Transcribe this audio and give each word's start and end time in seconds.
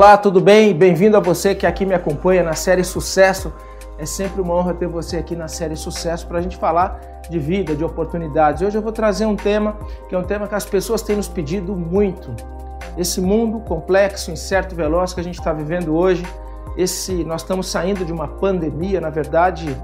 Olá, 0.00 0.16
tudo 0.16 0.40
bem? 0.40 0.72
Bem-vindo 0.72 1.14
a 1.18 1.20
você 1.20 1.54
que 1.54 1.66
aqui 1.66 1.84
me 1.84 1.92
acompanha 1.92 2.42
na 2.42 2.54
série 2.54 2.82
Sucesso. 2.82 3.52
É 3.98 4.06
sempre 4.06 4.40
uma 4.40 4.54
honra 4.54 4.72
ter 4.72 4.86
você 4.86 5.18
aqui 5.18 5.36
na 5.36 5.46
série 5.46 5.76
Sucesso 5.76 6.26
para 6.26 6.38
a 6.38 6.40
gente 6.40 6.56
falar 6.56 6.98
de 7.28 7.38
vida, 7.38 7.76
de 7.76 7.84
oportunidades. 7.84 8.62
Hoje 8.62 8.78
eu 8.78 8.80
vou 8.80 8.92
trazer 8.92 9.26
um 9.26 9.36
tema 9.36 9.76
que 10.08 10.14
é 10.14 10.18
um 10.18 10.22
tema 10.22 10.48
que 10.48 10.54
as 10.54 10.64
pessoas 10.64 11.02
têm 11.02 11.16
nos 11.16 11.28
pedido 11.28 11.76
muito. 11.76 12.34
Esse 12.96 13.20
mundo 13.20 13.60
complexo, 13.60 14.30
incerto 14.30 14.74
e 14.74 14.74
veloz 14.74 15.12
que 15.12 15.20
a 15.20 15.22
gente 15.22 15.38
está 15.38 15.52
vivendo 15.52 15.94
hoje, 15.94 16.24
esse, 16.78 17.22
nós 17.22 17.42
estamos 17.42 17.70
saindo 17.70 18.02
de 18.02 18.10
uma 18.10 18.26
pandemia, 18.26 19.02
na 19.02 19.10
verdade, 19.10 19.76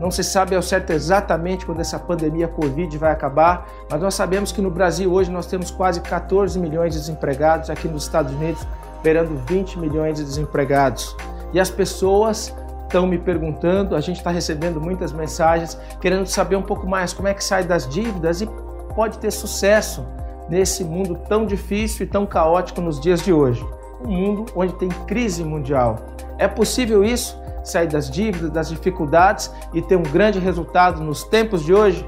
não 0.00 0.10
se 0.10 0.24
sabe 0.24 0.56
ao 0.56 0.62
certo 0.62 0.94
exatamente 0.94 1.66
quando 1.66 1.80
essa 1.80 1.98
pandemia 1.98 2.48
Covid 2.48 2.96
vai 2.96 3.12
acabar, 3.12 3.68
mas 3.90 4.00
nós 4.00 4.14
sabemos 4.14 4.50
que 4.50 4.62
no 4.62 4.70
Brasil 4.70 5.12
hoje 5.12 5.30
nós 5.30 5.44
temos 5.44 5.70
quase 5.70 6.00
14 6.00 6.58
milhões 6.58 6.94
de 6.94 7.00
desempregados, 7.00 7.68
aqui 7.68 7.86
nos 7.86 8.04
Estados 8.04 8.32
Unidos, 8.32 8.66
beirando 9.02 9.36
20 9.46 9.78
milhões 9.78 10.16
de 10.16 10.24
desempregados. 10.24 11.16
E 11.52 11.60
as 11.60 11.70
pessoas 11.70 12.54
estão 12.84 13.06
me 13.06 13.18
perguntando, 13.18 13.96
a 13.96 14.00
gente 14.00 14.18
está 14.18 14.30
recebendo 14.30 14.80
muitas 14.80 15.12
mensagens, 15.12 15.78
querendo 16.00 16.26
saber 16.26 16.56
um 16.56 16.62
pouco 16.62 16.86
mais 16.86 17.12
como 17.12 17.28
é 17.28 17.34
que 17.34 17.42
sai 17.42 17.64
das 17.64 17.88
dívidas 17.88 18.42
e 18.42 18.48
pode 18.94 19.18
ter 19.18 19.30
sucesso 19.30 20.04
nesse 20.48 20.84
mundo 20.84 21.18
tão 21.28 21.46
difícil 21.46 22.04
e 22.04 22.08
tão 22.08 22.26
caótico 22.26 22.80
nos 22.80 23.00
dias 23.00 23.22
de 23.22 23.32
hoje. 23.32 23.64
Um 24.04 24.10
mundo 24.10 24.46
onde 24.54 24.74
tem 24.74 24.88
crise 25.06 25.42
mundial. 25.42 25.98
É 26.38 26.46
possível 26.46 27.02
isso? 27.02 27.40
Sair 27.64 27.86
das 27.86 28.10
dívidas, 28.10 28.50
das 28.50 28.68
dificuldades 28.68 29.50
e 29.72 29.80
ter 29.80 29.96
um 29.96 30.02
grande 30.02 30.38
resultado 30.38 31.02
nos 31.02 31.24
tempos 31.24 31.64
de 31.64 31.72
hoje? 31.72 32.04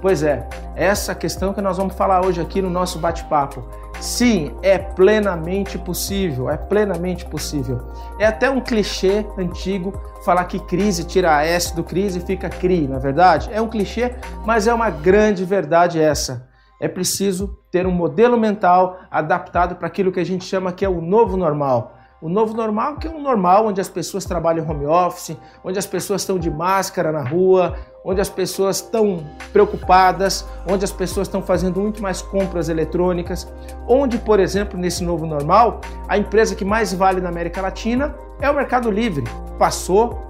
Pois 0.00 0.22
é, 0.22 0.46
essa 0.74 1.14
questão 1.14 1.54
que 1.54 1.60
nós 1.60 1.78
vamos 1.78 1.94
falar 1.94 2.24
hoje 2.24 2.40
aqui 2.40 2.60
no 2.60 2.68
nosso 2.68 2.98
bate-papo. 2.98 3.64
Sim, 3.98 4.54
é 4.62 4.76
plenamente 4.76 5.78
possível, 5.78 6.50
é 6.50 6.56
plenamente 6.56 7.24
possível. 7.24 7.80
É 8.18 8.26
até 8.26 8.50
um 8.50 8.60
clichê 8.60 9.24
antigo 9.38 9.98
falar 10.22 10.44
que 10.44 10.58
crise 10.60 11.04
tira 11.04 11.34
a 11.34 11.44
S 11.44 11.74
do 11.74 11.82
crise 11.82 12.18
e 12.18 12.22
fica 12.22 12.50
CRI, 12.50 12.86
não 12.86 12.96
é 12.96 13.00
verdade? 13.00 13.48
É 13.50 13.60
um 13.60 13.68
clichê, 13.68 14.14
mas 14.44 14.66
é 14.66 14.74
uma 14.74 14.90
grande 14.90 15.44
verdade 15.44 15.98
essa. 15.98 16.46
É 16.78 16.88
preciso 16.88 17.58
ter 17.70 17.86
um 17.86 17.92
modelo 17.92 18.38
mental 18.38 18.98
adaptado 19.10 19.76
para 19.76 19.86
aquilo 19.86 20.12
que 20.12 20.20
a 20.20 20.26
gente 20.26 20.44
chama 20.44 20.72
que 20.72 20.84
é 20.84 20.88
o 20.88 21.00
novo 21.00 21.36
normal. 21.36 21.94
O 22.20 22.28
novo 22.28 22.54
normal, 22.54 22.96
que 22.96 23.06
é 23.06 23.10
um 23.10 23.22
normal 23.22 23.66
onde 23.66 23.80
as 23.80 23.88
pessoas 23.88 24.24
trabalham 24.24 24.68
home 24.68 24.86
office, 24.86 25.36
onde 25.62 25.78
as 25.78 25.86
pessoas 25.86 26.22
estão 26.22 26.38
de 26.38 26.50
máscara 26.50 27.12
na 27.12 27.22
rua, 27.22 27.76
onde 28.06 28.20
as 28.20 28.28
pessoas 28.28 28.76
estão 28.76 29.24
preocupadas, 29.52 30.46
onde 30.64 30.84
as 30.84 30.92
pessoas 30.92 31.26
estão 31.26 31.42
fazendo 31.42 31.80
muito 31.80 32.00
mais 32.00 32.22
compras 32.22 32.68
eletrônicas, 32.68 33.52
onde, 33.88 34.16
por 34.16 34.38
exemplo, 34.38 34.78
nesse 34.78 35.02
novo 35.02 35.26
normal, 35.26 35.80
a 36.06 36.16
empresa 36.16 36.54
que 36.54 36.64
mais 36.64 36.94
vale 36.94 37.20
na 37.20 37.28
América 37.28 37.60
Latina 37.60 38.14
é 38.40 38.48
o 38.48 38.54
Mercado 38.54 38.92
Livre. 38.92 39.24
Passou, 39.58 40.20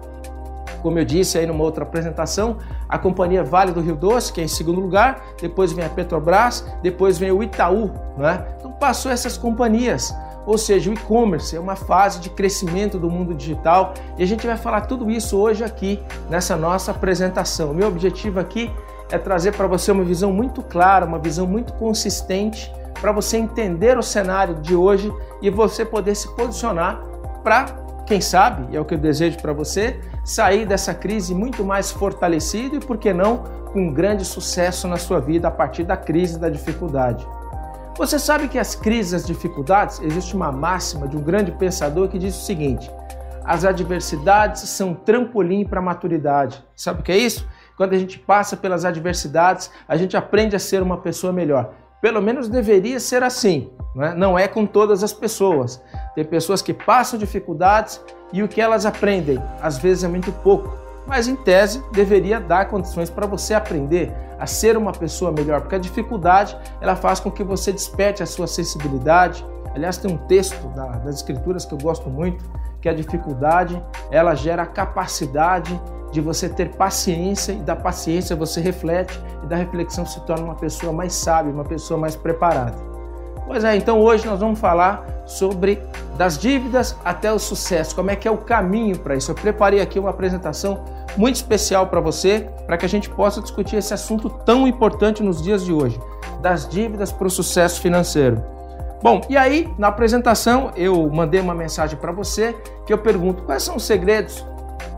como 0.80 0.98
eu 0.98 1.04
disse 1.04 1.36
aí 1.36 1.44
numa 1.44 1.62
outra 1.62 1.84
apresentação, 1.84 2.56
a 2.88 2.98
companhia 2.98 3.44
Vale 3.44 3.72
do 3.72 3.82
Rio 3.82 3.94
Doce, 3.94 4.32
que 4.32 4.40
é 4.40 4.44
em 4.44 4.48
segundo 4.48 4.80
lugar, 4.80 5.22
depois 5.38 5.70
vem 5.72 5.84
a 5.84 5.90
Petrobras, 5.90 6.66
depois 6.82 7.18
vem 7.18 7.30
o 7.30 7.42
Itaú, 7.42 7.90
né? 8.16 8.42
Então 8.58 8.72
passou 8.72 9.12
essas 9.12 9.36
companhias. 9.36 10.14
Ou 10.46 10.56
seja, 10.56 10.88
o 10.88 10.94
e-commerce 10.94 11.56
é 11.56 11.60
uma 11.60 11.74
fase 11.74 12.20
de 12.20 12.30
crescimento 12.30 12.98
do 12.98 13.10
mundo 13.10 13.34
digital 13.34 13.92
e 14.16 14.22
a 14.22 14.26
gente 14.26 14.46
vai 14.46 14.56
falar 14.56 14.82
tudo 14.82 15.10
isso 15.10 15.36
hoje 15.36 15.64
aqui 15.64 16.00
nessa 16.30 16.56
nossa 16.56 16.92
apresentação. 16.92 17.72
O 17.72 17.74
meu 17.74 17.88
objetivo 17.88 18.38
aqui 18.38 18.70
é 19.10 19.18
trazer 19.18 19.52
para 19.52 19.66
você 19.66 19.90
uma 19.90 20.04
visão 20.04 20.32
muito 20.32 20.62
clara, 20.62 21.04
uma 21.04 21.18
visão 21.18 21.46
muito 21.46 21.72
consistente 21.72 22.72
para 23.00 23.12
você 23.12 23.36
entender 23.36 23.98
o 23.98 24.02
cenário 24.02 24.54
de 24.54 24.74
hoje 24.74 25.12
e 25.42 25.50
você 25.50 25.84
poder 25.84 26.14
se 26.14 26.34
posicionar 26.34 27.02
para, 27.42 27.66
quem 28.06 28.20
sabe, 28.20 28.74
é 28.74 28.80
o 28.80 28.84
que 28.84 28.94
eu 28.94 28.98
desejo 28.98 29.38
para 29.38 29.52
você, 29.52 30.00
sair 30.24 30.64
dessa 30.66 30.94
crise 30.94 31.34
muito 31.34 31.64
mais 31.64 31.90
fortalecido 31.90 32.76
e, 32.76 32.80
por 32.80 32.96
que 32.96 33.12
não, 33.12 33.44
com 33.72 33.92
grande 33.92 34.24
sucesso 34.24 34.88
na 34.88 34.96
sua 34.96 35.20
vida 35.20 35.48
a 35.48 35.50
partir 35.50 35.84
da 35.84 35.96
crise 35.96 36.38
da 36.38 36.48
dificuldade. 36.48 37.26
Você 37.98 38.18
sabe 38.18 38.46
que 38.46 38.58
as 38.58 38.74
crises, 38.74 39.14
as 39.14 39.26
dificuldades, 39.26 40.00
existe 40.00 40.36
uma 40.36 40.52
máxima 40.52 41.08
de 41.08 41.16
um 41.16 41.22
grande 41.22 41.50
pensador 41.52 42.08
que 42.08 42.18
diz 42.18 42.36
o 42.36 42.44
seguinte: 42.44 42.90
as 43.42 43.64
adversidades 43.64 44.68
são 44.68 44.92
trampolim 44.92 45.64
para 45.64 45.80
a 45.80 45.82
maturidade. 45.82 46.62
Sabe 46.74 47.00
o 47.00 47.02
que 47.02 47.10
é 47.10 47.16
isso? 47.16 47.48
Quando 47.74 47.94
a 47.94 47.98
gente 47.98 48.18
passa 48.18 48.54
pelas 48.54 48.84
adversidades, 48.84 49.70
a 49.88 49.96
gente 49.96 50.14
aprende 50.14 50.54
a 50.54 50.58
ser 50.58 50.82
uma 50.82 50.98
pessoa 50.98 51.32
melhor. 51.32 51.72
Pelo 52.02 52.20
menos 52.20 52.50
deveria 52.50 53.00
ser 53.00 53.22
assim. 53.22 53.70
Não 53.94 54.04
é, 54.04 54.14
não 54.14 54.38
é 54.38 54.46
com 54.46 54.66
todas 54.66 55.02
as 55.02 55.14
pessoas. 55.14 55.82
Tem 56.14 56.24
pessoas 56.24 56.60
que 56.60 56.74
passam 56.74 57.18
dificuldades 57.18 57.98
e 58.30 58.42
o 58.42 58.48
que 58.48 58.60
elas 58.60 58.84
aprendem, 58.84 59.42
às 59.62 59.78
vezes, 59.78 60.04
é 60.04 60.08
muito 60.08 60.30
pouco 60.32 60.85
mas 61.06 61.28
em 61.28 61.36
tese 61.36 61.82
deveria 61.92 62.40
dar 62.40 62.68
condições 62.68 63.08
para 63.08 63.26
você 63.26 63.54
aprender 63.54 64.12
a 64.38 64.46
ser 64.46 64.76
uma 64.76 64.92
pessoa 64.92 65.32
melhor, 65.32 65.60
porque 65.60 65.76
a 65.76 65.78
dificuldade 65.78 66.56
ela 66.80 66.96
faz 66.96 67.20
com 67.20 67.30
que 67.30 67.42
você 67.42 67.72
desperte 67.72 68.22
a 68.22 68.26
sua 68.26 68.46
sensibilidade. 68.46 69.44
Aliás, 69.74 69.96
tem 69.96 70.12
um 70.12 70.18
texto 70.26 70.66
das 71.04 71.16
escrituras 71.16 71.64
que 71.64 71.72
eu 71.72 71.78
gosto 71.78 72.10
muito, 72.10 72.44
que 72.80 72.88
a 72.88 72.94
dificuldade 72.94 73.82
ela 74.10 74.34
gera 74.34 74.66
capacidade 74.66 75.80
de 76.12 76.20
você 76.20 76.48
ter 76.48 76.74
paciência 76.76 77.52
e 77.52 77.56
da 77.56 77.76
paciência 77.76 78.36
você 78.36 78.60
reflete 78.60 79.20
e 79.42 79.46
da 79.46 79.56
reflexão 79.56 80.06
se 80.06 80.20
torna 80.20 80.44
uma 80.44 80.54
pessoa 80.54 80.92
mais 80.92 81.12
sábia, 81.12 81.52
uma 81.52 81.64
pessoa 81.64 81.98
mais 81.98 82.16
preparada. 82.16 82.95
Pois 83.46 83.62
é, 83.62 83.76
então 83.76 84.00
hoje 84.00 84.26
nós 84.26 84.40
vamos 84.40 84.58
falar 84.58 85.06
sobre 85.24 85.80
das 86.16 86.36
dívidas 86.36 86.96
até 87.04 87.32
o 87.32 87.38
sucesso, 87.38 87.94
como 87.94 88.10
é 88.10 88.16
que 88.16 88.26
é 88.26 88.30
o 88.30 88.38
caminho 88.38 88.98
para 88.98 89.14
isso. 89.14 89.30
Eu 89.30 89.34
preparei 89.36 89.80
aqui 89.80 89.98
uma 89.98 90.10
apresentação 90.10 90.82
muito 91.16 91.36
especial 91.36 91.86
para 91.86 92.00
você, 92.00 92.48
para 92.66 92.76
que 92.76 92.84
a 92.84 92.88
gente 92.88 93.08
possa 93.08 93.40
discutir 93.40 93.76
esse 93.76 93.94
assunto 93.94 94.28
tão 94.28 94.66
importante 94.66 95.22
nos 95.22 95.40
dias 95.40 95.64
de 95.64 95.72
hoje, 95.72 96.00
das 96.42 96.68
dívidas 96.68 97.12
para 97.12 97.26
o 97.26 97.30
sucesso 97.30 97.80
financeiro. 97.80 98.42
Bom, 99.00 99.20
e 99.28 99.36
aí 99.36 99.72
na 99.78 99.88
apresentação 99.88 100.72
eu 100.74 101.08
mandei 101.08 101.40
uma 101.40 101.54
mensagem 101.54 101.96
para 101.96 102.10
você 102.10 102.56
que 102.84 102.92
eu 102.92 102.98
pergunto 102.98 103.44
quais 103.44 103.62
são 103.62 103.76
os 103.76 103.84
segredos 103.84 104.44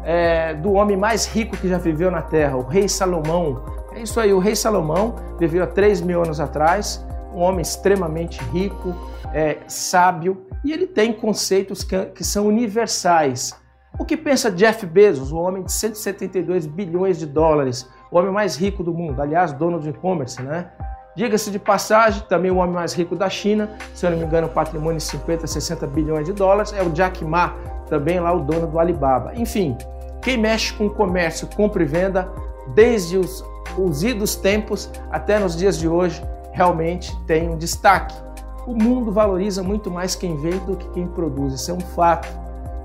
é, 0.04 0.54
do 0.54 0.72
homem 0.72 0.96
mais 0.96 1.26
rico 1.26 1.56
que 1.56 1.68
já 1.68 1.76
viveu 1.76 2.10
na 2.10 2.22
Terra, 2.22 2.56
o 2.56 2.62
rei 2.62 2.88
Salomão. 2.88 3.62
É 3.92 4.00
isso 4.00 4.18
aí, 4.18 4.32
o 4.32 4.38
rei 4.38 4.56
Salomão 4.56 5.16
viveu 5.38 5.64
há 5.64 5.66
3 5.66 6.00
mil 6.00 6.22
anos 6.22 6.40
atrás 6.40 7.04
um 7.32 7.40
homem 7.40 7.60
extremamente 7.60 8.40
rico, 8.52 8.94
é, 9.32 9.58
sábio, 9.66 10.46
e 10.64 10.72
ele 10.72 10.86
tem 10.86 11.12
conceitos 11.12 11.84
que, 11.84 12.06
que 12.06 12.24
são 12.24 12.46
universais. 12.46 13.54
O 13.98 14.04
que 14.04 14.16
pensa 14.16 14.50
Jeff 14.50 14.84
Bezos, 14.86 15.32
o 15.32 15.36
homem 15.36 15.62
de 15.62 15.72
172 15.72 16.66
bilhões 16.66 17.18
de 17.18 17.26
dólares, 17.26 17.88
o 18.10 18.18
homem 18.18 18.30
mais 18.30 18.56
rico 18.56 18.82
do 18.82 18.92
mundo, 18.92 19.20
aliás, 19.20 19.52
dono 19.52 19.78
do 19.78 19.88
e-commerce, 19.88 20.40
né? 20.42 20.70
Diga-se 21.16 21.50
de 21.50 21.58
passagem, 21.58 22.22
também 22.28 22.50
o 22.50 22.58
homem 22.58 22.74
mais 22.74 22.94
rico 22.94 23.16
da 23.16 23.28
China, 23.28 23.70
se 23.92 24.06
eu 24.06 24.10
não 24.10 24.18
me 24.18 24.24
engano, 24.24 24.48
patrimônio 24.48 24.98
de 24.98 25.02
50, 25.04 25.46
60 25.46 25.86
bilhões 25.88 26.26
de 26.26 26.32
dólares, 26.32 26.72
é 26.72 26.82
o 26.82 26.90
Jack 26.90 27.24
Ma, 27.24 27.54
também 27.88 28.20
lá 28.20 28.32
o 28.32 28.40
dono 28.40 28.68
do 28.68 28.78
Alibaba. 28.78 29.32
Enfim, 29.34 29.76
quem 30.22 30.36
mexe 30.36 30.72
com 30.74 30.88
comércio, 30.88 31.48
compra 31.56 31.82
e 31.82 31.86
venda, 31.86 32.30
desde 32.74 33.16
os, 33.16 33.44
os 33.76 34.04
idos 34.04 34.36
tempos 34.36 34.90
até 35.10 35.38
nos 35.38 35.56
dias 35.56 35.76
de 35.76 35.88
hoje, 35.88 36.22
realmente 36.58 37.16
tem 37.24 37.48
um 37.48 37.56
destaque. 37.56 38.12
O 38.66 38.74
mundo 38.74 39.12
valoriza 39.12 39.62
muito 39.62 39.92
mais 39.92 40.16
quem 40.16 40.36
vende 40.36 40.58
do 40.66 40.76
que 40.76 40.88
quem 40.90 41.06
produz, 41.06 41.54
isso 41.54 41.70
é 41.70 41.74
um 41.74 41.80
fato. 41.80 42.28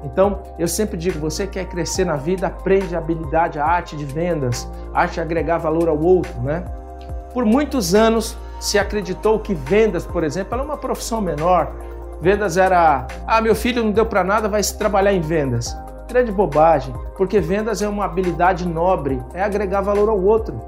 Então, 0.04 0.44
eu 0.60 0.68
sempre 0.68 0.96
digo, 0.96 1.18
você 1.18 1.48
quer 1.48 1.66
crescer 1.66 2.06
na 2.06 2.16
vida, 2.16 2.46
aprende 2.46 2.94
a 2.96 3.00
habilidade, 3.00 3.58
a 3.58 3.66
arte 3.66 3.98
de 3.98 4.06
vendas, 4.06 4.70
a 4.94 5.02
arte 5.02 5.16
de 5.16 5.22
agregar 5.22 5.58
valor 5.58 5.90
ao 5.90 6.00
outro, 6.00 6.40
né? 6.42 6.64
Por 7.34 7.46
muitos 7.46 7.96
anos 7.96 8.38
se 8.60 8.78
acreditou 8.78 9.40
que 9.40 9.56
vendas, 9.56 10.06
por 10.06 10.24
exemplo, 10.24 10.54
era 10.54 10.64
uma 10.64 10.78
profissão 10.78 11.20
menor. 11.20 11.72
Vendas 12.22 12.58
era, 12.58 13.08
ah, 13.26 13.42
meu 13.42 13.56
filho 13.56 13.84
não 13.84 13.92
deu 13.92 14.06
para 14.06 14.24
nada, 14.24 14.48
vai 14.48 14.62
se 14.62 14.78
trabalhar 14.78 15.14
em 15.14 15.22
vendas. 15.22 15.76
Grande 16.08 16.32
bobagem, 16.32 16.94
porque 17.18 17.40
vendas 17.40 17.82
é 17.82 17.88
uma 17.88 18.06
habilidade 18.06 18.68
nobre, 18.68 19.20
é 19.34 19.42
agregar 19.42 19.82
valor 19.82 20.10
ao 20.10 20.22
outro. 20.22 20.62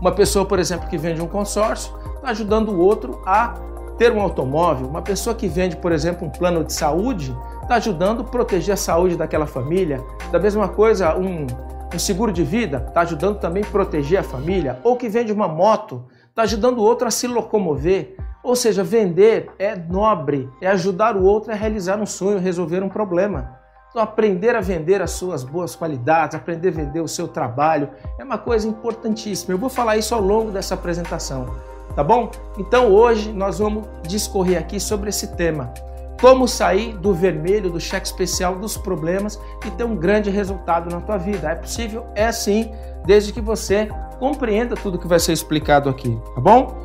Uma 0.00 0.12
pessoa, 0.12 0.44
por 0.44 0.58
exemplo, 0.58 0.88
que 0.88 0.96
vende 0.96 1.20
um 1.20 1.26
consórcio, 1.26 1.92
está 2.16 2.30
ajudando 2.30 2.70
o 2.70 2.78
outro 2.78 3.20
a 3.26 3.54
ter 3.98 4.12
um 4.12 4.20
automóvel. 4.20 4.86
Uma 4.86 5.02
pessoa 5.02 5.34
que 5.34 5.48
vende, 5.48 5.76
por 5.76 5.90
exemplo, 5.90 6.26
um 6.26 6.30
plano 6.30 6.62
de 6.62 6.72
saúde, 6.72 7.36
está 7.62 7.74
ajudando 7.74 8.20
a 8.20 8.24
proteger 8.24 8.74
a 8.74 8.76
saúde 8.76 9.16
daquela 9.16 9.46
família. 9.46 10.00
Da 10.30 10.38
mesma 10.38 10.68
coisa, 10.68 11.16
um, 11.16 11.46
um 11.92 11.98
seguro 11.98 12.32
de 12.32 12.44
vida 12.44 12.84
está 12.86 13.00
ajudando 13.00 13.40
também 13.40 13.64
a 13.64 13.66
proteger 13.66 14.20
a 14.20 14.22
família. 14.22 14.78
Ou 14.84 14.96
que 14.96 15.08
vende 15.08 15.32
uma 15.32 15.48
moto, 15.48 16.04
está 16.28 16.42
ajudando 16.42 16.78
o 16.78 16.82
outro 16.82 17.08
a 17.08 17.10
se 17.10 17.26
locomover. 17.26 18.16
Ou 18.44 18.54
seja, 18.54 18.84
vender 18.84 19.50
é 19.58 19.74
nobre, 19.74 20.48
é 20.60 20.68
ajudar 20.68 21.16
o 21.16 21.24
outro 21.24 21.52
a 21.52 21.56
realizar 21.56 21.98
um 21.98 22.06
sonho, 22.06 22.38
resolver 22.38 22.84
um 22.84 22.88
problema. 22.88 23.57
Então, 23.98 24.08
aprender 24.08 24.54
a 24.54 24.60
vender 24.60 25.02
as 25.02 25.10
suas 25.10 25.42
boas 25.42 25.74
qualidades, 25.74 26.36
aprender 26.36 26.68
a 26.68 26.70
vender 26.70 27.00
o 27.00 27.08
seu 27.08 27.26
trabalho 27.26 27.90
é 28.16 28.22
uma 28.22 28.38
coisa 28.38 28.68
importantíssima. 28.68 29.52
Eu 29.52 29.58
vou 29.58 29.68
falar 29.68 29.96
isso 29.96 30.14
ao 30.14 30.20
longo 30.20 30.52
dessa 30.52 30.74
apresentação, 30.74 31.56
tá 31.96 32.04
bom? 32.04 32.30
Então, 32.56 32.92
hoje 32.92 33.32
nós 33.32 33.58
vamos 33.58 33.88
discorrer 34.06 34.56
aqui 34.56 34.78
sobre 34.78 35.08
esse 35.08 35.34
tema. 35.34 35.74
como 36.20 36.48
sair 36.48 36.96
do 36.96 37.14
vermelho, 37.14 37.70
do 37.70 37.80
cheque 37.80 38.06
especial, 38.06 38.56
dos 38.56 38.76
problemas 38.76 39.40
e 39.64 39.70
ter 39.72 39.84
um 39.84 39.96
grande 39.96 40.30
resultado 40.30 40.90
na 40.90 41.00
tua 41.00 41.16
vida. 41.16 41.50
É 41.50 41.54
possível? 41.54 42.06
É 42.14 42.30
sim, 42.32 42.70
desde 43.04 43.32
que 43.32 43.40
você 43.40 43.88
compreenda 44.18 44.74
tudo 44.74 44.98
que 44.98 45.06
vai 45.06 45.18
ser 45.18 45.32
explicado 45.32 45.88
aqui, 45.88 46.20
tá 46.34 46.40
bom? 46.40 46.76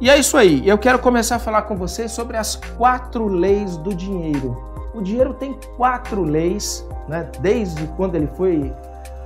E 0.00 0.08
é 0.08 0.18
isso 0.18 0.36
aí. 0.36 0.66
Eu 0.66 0.78
quero 0.78 0.98
começar 0.98 1.36
a 1.36 1.38
falar 1.38 1.62
com 1.62 1.76
você 1.76 2.08
sobre 2.08 2.36
as 2.36 2.56
quatro 2.76 3.28
leis 3.28 3.76
do 3.76 3.94
dinheiro. 3.94 4.69
O 4.94 5.00
dinheiro 5.00 5.34
tem 5.34 5.58
quatro 5.76 6.22
leis, 6.22 6.86
né? 7.08 7.28
Desde 7.40 7.86
quando 7.96 8.14
ele 8.16 8.28
foi 8.36 8.72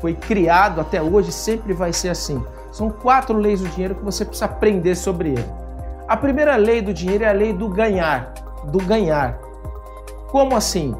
foi 0.00 0.12
criado 0.12 0.82
até 0.82 1.00
hoje, 1.00 1.32
sempre 1.32 1.72
vai 1.72 1.90
ser 1.90 2.10
assim. 2.10 2.44
São 2.70 2.90
quatro 2.90 3.38
leis 3.38 3.60
do 3.62 3.68
dinheiro 3.70 3.94
que 3.94 4.04
você 4.04 4.22
precisa 4.22 4.44
aprender 4.44 4.94
sobre 4.94 5.30
ele. 5.30 5.46
A 6.06 6.14
primeira 6.14 6.56
lei 6.56 6.82
do 6.82 6.92
dinheiro 6.92 7.24
é 7.24 7.28
a 7.28 7.32
lei 7.32 7.54
do 7.54 7.70
ganhar, 7.70 8.34
do 8.66 8.78
ganhar. 8.84 9.38
Como 10.30 10.54
assim? 10.54 10.94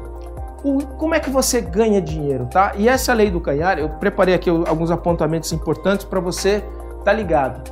O, 0.63 0.83
como 0.97 1.13
é 1.13 1.19
que 1.19 1.29
você 1.29 1.61
ganha 1.61 2.01
dinheiro, 2.01 2.47
tá? 2.47 2.71
E 2.75 2.89
essa 2.89 3.13
lei 3.13 3.29
do 3.29 3.39
ganhar, 3.39 3.77
eu 3.77 3.89
preparei 3.89 4.33
aqui 4.33 4.49
alguns 4.49 4.89
apontamentos 4.89 5.53
importantes 5.53 6.03
para 6.03 6.19
você 6.19 6.63
tá 7.03 7.13
ligado. 7.13 7.71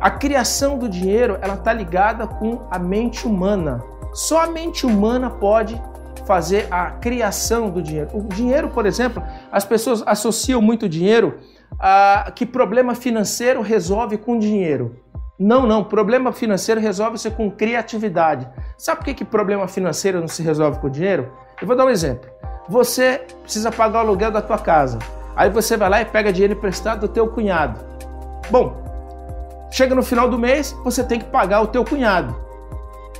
A 0.00 0.08
criação 0.08 0.78
do 0.78 0.88
dinheiro, 0.88 1.36
ela 1.42 1.56
tá 1.56 1.72
ligada 1.72 2.28
com 2.28 2.60
a 2.70 2.78
mente 2.78 3.26
humana. 3.26 3.82
Só 4.12 4.44
a 4.44 4.46
mente 4.46 4.86
humana 4.86 5.28
pode 5.28 5.82
fazer 6.30 6.68
a 6.70 6.92
criação 6.92 7.70
do 7.70 7.82
dinheiro. 7.82 8.08
O 8.14 8.22
dinheiro, 8.22 8.68
por 8.68 8.86
exemplo, 8.86 9.20
as 9.50 9.64
pessoas 9.64 10.00
associam 10.06 10.62
muito 10.62 10.88
dinheiro 10.88 11.40
a 11.76 12.30
que 12.32 12.46
problema 12.46 12.94
financeiro 12.94 13.60
resolve 13.62 14.16
com 14.16 14.38
dinheiro. 14.38 14.94
Não, 15.36 15.66
não. 15.66 15.82
Problema 15.82 16.30
financeiro 16.30 16.80
resolve-se 16.80 17.32
com 17.32 17.50
criatividade. 17.50 18.48
Sabe 18.78 18.98
por 18.98 19.06
que, 19.06 19.14
que 19.14 19.24
problema 19.24 19.66
financeiro 19.66 20.20
não 20.20 20.28
se 20.28 20.40
resolve 20.40 20.78
com 20.78 20.88
dinheiro? 20.88 21.32
Eu 21.60 21.66
vou 21.66 21.74
dar 21.74 21.84
um 21.84 21.90
exemplo. 21.90 22.30
Você 22.68 23.22
precisa 23.42 23.72
pagar 23.72 23.98
o 23.98 24.02
aluguel 24.02 24.30
da 24.30 24.40
tua 24.40 24.58
casa. 24.58 25.00
Aí 25.34 25.50
você 25.50 25.76
vai 25.76 25.90
lá 25.90 26.00
e 26.00 26.04
pega 26.04 26.32
dinheiro 26.32 26.54
emprestado 26.54 27.00
do 27.00 27.08
teu 27.08 27.26
cunhado. 27.26 27.80
Bom, 28.52 28.80
chega 29.72 29.96
no 29.96 30.02
final 30.04 30.30
do 30.30 30.38
mês, 30.38 30.76
você 30.84 31.02
tem 31.02 31.18
que 31.18 31.26
pagar 31.26 31.60
o 31.60 31.66
teu 31.66 31.84
cunhado. 31.84 32.49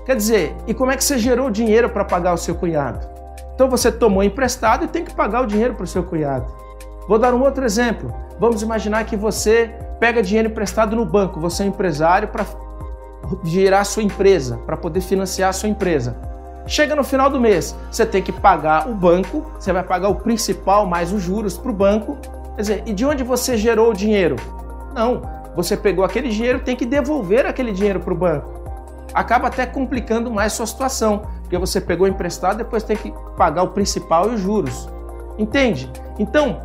Quer 0.05 0.17
dizer, 0.17 0.57
e 0.67 0.73
como 0.73 0.91
é 0.91 0.97
que 0.97 1.05
você 1.05 1.19
gerou 1.19 1.51
dinheiro 1.51 1.89
para 1.89 2.05
pagar 2.05 2.33
o 2.33 2.39
seu 2.39 2.55
cunhado? 2.55 3.07
Então 3.55 3.69
você 3.69 3.93
tomou 3.93 4.23
emprestado 4.23 4.85
e 4.85 4.89
tem 4.89 5.05
que 5.05 5.15
pagar 5.15 5.43
o 5.43 5.47
dinheiro 5.47 5.75
para 5.75 5.85
o 5.85 5.87
seu 5.87 6.03
cunhado. 6.03 6.47
Vou 7.07 7.19
dar 7.19 7.35
um 7.35 7.43
outro 7.43 7.65
exemplo. 7.65 8.15
Vamos 8.39 8.63
imaginar 8.63 9.05
que 9.05 9.17
você 9.17 9.71
pega 9.99 10.23
dinheiro 10.23 10.49
emprestado 10.49 10.97
no 10.97 11.05
banco, 11.05 11.39
você 11.39 11.63
é 11.63 11.67
empresário 11.67 12.29
para 12.29 12.47
gerar 13.45 13.85
sua 13.85 14.03
empresa, 14.03 14.57
para 14.65 14.77
poder 14.77 15.03
financiar 15.03 15.51
a 15.51 15.53
sua 15.53 15.69
empresa. 15.69 16.17
Chega 16.67 16.97
no 16.97 17.05
final 17.05 17.29
do 17.29 17.39
mês, 17.39 17.77
você 17.91 18.07
tem 18.07 18.23
que 18.23 18.33
pagar 18.33 18.89
o 18.89 18.95
banco, 18.95 19.53
você 19.59 19.73
vai 19.73 19.83
pagar 19.83 20.09
o 20.09 20.15
principal 20.15 20.87
mais 20.87 21.13
os 21.13 21.23
juros 21.23 21.59
para 21.59 21.71
o 21.71 21.75
banco. 21.75 22.17
Quer 22.57 22.63
dizer, 22.63 22.83
e 22.87 22.95
de 22.95 23.05
onde 23.05 23.23
você 23.23 23.59
gerou 23.59 23.91
o 23.91 23.95
dinheiro? 23.95 24.37
Não, 24.95 25.21
você 25.55 25.77
pegou 25.77 26.03
aquele 26.03 26.31
dinheiro, 26.31 26.61
tem 26.61 26.75
que 26.75 26.87
devolver 26.87 27.45
aquele 27.45 27.73
dinheiro 27.73 28.01
para 28.01 28.15
o 28.15 28.17
banco 28.17 28.60
acaba 29.15 29.49
até 29.49 29.67
complicando 29.67 30.31
mais 30.31 30.53
sua 30.53 30.67
situação, 30.67 31.23
porque 31.41 31.59
você 31.59 31.81
pegou 31.81 32.07
emprestado, 32.07 32.59
depois 32.59 32.83
tem 32.83 32.97
que 32.97 33.13
pagar 33.37 33.63
o 33.63 33.69
principal 33.69 34.31
e 34.31 34.35
os 34.35 34.41
juros. 34.41 34.89
Entende? 35.39 35.91
Então, 36.19 36.61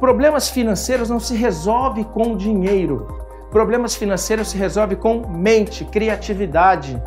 problemas 0.00 0.48
financeiros 0.48 1.08
não 1.08 1.20
se 1.20 1.34
resolve 1.34 2.04
com 2.04 2.36
dinheiro. 2.36 3.06
Problemas 3.50 3.94
financeiros 3.94 4.48
se 4.48 4.58
resolve 4.58 4.96
com 4.96 5.26
mente, 5.28 5.84
criatividade. 5.84 7.00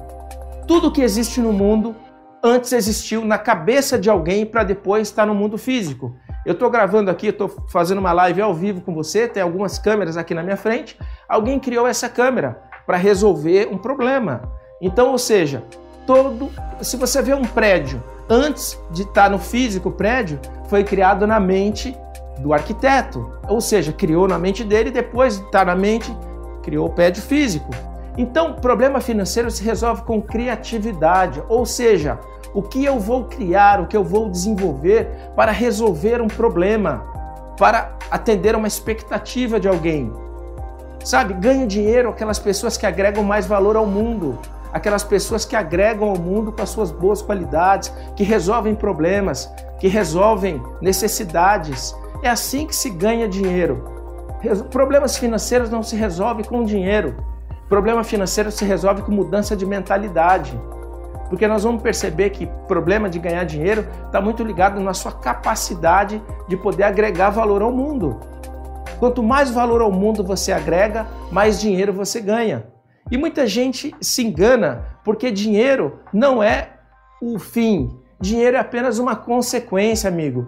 Tudo 0.68 0.92
que 0.92 1.02
existe 1.02 1.42
no 1.42 1.52
mundo 1.52 1.96
antes 2.44 2.72
existiu 2.72 3.26
na 3.26 3.38
cabeça 3.38 4.00
de 4.00 4.10
alguém 4.10 4.46
para 4.46 4.64
depois 4.64 5.08
estar 5.08 5.26
no 5.26 5.36
mundo 5.36 5.58
físico. 5.58 6.16
Eu 6.46 6.54
estou 6.54 6.70
gravando 6.70 7.12
aqui, 7.12 7.28
estou 7.28 7.50
fazendo 7.68 8.00
uma 8.00 8.14
live 8.14 8.42
ao 8.42 8.54
vivo 8.54 8.82
com 8.82 8.94
você, 8.94 9.28
tem 9.28 9.44
algumas 9.44 9.78
câmeras 9.78 10.16
aqui 10.16 10.34
na 10.34 10.42
minha 10.42 10.56
frente. 10.58 10.98
Alguém 11.28 11.60
criou 11.60 11.86
essa 11.86 12.08
câmera 12.08 12.62
para 12.88 12.98
resolver 12.98 13.68
um 13.72 13.78
problema. 13.78 14.42
Então, 14.82 15.12
ou 15.12 15.18
seja, 15.18 15.64
todo, 16.06 16.50
se 16.82 16.96
você 16.96 17.22
vê 17.22 17.34
um 17.34 17.44
prédio 17.44 18.02
antes 18.30 18.80
de 18.92 19.02
estar 19.02 19.30
no 19.30 19.40
físico, 19.40 19.90
o 19.90 19.92
prédio 19.92 20.40
foi 20.68 20.84
criado 20.84 21.28
na 21.28 21.40
mente 21.40 21.98
do 22.40 22.54
arquiteto, 22.54 23.30
ou 23.48 23.60
seja, 23.60 23.92
criou 23.92 24.28
na 24.28 24.40
mente 24.40 24.64
dele, 24.64 24.92
depois 24.92 25.38
de 25.38 25.46
estar 25.46 25.66
na 25.66 25.76
mente, 25.76 26.16
criou 26.64 26.88
o 26.88 26.92
prédio 26.92 27.22
físico. 27.22 27.70
Então, 28.18 28.54
problema 28.54 29.02
financeiro 29.02 29.52
se 29.52 29.64
resolve 29.64 30.04
com 30.04 30.22
criatividade, 30.22 31.44
ou 31.50 31.66
seja, 31.66 32.18
o 32.54 32.62
que 32.62 32.84
eu 32.84 33.00
vou 33.00 33.26
criar, 33.26 33.82
o 33.82 33.88
que 33.88 33.98
eu 33.98 34.04
vou 34.04 34.30
desenvolver 34.30 35.08
para 35.36 35.52
resolver 35.52 36.22
um 36.22 36.28
problema, 36.28 37.04
para 37.58 37.98
atender 38.10 38.56
uma 38.56 38.68
expectativa 38.68 39.60
de 39.60 39.68
alguém. 39.68 40.12
Sabe, 41.04 41.34
ganha 41.34 41.66
dinheiro 41.66 42.10
aquelas 42.10 42.40
pessoas 42.40 42.78
que 42.78 42.86
agregam 42.86 43.24
mais 43.24 43.46
valor 43.46 43.76
ao 43.76 43.86
mundo 43.86 44.38
aquelas 44.72 45.04
pessoas 45.04 45.46
que 45.46 45.56
agregam 45.56 46.10
ao 46.10 46.18
mundo 46.18 46.52
com 46.52 46.62
as 46.62 46.70
suas 46.70 46.92
boas 46.92 47.22
qualidades, 47.22 47.94
que 48.16 48.24
resolvem 48.24 48.76
problemas, 48.76 49.52
que 49.80 49.88
resolvem 49.88 50.62
necessidades. 50.82 51.96
É 52.22 52.30
assim 52.30 52.68
que 52.68 52.76
se 52.76 52.90
ganha 52.90 53.28
dinheiro. 53.28 53.84
Problemas 54.70 55.18
financeiros 55.18 55.70
não 55.70 55.84
se 55.84 55.96
resolvem 55.96 56.46
com 56.46 56.64
dinheiro. 56.64 57.16
Problema 57.68 58.04
financeiro 58.04 58.52
se 58.52 58.66
resolve 58.66 59.02
com 59.02 59.12
mudança 59.12 59.56
de 59.56 59.66
mentalidade. 59.66 60.60
Porque 61.30 61.48
nós 61.48 61.64
vamos 61.64 61.84
perceber 61.84 62.32
que 62.32 62.48
problema 62.68 63.08
de 63.08 63.20
ganhar 63.20 63.44
dinheiro 63.44 63.86
está 64.06 64.20
muito 64.20 64.44
ligado 64.44 64.80
na 64.82 64.94
sua 64.94 65.12
capacidade 65.12 66.22
de 66.48 66.58
poder 66.58 66.84
agregar 66.84 67.30
valor 67.30 67.62
ao 67.62 67.72
mundo. 67.72 68.20
Quanto 68.98 69.22
mais 69.22 69.52
valor 69.52 69.82
ao 69.82 69.92
mundo 69.92 70.24
você 70.24 70.52
agrega, 70.52 71.08
mais 71.32 71.60
dinheiro 71.60 71.94
você 71.94 72.20
ganha. 72.20 72.66
E 73.12 73.18
muita 73.18 73.48
gente 73.48 73.96
se 74.00 74.24
engana 74.24 74.86
porque 75.04 75.32
dinheiro 75.32 76.00
não 76.14 76.44
é 76.44 76.74
o 77.22 77.40
fim. 77.40 77.90
Dinheiro 78.22 78.58
é 78.58 78.60
apenas 78.60 79.00
uma 79.00 79.16
consequência, 79.16 80.08
amigo. 80.08 80.48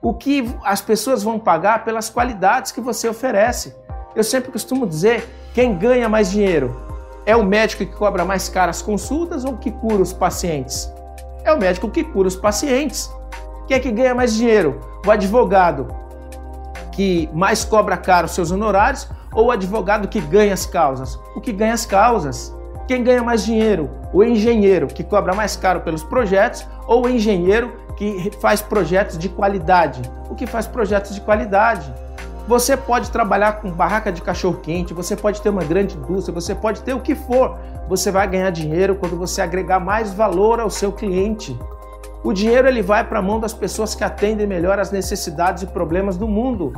O 0.00 0.14
que 0.14 0.48
as 0.64 0.80
pessoas 0.80 1.22
vão 1.22 1.38
pagar 1.38 1.84
pelas 1.84 2.08
qualidades 2.08 2.72
que 2.72 2.80
você 2.80 3.08
oferece. 3.08 3.74
Eu 4.16 4.24
sempre 4.24 4.50
costumo 4.50 4.86
dizer: 4.86 5.28
quem 5.54 5.76
ganha 5.76 6.08
mais 6.08 6.30
dinheiro 6.30 6.74
é 7.26 7.36
o 7.36 7.44
médico 7.44 7.84
que 7.84 7.96
cobra 7.96 8.24
mais 8.24 8.48
caras 8.48 8.80
consultas 8.80 9.44
ou 9.44 9.56
que 9.56 9.70
cura 9.70 10.02
os 10.02 10.12
pacientes? 10.12 10.90
É 11.44 11.52
o 11.52 11.58
médico 11.58 11.90
que 11.90 12.02
cura 12.02 12.28
os 12.28 12.36
pacientes. 12.36 13.10
Quem 13.66 13.76
é 13.76 13.80
que 13.80 13.90
ganha 13.90 14.14
mais 14.14 14.34
dinheiro? 14.34 14.80
O 15.06 15.10
advogado 15.10 15.88
que 16.92 17.28
mais 17.32 17.64
cobra 17.64 17.96
caro 17.96 18.28
seus 18.28 18.50
honorários 18.50 19.08
ou 19.34 19.46
o 19.46 19.50
advogado 19.50 20.08
que 20.08 20.20
ganha 20.20 20.54
as 20.54 20.66
causas? 20.66 21.18
O 21.34 21.40
que 21.40 21.52
ganha 21.52 21.74
as 21.74 21.86
causas. 21.86 22.54
Quem 22.86 23.02
ganha 23.02 23.22
mais 23.22 23.44
dinheiro? 23.44 23.90
O 24.12 24.22
engenheiro, 24.22 24.86
que 24.86 25.04
cobra 25.04 25.34
mais 25.34 25.56
caro 25.56 25.80
pelos 25.80 26.02
projetos, 26.02 26.66
ou 26.86 27.06
o 27.06 27.08
engenheiro 27.08 27.72
que 27.96 28.30
faz 28.40 28.60
projetos 28.60 29.16
de 29.16 29.28
qualidade? 29.28 30.02
O 30.28 30.34
que 30.34 30.46
faz 30.46 30.66
projetos 30.66 31.14
de 31.14 31.20
qualidade? 31.20 31.92
Você 32.48 32.76
pode 32.76 33.10
trabalhar 33.10 33.60
com 33.60 33.70
barraca 33.70 34.10
de 34.10 34.20
cachorro-quente, 34.20 34.92
você 34.92 35.14
pode 35.14 35.40
ter 35.40 35.48
uma 35.48 35.62
grande 35.62 35.96
indústria, 35.96 36.34
você 36.34 36.54
pode 36.54 36.82
ter 36.82 36.92
o 36.92 37.00
que 37.00 37.14
for. 37.14 37.56
Você 37.88 38.10
vai 38.10 38.26
ganhar 38.26 38.50
dinheiro 38.50 38.96
quando 38.96 39.16
você 39.16 39.40
agregar 39.40 39.78
mais 39.78 40.12
valor 40.12 40.58
ao 40.58 40.68
seu 40.68 40.90
cliente. 40.90 41.56
O 42.24 42.32
dinheiro 42.32 42.66
ele 42.66 42.82
vai 42.82 43.04
para 43.04 43.20
a 43.20 43.22
mão 43.22 43.38
das 43.38 43.52
pessoas 43.52 43.94
que 43.94 44.02
atendem 44.02 44.46
melhor 44.46 44.78
as 44.78 44.90
necessidades 44.90 45.62
e 45.62 45.66
problemas 45.66 46.16
do 46.16 46.26
mundo. 46.26 46.72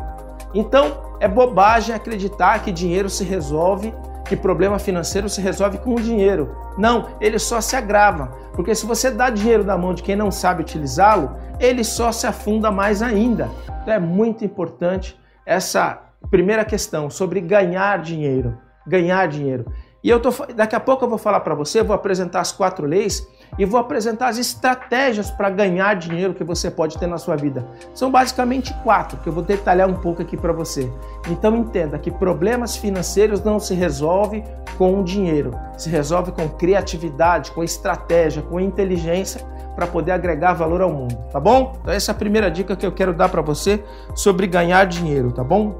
Então, 0.54 1.16
é 1.18 1.26
bobagem 1.26 1.94
acreditar 1.94 2.62
que 2.62 2.70
dinheiro 2.70 3.10
se 3.10 3.24
resolve, 3.24 3.92
que 4.24 4.36
problema 4.36 4.78
financeiro 4.78 5.28
se 5.28 5.40
resolve 5.40 5.78
com 5.78 5.94
o 5.94 6.00
dinheiro. 6.00 6.56
Não, 6.78 7.08
ele 7.20 7.38
só 7.38 7.60
se 7.60 7.76
agrava. 7.76 8.26
Porque 8.54 8.74
se 8.74 8.86
você 8.86 9.10
dá 9.10 9.28
dinheiro 9.30 9.64
na 9.64 9.76
mão 9.76 9.92
de 9.92 10.02
quem 10.02 10.16
não 10.16 10.30
sabe 10.30 10.62
utilizá-lo, 10.62 11.36
ele 11.58 11.82
só 11.84 12.12
se 12.12 12.26
afunda 12.26 12.70
mais 12.70 13.02
ainda. 13.02 13.50
Então 13.82 13.92
é 13.92 13.98
muito 13.98 14.44
importante 14.44 15.18
essa 15.44 16.00
primeira 16.30 16.64
questão 16.64 17.10
sobre 17.10 17.40
ganhar 17.40 17.98
dinheiro. 17.98 18.56
Ganhar 18.86 19.26
dinheiro. 19.28 19.66
E 20.02 20.10
eu 20.10 20.20
tô, 20.20 20.30
daqui 20.54 20.76
a 20.76 20.80
pouco 20.80 21.04
eu 21.04 21.08
vou 21.08 21.18
falar 21.18 21.40
para 21.40 21.54
você, 21.54 21.82
vou 21.82 21.94
apresentar 21.94 22.40
as 22.40 22.52
quatro 22.52 22.86
leis 22.86 23.26
e 23.58 23.64
vou 23.64 23.78
apresentar 23.78 24.28
as 24.28 24.38
estratégias 24.38 25.30
para 25.30 25.50
ganhar 25.50 25.94
dinheiro 25.94 26.34
que 26.34 26.44
você 26.44 26.70
pode 26.70 26.98
ter 26.98 27.06
na 27.06 27.18
sua 27.18 27.36
vida. 27.36 27.66
São 27.94 28.10
basicamente 28.10 28.74
quatro 28.82 29.18
que 29.18 29.28
eu 29.28 29.32
vou 29.32 29.42
detalhar 29.42 29.88
um 29.88 29.94
pouco 29.94 30.22
aqui 30.22 30.36
para 30.36 30.52
você. 30.52 30.90
Então 31.28 31.56
entenda 31.56 31.98
que 31.98 32.10
problemas 32.10 32.76
financeiros 32.76 33.42
não 33.42 33.58
se 33.58 33.74
resolve 33.74 34.44
com 34.76 35.02
dinheiro, 35.02 35.52
se 35.76 35.88
resolve 35.88 36.32
com 36.32 36.48
criatividade, 36.48 37.52
com 37.52 37.62
estratégia, 37.62 38.42
com 38.42 38.58
inteligência 38.58 39.40
para 39.74 39.86
poder 39.86 40.12
agregar 40.12 40.52
valor 40.52 40.80
ao 40.80 40.90
mundo, 40.90 41.16
tá 41.32 41.40
bom? 41.40 41.76
Então 41.80 41.92
essa 41.92 42.12
é 42.12 42.14
a 42.14 42.16
primeira 42.16 42.50
dica 42.50 42.76
que 42.76 42.86
eu 42.86 42.92
quero 42.92 43.12
dar 43.12 43.28
para 43.28 43.42
você 43.42 43.82
sobre 44.14 44.46
ganhar 44.46 44.84
dinheiro, 44.86 45.32
tá 45.32 45.42
bom? 45.42 45.78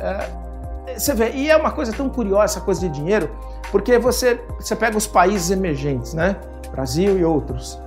É, 0.00 0.48
você 0.98 1.14
vê, 1.14 1.30
e 1.32 1.50
é 1.50 1.56
uma 1.56 1.70
coisa 1.70 1.92
tão 1.92 2.08
curiosa 2.08 2.44
essa 2.44 2.60
coisa 2.60 2.80
de 2.80 2.88
dinheiro, 2.88 3.30
porque 3.70 3.98
você, 3.98 4.40
você 4.58 4.74
pega 4.74 4.96
os 4.96 5.06
países 5.06 5.50
emergentes, 5.50 6.14
né? 6.14 6.36
Brasil 6.70 7.18
e 7.18 7.24
outros. 7.24 7.78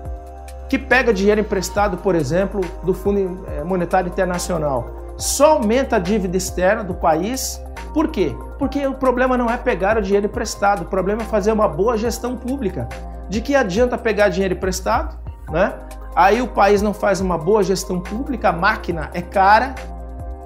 que 0.69 0.79
pega 0.79 1.13
dinheiro 1.13 1.41
emprestado, 1.41 1.97
por 1.97 2.15
exemplo, 2.15 2.61
do 2.81 2.93
Fundo 2.93 3.45
eh, 3.49 3.61
Monetário 3.61 4.07
Internacional, 4.07 5.13
só 5.17 5.53
aumenta 5.57 5.97
a 5.97 5.99
dívida 5.99 6.37
externa 6.37 6.81
do 6.81 6.93
país. 6.93 7.61
Por 7.93 8.07
quê? 8.07 8.33
Porque 8.57 8.87
o 8.87 8.93
problema 8.93 9.37
não 9.37 9.49
é 9.49 9.57
pegar 9.57 9.97
o 9.97 10.01
dinheiro 10.01 10.27
emprestado, 10.27 10.83
o 10.83 10.85
problema 10.85 11.23
é 11.23 11.25
fazer 11.25 11.51
uma 11.51 11.67
boa 11.67 11.97
gestão 11.97 12.37
pública. 12.37 12.87
De 13.27 13.41
que 13.41 13.53
adianta 13.53 13.97
pegar 13.97 14.29
dinheiro 14.29 14.53
emprestado, 14.53 15.17
né? 15.49 15.73
Aí 16.15 16.41
o 16.41 16.47
país 16.47 16.81
não 16.81 16.93
faz 16.93 17.19
uma 17.19 17.37
boa 17.37 17.63
gestão 17.63 17.99
pública, 17.99 18.49
a 18.49 18.53
máquina 18.53 19.09
é 19.13 19.21
cara, 19.21 19.75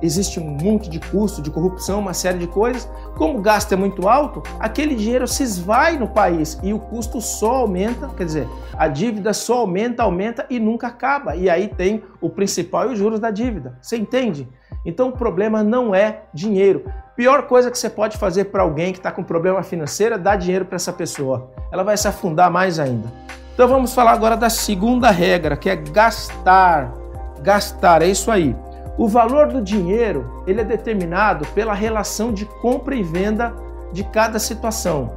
existe 0.06 0.40
um 0.40 0.50
monte 0.50 0.90
de 0.90 1.00
custo, 1.00 1.42
de 1.42 1.50
corrupção, 1.50 2.00
uma 2.00 2.14
série 2.14 2.38
de 2.38 2.48
coisas. 2.48 2.90
Como 3.16 3.40
o 3.40 3.42
gasto 3.42 3.74
é 3.74 3.76
muito 3.76 4.08
alto, 4.08 4.44
aquele 4.60 4.96
dinheiro 4.96 5.28
se 5.28 5.44
esvai 5.44 5.98
no 5.98 6.08
país 6.08 6.60
e 6.64 6.74
o 6.74 6.80
custo 6.80 7.20
só 7.22 7.56
aumenta, 7.58 8.10
quer 8.10 8.26
dizer, 8.26 8.48
a 8.78 8.88
dívida 8.88 9.34
só 9.34 9.60
aumenta, 9.60 10.04
aumenta 10.04 10.46
e 10.50 10.60
nunca 10.60 10.88
acaba. 10.88 11.36
E 11.36 11.50
aí 11.50 11.68
tem 11.68 12.04
o 12.22 12.30
principal 12.30 12.90
e 12.90 12.94
os 12.94 13.00
juros 13.00 13.20
da 13.20 13.32
dívida. 13.32 13.78
Você 13.82 13.98
entende? 13.98 14.48
Então 14.86 15.10
o 15.10 15.12
problema 15.12 15.64
não 15.64 15.96
é 15.96 16.24
dinheiro. 16.34 16.86
Pior 17.16 17.44
coisa 17.44 17.72
que 17.72 17.78
você 17.78 17.90
pode 17.90 18.18
fazer 18.18 18.46
para 18.46 18.62
alguém 18.62 18.92
que 18.92 19.00
está 19.00 19.12
com 19.12 19.24
problema 19.24 19.64
financeiro 19.64 20.16
é 20.16 20.18
dar 20.18 20.36
dinheiro 20.36 20.66
para 20.66 20.76
essa 20.76 20.92
pessoa. 20.92 21.50
Ela 21.72 21.84
vai 21.84 21.98
se 21.98 22.08
afundar 22.08 22.52
mais 22.52 22.78
ainda. 22.78 23.08
Então 23.54 23.70
vamos 23.70 23.94
falar 23.94 24.12
agora 24.12 24.36
da 24.36 24.50
segunda 24.50 25.10
regra, 25.10 25.56
que 25.56 25.70
é 25.70 25.78
gastar. 25.78 26.94
Gastar, 27.42 28.02
é 28.02 28.08
isso 28.08 28.30
aí. 28.30 28.54
O 28.98 29.10
valor 29.10 29.48
do 29.48 29.62
dinheiro 29.62 30.44
ele 30.48 30.62
é 30.62 30.64
determinado 30.64 31.46
pela 31.48 31.74
relação 31.74 32.32
de 32.32 32.46
compra 32.46 32.96
e 32.96 33.04
venda 33.04 33.54
de 33.92 34.04
cada 34.06 34.40
situação. 34.40 35.12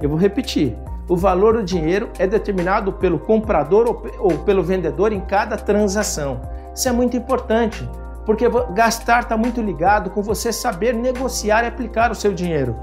Eu 0.00 0.10
vou 0.10 0.18
repetir. 0.18 0.76
O 1.08 1.16
valor 1.16 1.54
do 1.54 1.62
dinheiro 1.62 2.10
é 2.18 2.26
determinado 2.26 2.92
pelo 2.92 3.18
comprador 3.18 4.02
ou 4.18 4.38
pelo 4.38 4.62
vendedor 4.62 5.12
em 5.12 5.20
cada 5.20 5.56
transação. 5.56 6.40
Isso 6.74 6.88
é 6.88 6.92
muito 6.92 7.16
importante, 7.16 7.88
porque 8.26 8.46
gastar 8.74 9.20
está 9.20 9.36
muito 9.36 9.60
ligado 9.60 10.10
com 10.10 10.22
você 10.22 10.52
saber 10.52 10.94
negociar 10.94 11.62
e 11.64 11.66
aplicar 11.68 12.10
o 12.10 12.14
seu 12.14 12.32
dinheiro. 12.32 12.76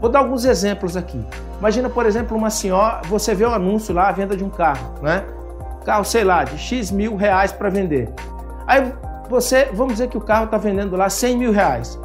Vou 0.00 0.10
dar 0.10 0.20
alguns 0.20 0.44
exemplos 0.44 0.96
aqui. 0.96 1.24
Imagina, 1.58 1.88
por 1.88 2.06
exemplo, 2.06 2.36
uma 2.36 2.50
senhora, 2.50 3.00
você 3.08 3.34
vê 3.34 3.44
um 3.44 3.52
anúncio 3.52 3.92
lá, 3.92 4.08
a 4.08 4.12
venda 4.12 4.36
de 4.36 4.44
um 4.44 4.50
carro, 4.50 4.94
né? 5.02 5.24
Carro, 5.84 6.04
sei 6.04 6.22
lá, 6.22 6.44
de 6.44 6.56
X 6.56 6.90
mil 6.90 7.16
reais 7.16 7.50
para 7.50 7.68
vender. 7.68 8.08
Aí 8.66 8.92
você, 9.28 9.66
vamos 9.72 9.94
dizer 9.94 10.08
que 10.08 10.16
o 10.16 10.20
carro 10.20 10.46
está 10.46 10.56
vendendo 10.56 10.96
lá 10.96 11.08
100 11.10 11.36
mil 11.36 11.52
reais, 11.52 11.98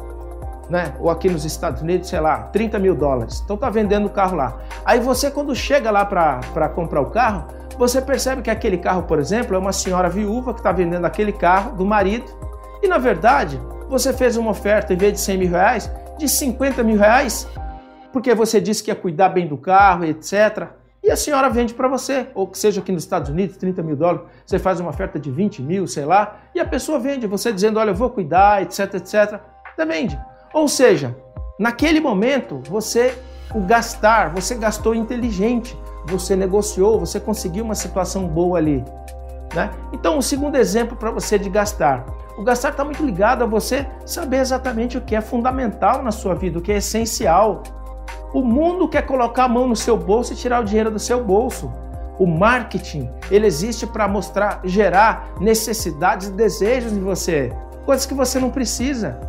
né? 0.68 0.94
Ou 1.00 1.10
aqui 1.10 1.28
nos 1.28 1.44
Estados 1.44 1.82
Unidos, 1.82 2.08
sei 2.08 2.20
lá, 2.20 2.44
30 2.44 2.78
mil 2.78 2.94
dólares. 2.94 3.40
Então 3.44 3.54
está 3.54 3.70
vendendo 3.70 4.06
o 4.06 4.10
carro 4.10 4.36
lá. 4.36 4.56
Aí 4.84 5.00
você, 5.00 5.30
quando 5.30 5.54
chega 5.54 5.90
lá 5.90 6.04
para 6.04 6.68
comprar 6.68 7.00
o 7.00 7.06
carro, 7.06 7.46
você 7.78 8.00
percebe 8.00 8.42
que 8.42 8.50
aquele 8.50 8.78
carro, 8.78 9.02
por 9.02 9.18
exemplo, 9.18 9.54
é 9.56 9.58
uma 9.58 9.72
senhora 9.72 10.08
viúva 10.08 10.52
que 10.52 10.60
está 10.60 10.72
vendendo 10.72 11.04
aquele 11.04 11.32
carro 11.32 11.76
do 11.76 11.84
marido. 11.84 12.26
E 12.82 12.88
na 12.88 12.98
verdade, 12.98 13.60
você 13.88 14.12
fez 14.12 14.36
uma 14.36 14.50
oferta 14.50 14.92
em 14.92 14.96
vez 14.96 15.14
de 15.14 15.20
100 15.20 15.38
mil 15.38 15.50
reais, 15.50 15.90
de 16.18 16.28
50 16.28 16.82
mil 16.82 16.98
reais, 16.98 17.48
porque 18.12 18.34
você 18.34 18.60
disse 18.60 18.82
que 18.82 18.90
ia 18.90 18.94
cuidar 18.94 19.30
bem 19.30 19.46
do 19.46 19.56
carro, 19.56 20.04
etc 20.04 20.83
e 21.04 21.10
a 21.10 21.16
senhora 21.16 21.50
vende 21.50 21.74
para 21.74 21.86
você, 21.86 22.28
ou 22.34 22.46
que 22.46 22.58
seja 22.58 22.80
aqui 22.80 22.90
nos 22.90 23.02
Estados 23.02 23.28
Unidos, 23.28 23.58
30 23.58 23.82
mil 23.82 23.94
dólares, 23.94 24.22
você 24.46 24.58
faz 24.58 24.80
uma 24.80 24.88
oferta 24.88 25.18
de 25.18 25.30
20 25.30 25.60
mil, 25.60 25.86
sei 25.86 26.06
lá, 26.06 26.38
e 26.54 26.58
a 26.58 26.64
pessoa 26.64 26.98
vende, 26.98 27.26
você 27.26 27.52
dizendo, 27.52 27.78
olha, 27.78 27.90
eu 27.90 27.94
vou 27.94 28.08
cuidar, 28.08 28.62
etc, 28.62 28.94
etc, 28.94 29.38
você 29.76 29.84
vende. 29.84 30.18
Ou 30.54 30.66
seja, 30.66 31.14
naquele 31.58 32.00
momento, 32.00 32.62
você, 32.66 33.14
o 33.54 33.60
gastar, 33.60 34.30
você 34.30 34.54
gastou 34.54 34.94
inteligente, 34.94 35.78
você 36.06 36.34
negociou, 36.34 36.98
você 36.98 37.20
conseguiu 37.20 37.66
uma 37.66 37.74
situação 37.74 38.26
boa 38.26 38.56
ali. 38.56 38.82
Né? 39.54 39.70
Então, 39.92 40.16
o 40.16 40.22
segundo 40.22 40.56
exemplo 40.56 40.96
para 40.96 41.10
você 41.10 41.38
de 41.38 41.50
gastar. 41.50 42.06
O 42.38 42.42
gastar 42.42 42.70
está 42.70 42.82
muito 42.82 43.04
ligado 43.04 43.44
a 43.44 43.46
você 43.46 43.86
saber 44.06 44.38
exatamente 44.38 44.96
o 44.96 45.02
que 45.02 45.14
é 45.14 45.20
fundamental 45.20 46.02
na 46.02 46.10
sua 46.10 46.34
vida, 46.34 46.58
o 46.58 46.62
que 46.62 46.72
é 46.72 46.78
essencial. 46.78 47.62
O 48.34 48.42
mundo 48.42 48.88
quer 48.88 49.02
colocar 49.02 49.44
a 49.44 49.48
mão 49.48 49.68
no 49.68 49.76
seu 49.76 49.96
bolso 49.96 50.32
e 50.32 50.36
tirar 50.36 50.60
o 50.60 50.64
dinheiro 50.64 50.90
do 50.90 50.98
seu 50.98 51.22
bolso. 51.22 51.70
O 52.18 52.26
marketing, 52.26 53.08
ele 53.30 53.46
existe 53.46 53.86
para 53.86 54.08
mostrar, 54.08 54.60
gerar 54.64 55.28
necessidades 55.40 56.26
e 56.26 56.32
desejos 56.32 56.92
em 56.92 56.98
você, 56.98 57.52
coisas 57.86 58.04
que 58.04 58.12
você 58.12 58.40
não 58.40 58.50
precisa. 58.50 59.20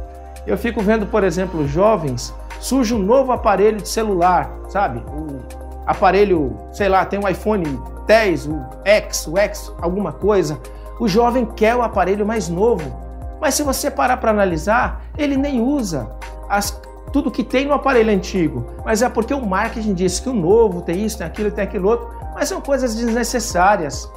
Eu 0.47 0.57
fico 0.57 0.81
vendo, 0.81 1.05
por 1.05 1.24
exemplo, 1.24 1.67
jovens, 1.67 2.33
surge 2.59 2.95
um 2.95 3.00
novo 3.00 3.31
aparelho 3.31 3.77
de 3.77 3.88
celular, 3.88 4.50
sabe? 4.69 5.03
O 5.07 5.38
aparelho, 5.85 6.57
sei 6.71 6.89
lá, 6.89 7.05
tem 7.05 7.19
um 7.19 7.29
iPhone 7.29 7.79
10, 8.07 8.47
o 8.47 8.65
X, 8.83 9.27
o 9.27 9.38
X, 9.38 9.71
alguma 9.79 10.13
coisa. 10.13 10.59
O 11.00 11.07
jovem 11.07 11.45
quer 11.45 11.75
o 11.75 11.83
aparelho 11.83 12.25
mais 12.25 12.50
novo. 12.50 12.91
Mas 13.39 13.53
se 13.53 13.62
você 13.62 13.91
parar 13.91 14.17
para 14.17 14.31
analisar, 14.31 15.03
ele 15.15 15.38
nem 15.38 15.62
usa. 15.62 16.09
As 16.50 16.71
tudo 17.15 17.31
que 17.31 17.45
tem 17.45 17.65
no 17.65 17.72
aparelho 17.72 18.12
antigo, 18.12 18.65
mas 18.84 19.01
é 19.01 19.07
porque 19.07 19.34
o 19.34 19.45
marketing 19.45 19.93
diz 19.93 20.19
que 20.19 20.27
o 20.27 20.34
novo 20.34 20.81
tem 20.81 21.05
isso, 21.05 21.17
tem 21.17 21.25
aquilo, 21.25 21.50
tem 21.50 21.63
aquilo 21.63 21.88
outro, 21.88 22.10
mas 22.34 22.50
são 22.50 22.60
coisas 22.60 22.93
desnecessárias. 22.93 24.12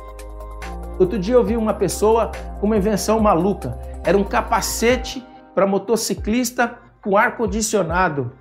Outro 0.98 1.16
dia 1.16 1.36
eu 1.36 1.44
vi 1.44 1.56
uma 1.56 1.72
pessoa 1.72 2.32
com 2.58 2.66
uma 2.66 2.76
invenção 2.76 3.20
maluca. 3.20 3.78
Era 4.02 4.18
um 4.18 4.24
capacete 4.24 5.24
para 5.54 5.64
motociclista 5.64 6.76
com 7.00 7.16
ar 7.16 7.36
condicionado 7.36 8.32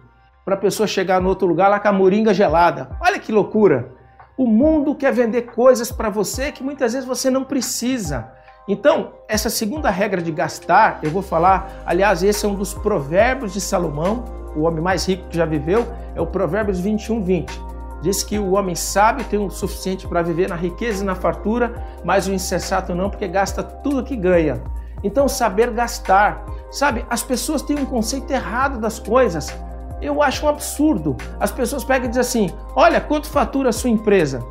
para 0.43 0.55
a 0.55 0.57
pessoa 0.57 0.87
chegar 0.87 1.21
no 1.21 1.29
outro 1.29 1.47
lugar 1.47 1.69
lá 1.69 1.79
com 1.79 1.89
a 1.89 1.93
moringa 1.93 2.33
gelada. 2.33 2.89
Olha 2.99 3.19
que 3.19 3.31
loucura! 3.31 3.91
O 4.35 4.47
mundo 4.47 4.95
quer 4.95 5.13
vender 5.13 5.43
coisas 5.43 5.91
para 5.91 6.09
você 6.09 6.51
que 6.51 6.63
muitas 6.63 6.93
vezes 6.93 7.07
você 7.07 7.29
não 7.29 7.43
precisa. 7.43 8.31
Então, 8.67 9.13
essa 9.29 9.49
segunda 9.49 9.89
regra 9.89 10.21
de 10.21 10.31
gastar, 10.31 10.99
eu 11.01 11.09
vou 11.09 11.21
falar, 11.21 11.83
aliás, 11.85 12.21
esse 12.21 12.45
é 12.45 12.49
um 12.49 12.55
dos 12.55 12.73
provérbios 12.73 13.53
de 13.53 13.61
Salomão, 13.61 14.25
o 14.55 14.63
homem 14.63 14.81
mais 14.81 15.07
rico 15.07 15.29
que 15.29 15.37
já 15.37 15.45
viveu, 15.45 15.87
é 16.13 16.19
o 16.19 16.27
Provérbios 16.27 16.79
21, 16.79 17.23
20. 17.23 17.61
Diz 18.01 18.23
que 18.23 18.37
o 18.37 18.51
homem 18.51 18.75
sábio 18.75 19.25
tem 19.25 19.39
o 19.39 19.49
suficiente 19.49 20.07
para 20.07 20.21
viver 20.21 20.49
na 20.49 20.55
riqueza 20.55 21.01
e 21.01 21.05
na 21.05 21.15
fartura, 21.15 21.81
mas 22.03 22.27
o 22.27 22.33
insensato 22.33 22.93
não, 22.93 23.09
porque 23.09 23.27
gasta 23.27 23.63
tudo 23.63 24.03
que 24.03 24.15
ganha. 24.15 24.61
Então, 25.03 25.27
saber 25.27 25.71
gastar. 25.71 26.45
Sabe, 26.69 27.05
as 27.09 27.23
pessoas 27.23 27.61
têm 27.61 27.77
um 27.77 27.85
conceito 27.85 28.31
errado 28.31 28.79
das 28.79 28.99
coisas. 28.99 29.55
Eu 30.01 30.21
acho 30.21 30.45
um 30.45 30.49
absurdo. 30.49 31.15
As 31.39 31.51
pessoas 31.51 31.83
pegam 31.83 32.05
e 32.05 32.09
dizem 32.09 32.21
assim: 32.21 32.55
olha, 32.75 32.99
quanto 32.99 33.29
fatura 33.29 33.69
a 33.69 33.73
sua 33.73 33.89
empresa? 33.89 34.43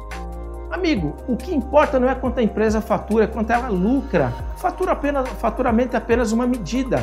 Amigo, 0.70 1.14
o 1.28 1.37
que 1.37 1.54
importa 1.54 1.99
não 2.00 2.08
é 2.08 2.14
quanto 2.14 2.40
a 2.40 2.42
empresa 2.42 2.80
fatura, 2.80 3.25
é 3.25 3.26
quanto 3.26 3.50
ela 3.52 3.68
lucra. 3.68 4.32
Fatura 4.56 4.92
apenas, 4.92 5.28
faturamento 5.28 5.94
é 5.94 5.99
apenas 5.99 6.32
uma 6.32 6.46
medida. 6.46 6.99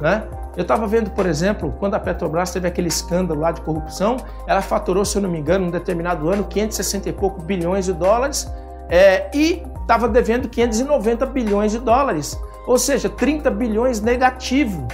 Né? 0.00 0.22
Eu 0.56 0.62
estava 0.62 0.86
vendo, 0.86 1.10
por 1.10 1.26
exemplo, 1.26 1.74
quando 1.78 1.94
a 1.94 2.00
Petrobras 2.00 2.50
teve 2.50 2.68
aquele 2.68 2.88
escândalo 2.88 3.40
lá 3.40 3.52
de 3.52 3.60
corrupção, 3.60 4.16
ela 4.46 4.62
faturou, 4.62 5.04
se 5.04 5.16
eu 5.16 5.22
não 5.22 5.30
me 5.30 5.38
engano, 5.38 5.64
em 5.64 5.68
um 5.68 5.70
determinado 5.70 6.30
ano, 6.30 6.44
560 6.44 7.08
e 7.08 7.12
pouco 7.12 7.42
bilhões 7.42 7.84
de 7.84 7.92
dólares 7.92 8.50
é, 8.88 9.30
e 9.34 9.62
estava 9.80 10.08
devendo 10.08 10.48
590 10.48 11.26
bilhões 11.26 11.72
de 11.72 11.78
dólares, 11.78 12.38
ou 12.66 12.78
seja, 12.78 13.08
30 13.08 13.50
bilhões 13.50 14.00
negativo. 14.00 14.86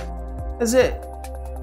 Quer 0.59 0.65
dizer, 0.65 1.01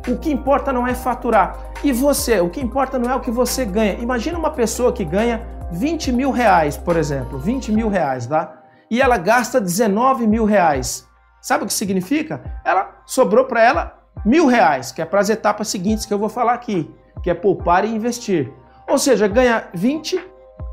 o 0.08 0.18
que 0.18 0.32
importa 0.32 0.72
não 0.72 0.88
é 0.88 0.94
faturar. 0.94 1.58
E 1.84 1.92
você, 1.92 2.40
o 2.40 2.50
que 2.50 2.62
importa 2.62 2.98
não 2.98 3.10
é 3.10 3.16
o 3.16 3.20
que 3.20 3.32
você 3.32 3.66
ganha. 3.66 3.94
Imagina 4.00 4.38
uma 4.38 4.50
pessoa 4.50 4.92
que 4.92 5.06
ganha 5.06 5.42
20 5.72 6.12
mil 6.12 6.32
reais, 6.32 6.78
por 6.78 6.98
exemplo, 6.98 7.38
20 7.38 7.72
mil 7.72 7.90
reais, 7.90 8.26
tá? 8.26 8.62
E 8.90 9.02
ela 9.02 9.18
gasta 9.18 9.62
19 9.62 10.26
mil 10.28 10.46
reais. 10.46 11.08
Sabe 11.42 11.64
o 11.64 11.68
que 11.68 11.74
significa? 11.74 12.42
Ela 12.66 13.02
sobrou 13.06 13.46
para 13.46 13.64
ela 13.64 14.00
mil 14.26 14.48
reais, 14.48 14.92
que 14.92 15.02
é 15.02 15.06
para 15.06 15.20
as 15.20 15.30
etapas 15.30 15.68
seguintes 15.68 16.06
que 16.06 16.14
eu 16.14 16.20
vou 16.20 16.30
falar 16.30 16.54
aqui, 16.54 16.94
que 17.24 17.30
é 17.30 17.34
poupar 17.34 17.86
e 17.86 17.96
investir. 17.96 18.52
Ou 18.88 18.98
seja, 18.98 19.28
ganha 19.28 19.68
20, 19.74 20.20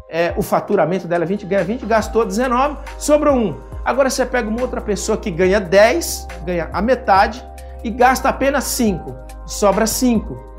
é, 0.08 0.32
o 0.36 0.42
faturamento 0.42 1.06
dela 1.06 1.24
é 1.24 1.26
20, 1.26 1.46
ganha 1.46 1.64
20, 1.64 1.84
gastou 1.86 2.24
19, 2.24 2.78
sobrou 2.98 3.36
um. 3.36 3.60
Agora 3.84 4.10
você 4.10 4.24
pega 4.24 4.48
uma 4.48 4.62
outra 4.62 4.80
pessoa 4.80 5.18
que 5.18 5.30
ganha 5.30 5.60
10, 5.60 6.26
ganha 6.44 6.70
a 6.72 6.82
metade 6.82 7.44
e 7.84 7.90
gasta 7.90 8.28
apenas 8.28 8.64
5, 8.64 9.14
sobra 9.46 9.86
5. 9.86 10.55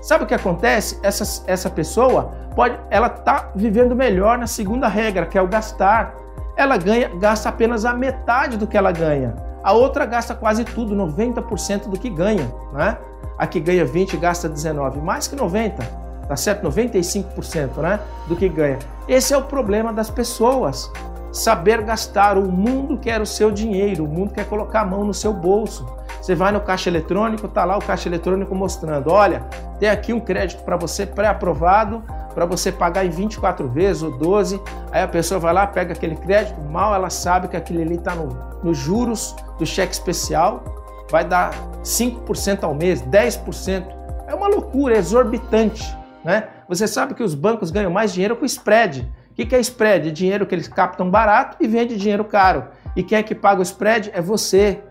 Sabe 0.00 0.24
o 0.24 0.26
que 0.26 0.34
acontece? 0.34 0.98
Essa, 1.02 1.44
essa 1.46 1.68
pessoa 1.68 2.32
pode, 2.54 2.78
ela 2.90 3.08
tá 3.08 3.50
vivendo 3.54 3.94
melhor 3.94 4.38
na 4.38 4.46
segunda 4.46 4.88
regra, 4.88 5.26
que 5.26 5.36
é 5.36 5.42
o 5.42 5.46
gastar. 5.46 6.14
Ela 6.56 6.76
ganha, 6.76 7.08
gasta 7.16 7.48
apenas 7.48 7.84
a 7.84 7.92
metade 7.92 8.56
do 8.56 8.66
que 8.66 8.76
ela 8.76 8.92
ganha. 8.92 9.34
A 9.62 9.72
outra 9.72 10.06
gasta 10.06 10.34
quase 10.34 10.64
tudo, 10.64 10.94
90% 10.94 11.88
do 11.88 11.98
que 11.98 12.08
ganha, 12.08 12.50
né? 12.72 12.96
A 13.38 13.46
que 13.46 13.60
ganha 13.60 13.84
20 13.84 14.16
gasta 14.16 14.48
19, 14.48 15.00
mais 15.00 15.28
que 15.28 15.36
90, 15.36 15.82
tá 16.26 16.36
certo? 16.36 16.66
95%, 16.66 17.76
né, 17.78 18.00
do 18.26 18.36
que 18.36 18.48
ganha. 18.48 18.78
Esse 19.06 19.34
é 19.34 19.36
o 19.36 19.42
problema 19.42 19.92
das 19.92 20.10
pessoas. 20.10 20.90
Saber 21.32 21.82
gastar. 21.82 22.36
O 22.38 22.50
mundo 22.50 22.98
quer 22.98 23.20
o 23.20 23.26
seu 23.26 23.50
dinheiro, 23.50 24.04
o 24.04 24.08
mundo 24.08 24.32
quer 24.32 24.46
colocar 24.46 24.80
a 24.80 24.84
mão 24.84 25.04
no 25.04 25.14
seu 25.14 25.32
bolso. 25.32 25.86
Você 26.20 26.34
vai 26.34 26.52
no 26.52 26.60
caixa 26.60 26.90
eletrônico, 26.90 27.48
tá 27.48 27.64
lá 27.64 27.76
o 27.78 27.84
caixa 27.84 28.08
eletrônico 28.08 28.54
mostrando, 28.54 29.10
olha, 29.10 29.40
tem 29.78 29.88
aqui 29.88 30.12
um 30.12 30.20
crédito 30.20 30.62
para 30.64 30.76
você 30.76 31.06
pré-aprovado, 31.06 32.02
para 32.34 32.44
você 32.44 32.70
pagar 32.70 33.04
em 33.04 33.10
24 33.10 33.68
vezes 33.68 34.02
ou 34.02 34.16
12. 34.18 34.60
Aí 34.92 35.02
a 35.02 35.08
pessoa 35.08 35.40
vai 35.40 35.52
lá, 35.52 35.66
pega 35.66 35.94
aquele 35.94 36.16
crédito, 36.16 36.60
mal 36.60 36.94
ela 36.94 37.10
sabe 37.10 37.48
que 37.48 37.56
aquele 37.56 37.82
ali 37.82 37.94
está 37.94 38.14
nos 38.14 38.50
no 38.62 38.74
juros 38.74 39.34
do 39.58 39.66
cheque 39.66 39.92
especial, 39.92 40.62
vai 41.10 41.24
dar 41.24 41.52
5% 41.82 42.62
ao 42.62 42.74
mês, 42.74 43.02
10%. 43.02 43.84
É 44.26 44.34
uma 44.34 44.48
loucura, 44.48 44.94
é 44.94 44.98
exorbitante. 44.98 45.96
Né? 46.24 46.48
Você 46.68 46.86
sabe 46.86 47.14
que 47.14 47.22
os 47.22 47.34
bancos 47.34 47.70
ganham 47.70 47.90
mais 47.90 48.12
dinheiro 48.12 48.36
com 48.36 48.44
spread. 48.44 49.10
O 49.42 49.46
que 49.46 49.56
é 49.56 49.60
spread? 49.60 50.12
Dinheiro 50.12 50.44
que 50.44 50.54
eles 50.54 50.68
captam 50.68 51.08
barato 51.08 51.56
e 51.60 51.66
vende 51.66 51.96
dinheiro 51.96 52.24
caro. 52.24 52.64
E 52.94 53.02
quem 53.02 53.16
é 53.16 53.22
que 53.22 53.34
paga 53.34 53.60
o 53.60 53.62
spread? 53.62 54.10
É 54.12 54.20
você, 54.20 54.82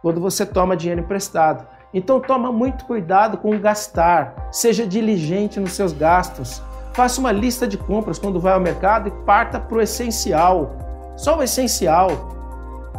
quando 0.00 0.20
você 0.20 0.46
toma 0.46 0.76
dinheiro 0.76 1.00
emprestado. 1.00 1.66
Então 1.92 2.20
toma 2.20 2.52
muito 2.52 2.84
cuidado 2.84 3.36
com 3.36 3.58
gastar, 3.58 4.48
seja 4.52 4.86
diligente 4.86 5.58
nos 5.58 5.72
seus 5.72 5.92
gastos. 5.92 6.62
Faça 6.94 7.20
uma 7.20 7.32
lista 7.32 7.66
de 7.66 7.76
compras 7.76 8.16
quando 8.16 8.38
vai 8.38 8.52
ao 8.52 8.60
mercado 8.60 9.08
e 9.08 9.24
parta 9.24 9.58
para 9.58 9.78
o 9.78 9.80
essencial. 9.80 10.76
Só 11.16 11.38
o 11.38 11.42
essencial. 11.42 12.08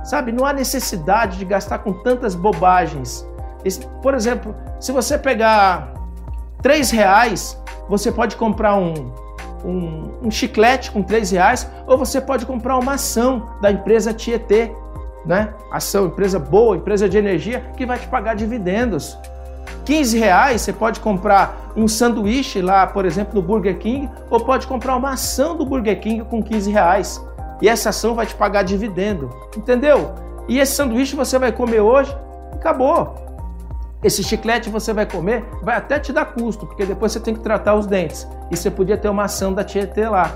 Sabe, 0.04 0.34
não 0.34 0.46
há 0.46 0.52
necessidade 0.52 1.38
de 1.38 1.46
gastar 1.46 1.80
com 1.80 1.94
tantas 1.94 2.36
bobagens. 2.36 3.26
Por 4.02 4.14
exemplo, 4.14 4.54
se 4.80 4.92
você 4.92 5.18
pegar 5.18 5.94
três 6.62 6.92
reais, 6.92 7.62
você 7.88 8.12
pode 8.12 8.36
comprar 8.36 8.76
um, 8.76 9.14
um, 9.64 10.28
um, 10.28 10.32
chiclete 10.32 10.92
com 10.92 11.02
três 11.02 11.32
reais, 11.32 11.70
ou 11.86 11.98
você 11.98 12.20
pode 12.22 12.46
comprar 12.46 12.78
uma 12.78 12.94
ação 12.94 13.50
da 13.62 13.72
empresa 13.72 14.14
Tietê, 14.14 14.72
né? 15.26 15.54
Ação, 15.72 16.08
empresa 16.08 16.40
boa, 16.40 16.78
empresa 16.78 17.08
de 17.10 17.18
energia, 17.18 17.62
que 17.76 17.86
vai 17.86 17.98
te 17.98 18.08
pagar 18.08 18.36
dividendos. 18.36 19.18
15 19.86 20.18
reais 20.18 20.62
você 20.62 20.74
pode 20.74 21.00
comprar 21.00 21.72
um 21.76 21.88
sanduíche 21.88 22.62
lá, 22.62 22.88
por 22.88 23.06
exemplo, 23.06 23.36
no 23.36 23.42
Burger 23.42 23.78
King, 23.78 24.10
ou 24.30 24.40
pode 24.40 24.68
comprar 24.68 24.96
uma 24.96 25.12
ação 25.12 25.56
do 25.56 25.66
Burger 25.66 26.00
King 26.00 26.24
com 26.24 26.42
15 26.42 26.72
reais. 26.72 27.22
E 27.62 27.68
essa 27.68 27.90
ação 27.90 28.14
vai 28.14 28.26
te 28.26 28.36
pagar 28.36 28.64
dividendo, 28.64 29.30
entendeu? 29.56 30.14
E 30.48 30.60
esse 30.60 30.74
sanduíche 30.74 31.16
você 31.16 31.38
vai 31.38 31.52
comer 31.52 31.82
hoje 31.82 32.16
acabou. 32.58 33.26
Esse 34.08 34.24
chiclete 34.24 34.70
você 34.70 34.94
vai 34.94 35.06
comer, 35.06 35.44
vai 35.62 35.76
até 35.76 36.00
te 36.00 36.14
dar 36.14 36.28
custo, 36.28 36.66
porque 36.66 36.86
depois 36.86 37.12
você 37.12 37.20
tem 37.20 37.34
que 37.34 37.42
tratar 37.42 37.76
os 37.76 37.86
dentes. 37.86 38.26
E 38.50 38.56
você 38.56 38.72
podia 38.72 38.98
ter 38.98 39.10
uma 39.10 39.26
ação 39.26 39.54
da 39.54 39.66
Tietê 39.66 40.08
lá. 40.08 40.30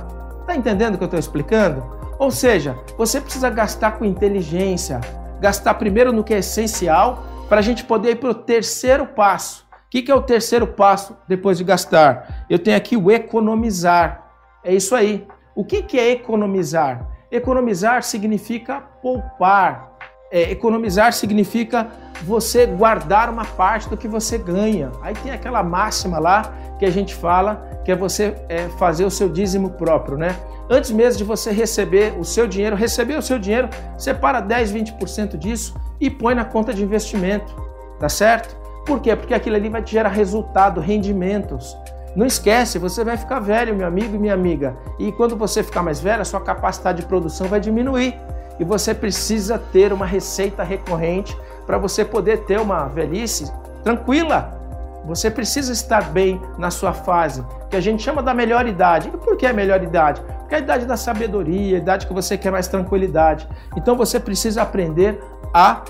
Tá 0.45 0.53
entendendo 0.53 0.95
o 0.95 0.97
que 0.97 1.05
eu 1.05 1.05
estou 1.05 1.17
explicando? 1.17 1.81
Ou 2.19 2.29
seja, 2.29 2.77
você 2.97 3.21
precisa 3.21 3.49
gastar 3.49 3.91
com 3.91 4.03
inteligência, 4.03 4.99
gastar 5.39 5.75
primeiro 5.75 6.11
no 6.11 6.21
que 6.21 6.33
é 6.33 6.39
essencial 6.39 7.23
para 7.47 7.59
a 7.59 7.61
gente 7.61 7.85
poder 7.85 8.09
ir 8.09 8.15
para 8.17 8.31
o 8.31 8.35
terceiro 8.35 9.05
passo. 9.05 9.65
O 9.71 9.89
que, 9.89 10.01
que 10.01 10.11
é 10.11 10.15
o 10.15 10.21
terceiro 10.21 10.67
passo 10.67 11.15
depois 11.25 11.57
de 11.57 11.63
gastar? 11.63 12.45
Eu 12.49 12.59
tenho 12.59 12.75
aqui 12.75 12.97
o 12.97 13.09
economizar. 13.09 14.33
É 14.65 14.75
isso 14.75 14.93
aí. 14.93 15.25
O 15.55 15.63
que, 15.63 15.81
que 15.81 15.97
é 15.97 16.11
economizar? 16.11 17.07
Economizar 17.31 18.03
significa 18.03 18.81
poupar. 19.01 19.90
É, 20.31 20.49
economizar 20.49 21.11
significa 21.11 21.89
você 22.23 22.65
guardar 22.65 23.29
uma 23.29 23.43
parte 23.43 23.89
do 23.89 23.97
que 23.97 24.07
você 24.07 24.37
ganha. 24.37 24.91
Aí 25.01 25.13
tem 25.13 25.31
aquela 25.31 25.61
máxima 25.61 26.19
lá 26.19 26.53
que 26.79 26.85
a 26.85 26.89
gente 26.89 27.13
fala 27.13 27.69
que 27.83 27.91
é 27.91 27.95
você 27.95 28.35
é, 28.47 28.69
fazer 28.77 29.05
o 29.05 29.11
seu 29.11 29.27
dízimo 29.27 29.71
próprio, 29.71 30.17
né? 30.17 30.35
Antes 30.69 30.91
mesmo 30.91 31.17
de 31.17 31.23
você 31.23 31.51
receber 31.51 32.13
o 32.17 32.23
seu 32.23 32.47
dinheiro, 32.47 32.75
receber 32.75 33.17
o 33.17 33.21
seu 33.21 33.37
dinheiro, 33.37 33.69
separa 33.97 34.39
10, 34.39 34.71
20% 34.71 35.37
disso 35.37 35.75
e 35.99 36.09
põe 36.09 36.33
na 36.33 36.45
conta 36.45 36.73
de 36.73 36.83
investimento, 36.83 37.53
tá 37.99 38.07
certo? 38.07 38.55
Por 38.85 39.01
quê? 39.01 39.15
Porque 39.15 39.33
aquilo 39.33 39.55
ali 39.55 39.69
vai 39.69 39.81
te 39.81 39.91
gerar 39.91 40.09
resultado, 40.09 40.79
rendimentos. 40.79 41.75
Não 42.15 42.25
esquece, 42.25 42.79
você 42.79 43.03
vai 43.03 43.17
ficar 43.17 43.39
velho, 43.39 43.75
meu 43.75 43.87
amigo 43.87 44.15
e 44.15 44.19
minha 44.19 44.33
amiga. 44.33 44.75
E 44.99 45.11
quando 45.11 45.35
você 45.35 45.63
ficar 45.63 45.81
mais 45.81 45.99
velho, 45.99 46.21
a 46.21 46.25
sua 46.25 46.41
capacidade 46.41 47.01
de 47.01 47.07
produção 47.07 47.47
vai 47.47 47.59
diminuir. 47.59 48.15
E 48.61 48.63
você 48.63 48.93
precisa 48.93 49.57
ter 49.57 49.91
uma 49.91 50.05
receita 50.05 50.61
recorrente 50.61 51.35
para 51.65 51.79
você 51.79 52.05
poder 52.05 52.43
ter 52.45 52.59
uma 52.59 52.85
velhice 52.85 53.51
tranquila. 53.83 54.55
Você 55.03 55.31
precisa 55.31 55.73
estar 55.73 56.11
bem 56.11 56.39
na 56.59 56.69
sua 56.69 56.93
fase, 56.93 57.43
que 57.71 57.75
a 57.75 57.81
gente 57.81 58.03
chama 58.03 58.21
da 58.21 58.35
melhor 58.35 58.67
idade. 58.67 59.09
E 59.11 59.17
por 59.17 59.35
que 59.35 59.47
a 59.47 59.51
melhor 59.51 59.81
idade? 59.81 60.21
Porque 60.21 60.53
é 60.53 60.59
a 60.59 60.61
idade 60.61 60.85
da 60.85 60.95
sabedoria, 60.95 61.77
a 61.77 61.79
idade 61.79 62.05
que 62.05 62.13
você 62.13 62.37
quer 62.37 62.51
mais 62.51 62.67
tranquilidade. 62.67 63.47
Então 63.75 63.95
você 63.97 64.19
precisa 64.19 64.61
aprender 64.61 65.19
a 65.51 65.81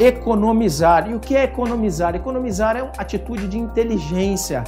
economizar. 0.00 1.08
E 1.08 1.14
o 1.14 1.20
que 1.20 1.36
é 1.36 1.44
economizar? 1.44 2.16
Economizar 2.16 2.76
é 2.76 2.82
uma 2.82 2.92
atitude 2.98 3.46
de 3.46 3.56
inteligência. 3.56 4.64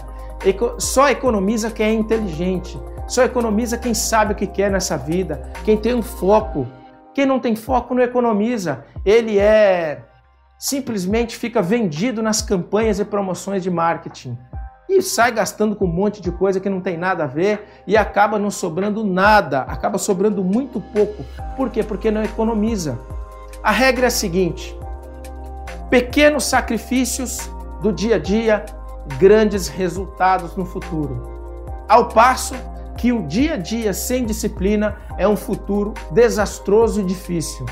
Só 0.78 1.08
economiza 1.08 1.72
quem 1.72 1.86
é 1.86 1.92
inteligente. 1.92 2.80
Só 3.08 3.24
economiza 3.24 3.76
quem 3.76 3.94
sabe 3.94 4.32
o 4.32 4.36
que 4.36 4.46
quer 4.46 4.70
nessa 4.70 4.96
vida, 4.96 5.42
quem 5.64 5.76
tem 5.76 5.92
um 5.92 6.02
foco. 6.02 6.68
Quem 7.18 7.26
não 7.26 7.40
tem 7.40 7.57
foco 7.57 7.96
não 7.96 8.02
economiza. 8.04 8.85
Ele 9.04 9.40
é 9.40 10.04
simplesmente 10.57 11.37
fica 11.37 11.61
vendido 11.61 12.22
nas 12.22 12.40
campanhas 12.40 13.00
e 13.00 13.04
promoções 13.04 13.61
de 13.61 13.68
marketing 13.68 14.38
e 14.88 15.02
sai 15.02 15.33
gastando 15.33 15.74
com 15.74 15.85
um 15.87 15.92
monte 15.92 16.22
de 16.22 16.31
coisa 16.31 16.61
que 16.61 16.70
não 16.70 16.81
tem 16.81 16.96
nada 16.96 17.24
a 17.24 17.26
ver 17.26 17.83
e 17.88 17.96
acaba 17.96 18.38
não 18.38 18.52
sobrando 18.52 19.02
nada, 19.02 19.62
acaba 19.62 19.98
sobrando 19.98 20.44
muito 20.44 20.81
pouco. 20.81 21.24
Por 21.57 21.70
quê? 21.70 21.83
Porque 21.83 22.09
não 22.09 22.22
economiza. 22.22 22.96
A 23.64 23.72
regra 23.72 24.07
é 24.07 24.07
a 24.07 24.12
seguinte: 24.12 24.78
pequenos 25.90 26.44
sacrifícios 26.44 27.50
do 27.83 27.92
dia 27.92 28.14
a 28.14 28.18
dia, 28.20 28.64
grandes 29.18 29.66
resultados 29.66 30.54
no 30.54 30.64
futuro. 30.64 31.20
Ao 31.88 32.07
passo 32.11 32.54
que 32.98 33.12
o 33.12 33.22
dia 33.22 33.54
a 33.54 33.56
dia 33.56 33.94
sem 33.94 34.26
disciplina 34.26 34.96
é 35.16 35.26
um 35.26 35.37
futuro 35.37 35.94
desastroso 36.11 37.00
e 37.00 37.04
difícil. 37.04 37.64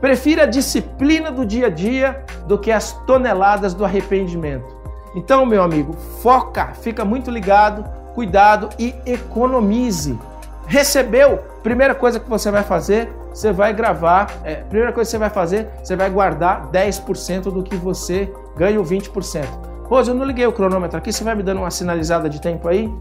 Prefira 0.00 0.42
a 0.42 0.46
disciplina 0.46 1.30
do 1.30 1.44
dia 1.44 1.66
a 1.66 1.70
dia 1.70 2.24
do 2.46 2.58
que 2.58 2.72
as 2.72 2.92
toneladas 3.06 3.74
do 3.74 3.84
arrependimento. 3.84 4.74
Então, 5.14 5.46
meu 5.46 5.62
amigo, 5.62 5.94
foca, 6.22 6.72
fica 6.74 7.04
muito 7.04 7.30
ligado, 7.30 7.84
cuidado 8.14 8.68
e 8.78 8.94
economize. 9.06 10.18
Recebeu? 10.66 11.38
Primeira 11.62 11.94
coisa 11.94 12.18
que 12.18 12.28
você 12.28 12.50
vai 12.50 12.62
fazer, 12.62 13.10
você 13.30 13.52
vai 13.52 13.72
gravar. 13.72 14.30
É, 14.44 14.56
primeira 14.56 14.92
coisa 14.92 15.08
que 15.08 15.12
você 15.12 15.18
vai 15.18 15.30
fazer, 15.30 15.68
você 15.82 15.94
vai 15.94 16.10
guardar 16.10 16.68
10% 16.70 17.44
do 17.44 17.62
que 17.62 17.76
você 17.76 18.32
ganha, 18.56 18.78
20%. 18.80 19.46
Rose, 19.84 20.10
eu 20.10 20.14
não 20.14 20.24
liguei 20.24 20.46
o 20.46 20.52
cronômetro 20.52 20.98
aqui, 20.98 21.12
você 21.12 21.22
vai 21.22 21.34
me 21.34 21.42
dando 21.42 21.58
uma 21.58 21.70
sinalizada 21.70 22.28
de 22.28 22.40
tempo 22.40 22.66
aí? 22.66 22.92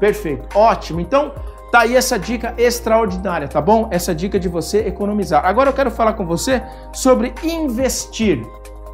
Perfeito, 0.00 0.48
ótimo. 0.56 0.98
Então, 1.00 1.32
tá 1.70 1.80
aí 1.80 1.94
essa 1.94 2.18
dica 2.18 2.54
extraordinária, 2.58 3.46
tá 3.46 3.60
bom? 3.60 3.88
Essa 3.92 4.14
dica 4.14 4.40
de 4.40 4.48
você 4.48 4.78
economizar. 4.78 5.44
Agora 5.44 5.68
eu 5.68 5.74
quero 5.74 5.90
falar 5.90 6.14
com 6.14 6.26
você 6.26 6.62
sobre 6.92 7.32
investir. 7.44 8.44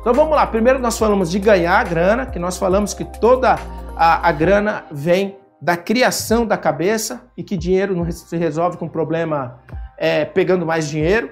Então 0.00 0.12
vamos 0.12 0.36
lá, 0.36 0.46
primeiro 0.46 0.78
nós 0.78 0.98
falamos 0.98 1.30
de 1.30 1.38
ganhar 1.38 1.82
grana, 1.84 2.26
que 2.26 2.38
nós 2.38 2.58
falamos 2.58 2.92
que 2.92 3.04
toda 3.04 3.56
a, 3.96 4.28
a 4.28 4.32
grana 4.32 4.84
vem 4.92 5.36
da 5.60 5.76
criação 5.76 6.46
da 6.46 6.56
cabeça 6.56 7.22
e 7.36 7.42
que 7.42 7.56
dinheiro 7.56 7.96
não 7.96 8.08
se 8.10 8.36
resolve 8.36 8.76
com 8.76 8.88
problema 8.88 9.58
é, 9.96 10.24
pegando 10.24 10.66
mais 10.66 10.88
dinheiro. 10.88 11.30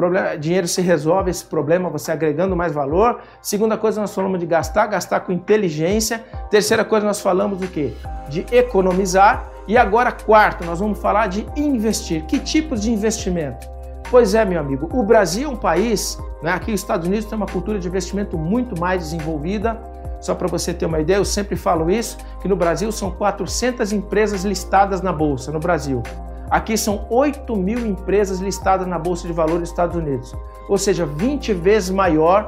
Problema, 0.00 0.34
dinheiro 0.34 0.66
se 0.66 0.80
resolve 0.80 1.30
esse 1.30 1.44
problema 1.44 1.90
você 1.90 2.10
agregando 2.10 2.56
mais 2.56 2.72
valor. 2.72 3.20
Segunda 3.42 3.76
coisa, 3.76 4.00
nós 4.00 4.14
falamos 4.14 4.40
de 4.40 4.46
gastar, 4.46 4.86
gastar 4.86 5.20
com 5.20 5.30
inteligência. 5.30 6.24
Terceira 6.50 6.86
coisa, 6.86 7.06
nós 7.06 7.20
falamos 7.20 7.60
do 7.60 7.66
que? 7.66 7.94
De 8.26 8.46
economizar. 8.50 9.50
E 9.68 9.76
agora, 9.76 10.10
quarto, 10.10 10.64
nós 10.64 10.80
vamos 10.80 10.98
falar 10.98 11.26
de 11.26 11.46
investir. 11.54 12.24
Que 12.24 12.38
tipos 12.38 12.80
de 12.80 12.90
investimento? 12.90 13.68
Pois 14.10 14.34
é, 14.34 14.42
meu 14.42 14.58
amigo, 14.58 14.88
o 14.90 15.02
Brasil 15.02 15.50
é 15.50 15.52
um 15.52 15.56
país, 15.56 16.18
né, 16.42 16.50
aqui 16.50 16.72
os 16.72 16.80
Estados 16.80 17.06
Unidos 17.06 17.26
tem 17.26 17.36
uma 17.36 17.46
cultura 17.46 17.78
de 17.78 17.86
investimento 17.86 18.38
muito 18.38 18.80
mais 18.80 19.02
desenvolvida. 19.02 19.78
Só 20.18 20.34
para 20.34 20.48
você 20.48 20.72
ter 20.72 20.86
uma 20.86 20.98
ideia, 20.98 21.18
eu 21.18 21.26
sempre 21.26 21.56
falo 21.56 21.90
isso, 21.90 22.16
que 22.40 22.48
no 22.48 22.56
Brasil 22.56 22.90
são 22.90 23.10
400 23.10 23.92
empresas 23.92 24.44
listadas 24.44 25.02
na 25.02 25.12
Bolsa, 25.12 25.52
no 25.52 25.60
Brasil. 25.60 26.02
Aqui 26.50 26.76
são 26.76 27.06
8 27.08 27.54
mil 27.56 27.86
empresas 27.86 28.40
listadas 28.40 28.86
na 28.86 28.98
Bolsa 28.98 29.26
de 29.26 29.32
Valores 29.32 29.60
dos 29.60 29.70
Estados 29.70 29.96
Unidos. 29.96 30.34
Ou 30.68 30.76
seja, 30.76 31.06
20 31.06 31.54
vezes 31.54 31.90
maior 31.90 32.46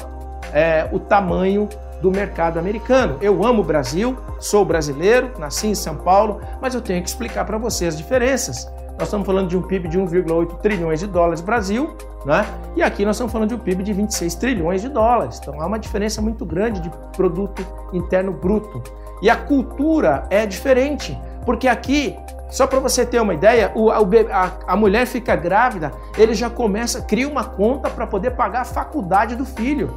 é, 0.52 0.88
o 0.90 0.98
tamanho 0.98 1.68
do 2.00 2.10
mercado 2.10 2.58
americano. 2.58 3.16
Eu 3.20 3.44
amo 3.44 3.62
o 3.62 3.64
Brasil, 3.64 4.18
sou 4.40 4.64
brasileiro, 4.64 5.30
nasci 5.38 5.68
em 5.68 5.74
São 5.74 5.94
Paulo, 5.94 6.40
mas 6.60 6.74
eu 6.74 6.80
tenho 6.80 7.00
que 7.00 7.08
explicar 7.08 7.44
para 7.44 7.56
você 7.56 7.86
as 7.86 7.96
diferenças. 7.96 8.68
Nós 8.98 9.04
estamos 9.04 9.24
falando 9.24 9.48
de 9.48 9.56
um 9.56 9.62
PIB 9.62 9.88
de 9.88 9.98
1,8 9.98 10.58
trilhões 10.58 11.00
de 11.00 11.06
dólares 11.06 11.40
Brasil, 11.40 11.96
né? 12.26 12.44
E 12.76 12.82
aqui 12.82 13.04
nós 13.04 13.16
estamos 13.16 13.32
falando 13.32 13.48
de 13.48 13.54
um 13.54 13.58
PIB 13.58 13.82
de 13.84 13.92
26 13.92 14.34
trilhões 14.34 14.82
de 14.82 14.88
dólares. 14.88 15.38
Então 15.40 15.60
há 15.60 15.66
uma 15.66 15.78
diferença 15.78 16.20
muito 16.20 16.44
grande 16.44 16.80
de 16.80 16.90
produto 17.16 17.64
interno 17.92 18.32
bruto. 18.32 18.82
E 19.22 19.30
a 19.30 19.36
cultura 19.36 20.26
é 20.28 20.44
diferente, 20.44 21.18
porque 21.46 21.68
aqui 21.68 22.16
Só 22.52 22.66
para 22.66 22.80
você 22.80 23.06
ter 23.06 23.18
uma 23.18 23.32
ideia, 23.32 23.72
o, 23.74 23.90
a, 23.90 24.52
a, 24.66 24.76
mulher 24.76 25.06
fica 25.06 25.34
grávida, 25.34 25.90
ele 26.18 26.34
já 26.34 26.50
começa, 26.50 27.00
cria 27.00 27.26
uma 27.26 27.44
conta 27.44 27.88
para 27.88 28.06
poder 28.06 28.32
pagar 28.32 28.60
a 28.60 28.64
faculdade 28.66 29.34
do 29.34 29.46
filho. 29.46 29.90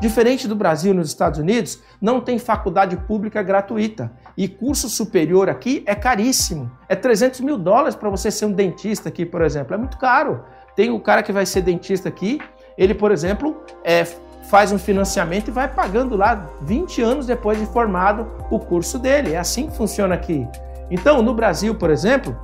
Diferente 0.00 0.48
do 0.48 0.56
Brasil, 0.56 0.94
nos 0.94 1.08
Estados 1.08 1.38
Unidos, 1.38 1.82
não 2.00 2.18
tem 2.18 2.38
faculdade 2.38 2.96
pública 2.96 3.42
gratuita. 3.42 4.10
E 4.34 4.48
curso 4.48 4.88
superior 4.88 5.50
aqui 5.50 5.82
é 5.84 5.94
caríssimo. 5.94 6.70
É 6.88 6.96
300 6.96 7.40
mil 7.40 7.58
dólares 7.58 7.94
para 7.94 8.08
você 8.08 8.30
ser 8.30 8.46
um 8.46 8.52
dentista 8.52 9.10
aqui, 9.10 9.26
por 9.26 9.42
exemplo. 9.42 9.74
É 9.74 9.76
muito 9.76 9.98
caro. 9.98 10.44
Tem 10.74 10.90
o 10.90 11.00
cara 11.00 11.22
que 11.22 11.30
vai 11.32 11.44
ser 11.44 11.60
dentista 11.60 12.08
aqui, 12.08 12.40
ele, 12.78 12.94
por 12.94 13.12
exemplo, 13.12 13.54
é, 13.84 14.06
faz 14.48 14.72
um 14.72 14.78
financiamento 14.78 15.48
e 15.48 15.50
vai 15.50 15.68
pagando 15.68 16.16
lá 16.16 16.46
20 16.62 17.02
anos 17.02 17.26
depois 17.26 17.58
de 17.58 17.66
formado 17.66 18.26
o 18.50 18.58
curso 18.58 18.98
dele. 18.98 19.34
É 19.34 19.38
assim 19.38 19.68
que 19.68 19.76
funciona 19.76 20.14
aqui. 20.14 20.48
Então, 20.90 21.22
no 21.22 21.34
Brasil, 21.34 21.74
por 21.74 21.90
exemplo, 21.90 22.36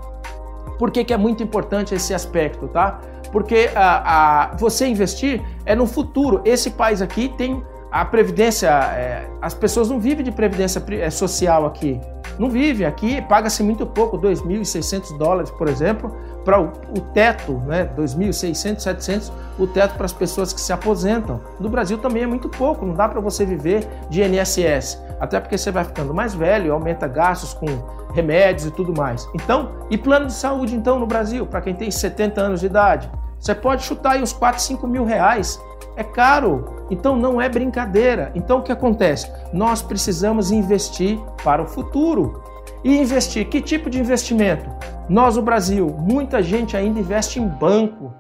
por 0.78 0.90
que, 0.90 1.04
que 1.04 1.14
é 1.14 1.16
muito 1.16 1.42
importante 1.42 1.94
esse 1.94 2.12
aspecto, 2.12 2.68
tá? 2.68 3.00
Porque 3.33 3.70
a, 3.74 4.52
a, 4.52 4.57
você 4.57 4.87
investir 4.87 5.42
é 5.64 5.74
no 5.74 5.87
futuro. 5.87 6.40
Esse 6.44 6.70
país 6.70 7.02
aqui 7.02 7.28
tem 7.28 7.62
a 7.94 8.04
previdência, 8.04 8.68
é, 8.68 9.24
as 9.40 9.54
pessoas 9.54 9.88
não 9.88 10.00
vivem 10.00 10.24
de 10.24 10.33
previdência 10.33 10.83
é, 11.00 11.09
social 11.11 11.64
aqui. 11.64 12.00
Não 12.40 12.50
vive. 12.50 12.85
Aqui 12.85 13.22
paga-se 13.22 13.62
muito 13.62 13.87
pouco, 13.87 14.18
2.600 14.18 15.16
dólares, 15.16 15.48
por 15.52 15.68
exemplo, 15.68 16.12
para 16.44 16.61
o, 16.61 16.72
o, 16.88 17.00
teto, 17.12 17.52
né? 17.64 17.88
2.600, 17.96 18.80
700, 18.80 19.33
o 19.61 19.68
teto 19.68 19.94
para 19.94 20.07
as 20.07 20.12
pessoas 20.12 20.52
que 20.52 20.61
se 20.61 20.72
aposentam. 20.72 21.40
No 21.61 21.68
Brasil 21.68 21.96
também 21.96 22.24
é 22.24 22.26
muito 22.26 22.48
pouco, 22.48 22.85
não 22.85 22.94
dá 22.94 23.09
para 23.09 23.20
você 23.20 23.46
viver 23.46 23.87
de 24.11 24.24
INSS. 24.24 25.00
Até 25.20 25.38
porque 25.38 25.57
você 25.57 25.70
vai 25.70 25.85
ficando 25.85 26.12
mais 26.12 26.35
velho, 26.35 26.72
aumenta 26.72 27.07
gastos 27.07 27.54
com 27.54 27.66
remédios 28.12 28.66
e 28.66 28.72
tudo 28.72 28.92
mais. 28.92 29.24
Então, 29.37 29.70
e 29.88 29.96
plano 29.96 30.26
de 30.26 30.33
saúde 30.33 30.74
então 30.74 30.98
no 30.98 31.07
Brasil, 31.07 31.46
para 31.46 31.61
quem 31.61 31.76
tem 31.76 31.92
70 31.92 32.40
anos 32.40 32.59
de 32.59 32.66
idade? 32.66 33.09
Você 33.38 33.54
pode 33.54 33.85
chutar 33.85 34.14
aí 34.14 34.22
uns 34.22 34.33
4, 34.33 34.61
5 34.61 34.85
mil 34.85 35.04
reais. 35.04 35.61
É 35.96 36.02
caro, 36.02 36.74
então 36.90 37.16
não 37.16 37.40
é 37.40 37.49
brincadeira. 37.49 38.31
Então 38.35 38.59
o 38.59 38.62
que 38.62 38.73
acontece? 38.73 39.31
Nós 39.53 39.83
precisamos 39.83 40.51
investir 40.51 41.18
para 41.42 41.62
o 41.62 41.66
futuro. 41.66 42.42
E 42.83 42.97
investir, 42.99 43.49
que 43.49 43.62
tipo 43.62 43.88
de 43.88 43.99
investimento? 43.99 44.68
Nós, 45.09 45.37
no 45.37 45.42
Brasil, 45.42 45.88
muita 45.88 46.42
gente 46.42 46.77
ainda 46.77 47.01
investe 47.01 47.40
em 47.40 47.47
banco, 47.47 48.12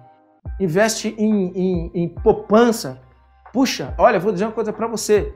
investe 0.58 1.14
em, 1.18 1.52
em, 1.54 1.90
em 1.94 2.08
poupança. 2.08 3.00
Puxa, 3.52 3.94
olha, 3.98 4.18
vou 4.18 4.32
dizer 4.32 4.46
uma 4.46 4.52
coisa 4.52 4.72
para 4.72 4.86
você 4.86 5.32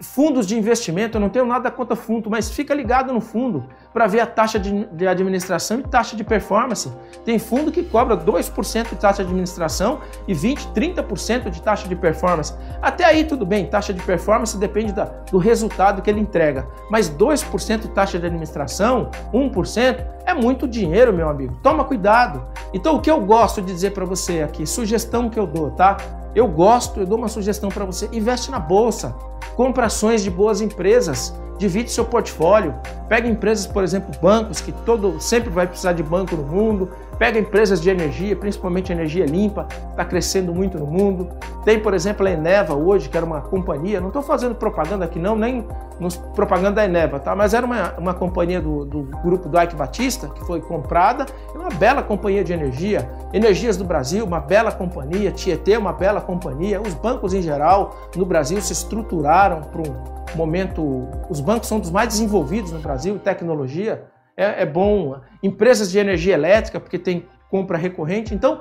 fundos 0.00 0.46
de 0.46 0.56
investimento, 0.56 1.16
eu 1.16 1.20
não 1.20 1.30
tenho 1.30 1.46
nada 1.46 1.70
contra 1.70 1.96
fundo, 1.96 2.28
mas 2.28 2.50
fica 2.50 2.74
ligado 2.74 3.12
no 3.12 3.20
fundo 3.20 3.64
para 3.94 4.06
ver 4.06 4.20
a 4.20 4.26
taxa 4.26 4.58
de, 4.58 4.84
de, 4.84 5.06
administração 5.06 5.80
e 5.80 5.82
taxa 5.82 6.14
de 6.14 6.22
performance. 6.22 6.92
Tem 7.24 7.38
fundo 7.38 7.72
que 7.72 7.82
cobra 7.82 8.16
2% 8.16 8.90
de 8.90 8.96
taxa 8.96 9.22
de 9.22 9.30
administração 9.30 10.00
e 10.28 10.34
20, 10.34 10.68
30% 10.68 11.48
de 11.48 11.62
taxa 11.62 11.88
de 11.88 11.96
performance. 11.96 12.52
Até 12.82 13.04
aí 13.04 13.24
tudo 13.24 13.46
bem, 13.46 13.66
taxa 13.66 13.94
de 13.94 14.02
performance 14.02 14.56
depende 14.58 14.92
da, 14.92 15.04
do 15.04 15.38
resultado 15.38 16.02
que 16.02 16.10
ele 16.10 16.20
entrega, 16.20 16.66
mas 16.90 17.08
2% 17.08 17.80
de 17.80 17.88
taxa 17.88 18.18
de 18.18 18.26
administração, 18.26 19.10
1%, 19.32 20.04
é 20.26 20.34
muito 20.34 20.68
dinheiro, 20.68 21.12
meu 21.12 21.28
amigo. 21.28 21.58
Toma 21.62 21.84
cuidado. 21.84 22.46
Então 22.74 22.96
o 22.96 23.00
que 23.00 23.10
eu 23.10 23.20
gosto 23.20 23.62
de 23.62 23.72
dizer 23.72 23.92
para 23.92 24.04
você 24.04 24.42
aqui, 24.42 24.66
sugestão 24.66 25.30
que 25.30 25.38
eu 25.38 25.46
dou, 25.46 25.70
tá? 25.70 25.96
Eu 26.36 26.46
gosto, 26.46 27.00
eu 27.00 27.06
dou 27.06 27.16
uma 27.16 27.28
sugestão 27.28 27.70
para 27.70 27.86
você, 27.86 28.10
investe 28.12 28.50
na 28.50 28.58
bolsa. 28.58 29.16
Compra 29.56 29.86
ações 29.86 30.22
de 30.22 30.30
boas 30.30 30.60
empresas, 30.60 31.34
divide 31.56 31.90
seu 31.90 32.04
portfólio, 32.04 32.74
pega 33.08 33.26
empresas, 33.26 33.66
por 33.66 33.82
exemplo, 33.82 34.14
bancos, 34.20 34.60
que 34.60 34.70
todo 34.70 35.18
sempre 35.18 35.48
vai 35.48 35.66
precisar 35.66 35.94
de 35.94 36.02
banco 36.02 36.36
no 36.36 36.42
mundo, 36.42 36.90
pega 37.18 37.38
empresas 37.38 37.80
de 37.80 37.90
energia, 37.90 38.36
principalmente 38.36 38.92
energia 38.92 39.24
limpa, 39.24 39.66
está 39.90 40.04
crescendo 40.04 40.54
muito 40.54 40.78
no 40.78 40.86
mundo. 40.86 41.28
Tem, 41.64 41.80
por 41.80 41.94
exemplo, 41.94 42.26
a 42.26 42.30
Eneva 42.30 42.74
hoje, 42.74 43.08
que 43.08 43.16
era 43.16 43.24
uma 43.24 43.40
companhia, 43.40 44.00
não 44.00 44.08
estou 44.08 44.22
fazendo 44.22 44.54
propaganda 44.54 45.04
aqui 45.04 45.18
não, 45.18 45.36
nem 45.36 45.66
nos, 45.98 46.16
propaganda 46.16 46.76
da 46.76 46.84
Eneva, 46.84 47.18
tá? 47.18 47.34
mas 47.34 47.54
era 47.54 47.64
uma, 47.64 47.94
uma 47.98 48.14
companhia 48.14 48.60
do, 48.60 48.84
do 48.84 49.02
grupo 49.22 49.48
do 49.48 49.60
Ike 49.60 49.74
Batista, 49.74 50.28
que 50.28 50.44
foi 50.44 50.60
comprada, 50.60 51.26
é 51.54 51.58
uma 51.58 51.70
bela 51.70 52.02
companhia 52.02 52.44
de 52.44 52.52
energia. 52.52 53.08
Energias 53.32 53.76
do 53.76 53.84
Brasil, 53.84 54.24
uma 54.24 54.40
bela 54.40 54.70
companhia, 54.70 55.32
Tietê, 55.32 55.76
uma 55.76 55.92
bela 55.92 56.20
companhia. 56.20 56.80
Os 56.80 56.94
bancos 56.94 57.34
em 57.34 57.42
geral 57.42 57.96
no 58.14 58.24
Brasil 58.24 58.60
se 58.60 58.72
estruturaram 58.72 59.62
para 59.62 59.82
um 59.82 60.36
momento, 60.36 61.08
os 61.28 61.40
bancos 61.40 61.68
são 61.68 61.80
dos 61.80 61.90
mais 61.90 62.08
desenvolvidos 62.08 62.72
no 62.72 62.78
Brasil, 62.78 63.18
tecnologia, 63.18 64.04
é, 64.36 64.62
é 64.62 64.66
bom. 64.66 65.18
Empresas 65.42 65.90
de 65.90 65.98
energia 65.98 66.34
elétrica, 66.34 66.78
porque 66.78 66.98
tem 66.98 67.26
compra 67.50 67.78
recorrente. 67.78 68.34
Então, 68.34 68.60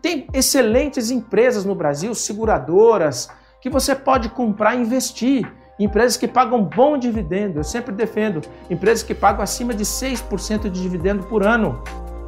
tem 0.00 0.26
excelentes 0.32 1.10
empresas 1.10 1.64
no 1.64 1.74
Brasil, 1.74 2.14
seguradoras, 2.14 3.28
que 3.60 3.68
você 3.68 3.94
pode 3.94 4.28
comprar 4.28 4.74
e 4.74 4.80
investir. 4.80 5.50
Empresas 5.78 6.16
que 6.16 6.28
pagam 6.28 6.62
bom 6.62 6.98
dividendo. 6.98 7.58
Eu 7.58 7.64
sempre 7.64 7.94
defendo 7.94 8.42
empresas 8.68 9.02
que 9.02 9.14
pagam 9.14 9.42
acima 9.42 9.74
de 9.74 9.84
6% 9.84 10.70
de 10.70 10.82
dividendo 10.82 11.24
por 11.24 11.46
ano. 11.46 11.82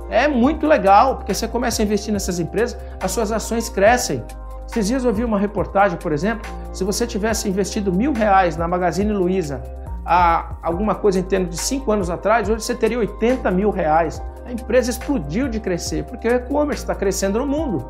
É 0.08 0.26
muito 0.26 0.66
legal, 0.66 1.16
porque 1.16 1.32
você 1.32 1.46
começa 1.46 1.82
a 1.82 1.84
investir 1.84 2.12
nessas 2.12 2.38
empresas, 2.38 2.78
as 3.00 3.10
suas 3.10 3.30
ações 3.30 3.68
crescem. 3.68 4.22
Esses 4.68 4.88
dias 4.88 5.04
eu 5.04 5.12
vi 5.12 5.24
uma 5.24 5.38
reportagem, 5.38 5.98
por 5.98 6.12
exemplo, 6.12 6.50
se 6.72 6.82
você 6.84 7.06
tivesse 7.06 7.48
investido 7.48 7.92
mil 7.92 8.12
reais 8.12 8.56
na 8.56 8.66
Magazine 8.66 9.12
Luiza 9.12 9.62
há 10.04 10.56
alguma 10.62 10.94
coisa 10.94 11.18
em 11.18 11.22
termos 11.22 11.50
de 11.50 11.58
cinco 11.58 11.92
anos 11.92 12.10
atrás, 12.10 12.48
hoje 12.48 12.64
você 12.64 12.74
teria 12.74 12.98
80 12.98 13.50
mil 13.50 13.70
reais. 13.70 14.22
A 14.44 14.52
empresa 14.52 14.90
explodiu 14.90 15.48
de 15.48 15.60
crescer, 15.60 16.04
porque 16.04 16.28
o 16.28 16.34
e-commerce 16.34 16.82
está 16.82 16.94
crescendo 16.94 17.38
no 17.38 17.46
mundo, 17.46 17.84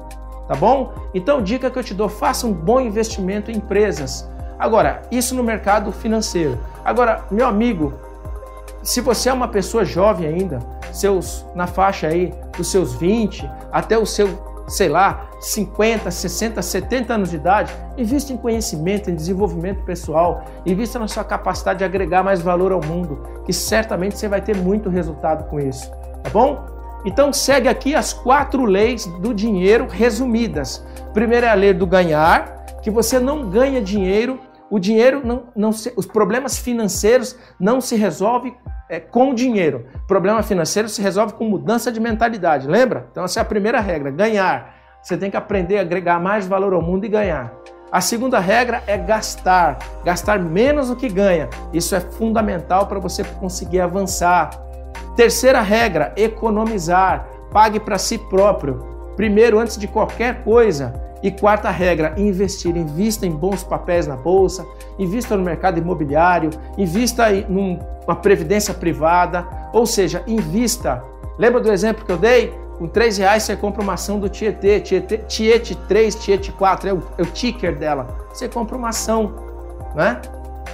tá 0.46 0.54
bom? 0.54 0.92
Então, 1.14 1.42
dica 1.42 1.70
que 1.70 1.78
eu 1.78 1.84
te 1.84 1.94
dou, 1.94 2.08
faça 2.08 2.46
um 2.46 2.52
bom 2.52 2.80
investimento 2.80 3.50
em 3.50 3.56
empresas. 3.56 4.28
Agora, 4.58 5.02
isso 5.10 5.34
no 5.34 5.42
mercado 5.42 5.90
financeiro. 5.90 6.58
Agora, 6.84 7.24
meu 7.30 7.46
amigo, 7.46 7.94
se 8.82 9.00
você 9.00 9.28
é 9.28 9.32
uma 9.32 9.48
pessoa 9.48 9.84
jovem 9.84 10.26
ainda, 10.26 10.58
seus 10.92 11.44
na 11.54 11.66
faixa 11.66 12.08
aí 12.08 12.32
dos 12.56 12.70
seus 12.70 12.92
20 12.94 13.48
até 13.72 13.96
o 13.96 14.04
seu 14.04 14.51
sei 14.72 14.88
lá, 14.88 15.28
50, 15.38 16.10
60, 16.10 16.62
70 16.62 17.14
anos 17.14 17.30
de 17.30 17.36
idade, 17.36 17.74
invista 17.98 18.32
em 18.32 18.38
conhecimento, 18.38 19.10
em 19.10 19.14
desenvolvimento 19.14 19.84
pessoal, 19.84 20.44
invista 20.64 20.98
na 20.98 21.06
sua 21.06 21.22
capacidade 21.22 21.80
de 21.80 21.84
agregar 21.84 22.22
mais 22.22 22.40
valor 22.40 22.72
ao 22.72 22.82
mundo, 22.82 23.22
que 23.44 23.52
certamente 23.52 24.16
você 24.16 24.28
vai 24.28 24.40
ter 24.40 24.56
muito 24.56 24.88
resultado 24.88 25.44
com 25.44 25.60
isso, 25.60 25.90
tá 26.22 26.30
bom? 26.30 26.64
Então 27.04 27.32
segue 27.32 27.68
aqui 27.68 27.94
as 27.94 28.14
quatro 28.14 28.64
leis 28.64 29.04
do 29.20 29.34
dinheiro 29.34 29.88
resumidas. 29.90 30.82
Primeiro 31.12 31.44
é 31.44 31.50
a 31.50 31.54
lei 31.54 31.74
do 31.74 31.86
ganhar, 31.86 32.64
que 32.80 32.90
você 32.90 33.18
não 33.18 33.50
ganha 33.50 33.82
dinheiro, 33.82 34.40
o 34.72 34.78
dinheiro 34.78 35.20
não, 35.22 35.48
não 35.54 35.70
se, 35.70 35.92
os 35.94 36.06
problemas 36.06 36.56
financeiros 36.56 37.36
não 37.60 37.78
se 37.78 37.94
resolvem 37.94 38.56
é, 38.88 38.98
com 38.98 39.34
dinheiro. 39.34 39.84
Problema 40.08 40.42
financeiro 40.42 40.88
se 40.88 41.02
resolve 41.02 41.34
com 41.34 41.44
mudança 41.44 41.92
de 41.92 42.00
mentalidade, 42.00 42.66
lembra? 42.66 43.06
Então 43.12 43.22
essa 43.22 43.38
é 43.38 43.42
a 43.42 43.44
primeira 43.44 43.80
regra, 43.80 44.10
ganhar. 44.10 44.74
Você 45.02 45.14
tem 45.14 45.30
que 45.30 45.36
aprender 45.36 45.76
a 45.76 45.82
agregar 45.82 46.18
mais 46.18 46.46
valor 46.46 46.72
ao 46.72 46.80
mundo 46.80 47.04
e 47.04 47.08
ganhar. 47.10 47.52
A 47.90 48.00
segunda 48.00 48.38
regra 48.38 48.82
é 48.86 48.96
gastar, 48.96 49.76
gastar 50.06 50.38
menos 50.38 50.88
do 50.88 50.96
que 50.96 51.10
ganha. 51.10 51.50
Isso 51.70 51.94
é 51.94 52.00
fundamental 52.00 52.86
para 52.86 52.98
você 52.98 53.22
conseguir 53.22 53.80
avançar. 53.80 54.48
Terceira 55.14 55.60
regra, 55.60 56.14
economizar. 56.16 57.28
Pague 57.52 57.78
para 57.78 57.98
si 57.98 58.16
próprio. 58.16 58.78
Primeiro, 59.16 59.58
antes 59.58 59.76
de 59.76 59.86
qualquer 59.86 60.42
coisa, 60.42 60.94
e 61.22 61.30
quarta 61.30 61.70
regra, 61.70 62.14
investir. 62.16 62.76
Invista 62.76 63.26
em 63.26 63.30
bons 63.30 63.62
papéis 63.62 64.06
na 64.06 64.16
bolsa, 64.16 64.66
invista 64.98 65.36
no 65.36 65.42
mercado 65.42 65.78
imobiliário, 65.78 66.50
invista 66.76 67.32
em 67.32 67.46
uma 68.04 68.16
previdência 68.16 68.74
privada, 68.74 69.46
ou 69.72 69.86
seja, 69.86 70.22
invista. 70.26 71.02
Lembra 71.38 71.60
do 71.60 71.70
exemplo 71.70 72.04
que 72.04 72.12
eu 72.12 72.18
dei? 72.18 72.52
Com 72.78 72.88
3 72.88 73.18
reais 73.18 73.44
você 73.44 73.56
compra 73.56 73.82
uma 73.82 73.94
ação 73.94 74.18
do 74.18 74.28
Tietê, 74.28 74.80
Tietê 74.80 75.18
Tiete 75.18 75.76
3, 75.86 76.14
Tiete 76.16 76.52
4, 76.52 76.88
é 76.88 76.92
o, 76.92 77.02
é 77.18 77.22
o 77.22 77.26
ticker 77.26 77.78
dela. 77.78 78.08
Você 78.32 78.48
compra 78.48 78.76
uma 78.76 78.88
ação, 78.88 79.32
né? 79.94 80.20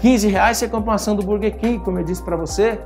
15 0.01 0.29
reais 0.29 0.57
você 0.57 0.69
compra 0.69 0.91
uma 0.91 0.95
ação 0.95 1.17
do 1.17 1.23
Burger 1.23 1.57
King, 1.57 1.81
como 1.81 1.99
eu 1.99 2.05
disse 2.05 2.23
para 2.23 2.37
você. 2.37 2.79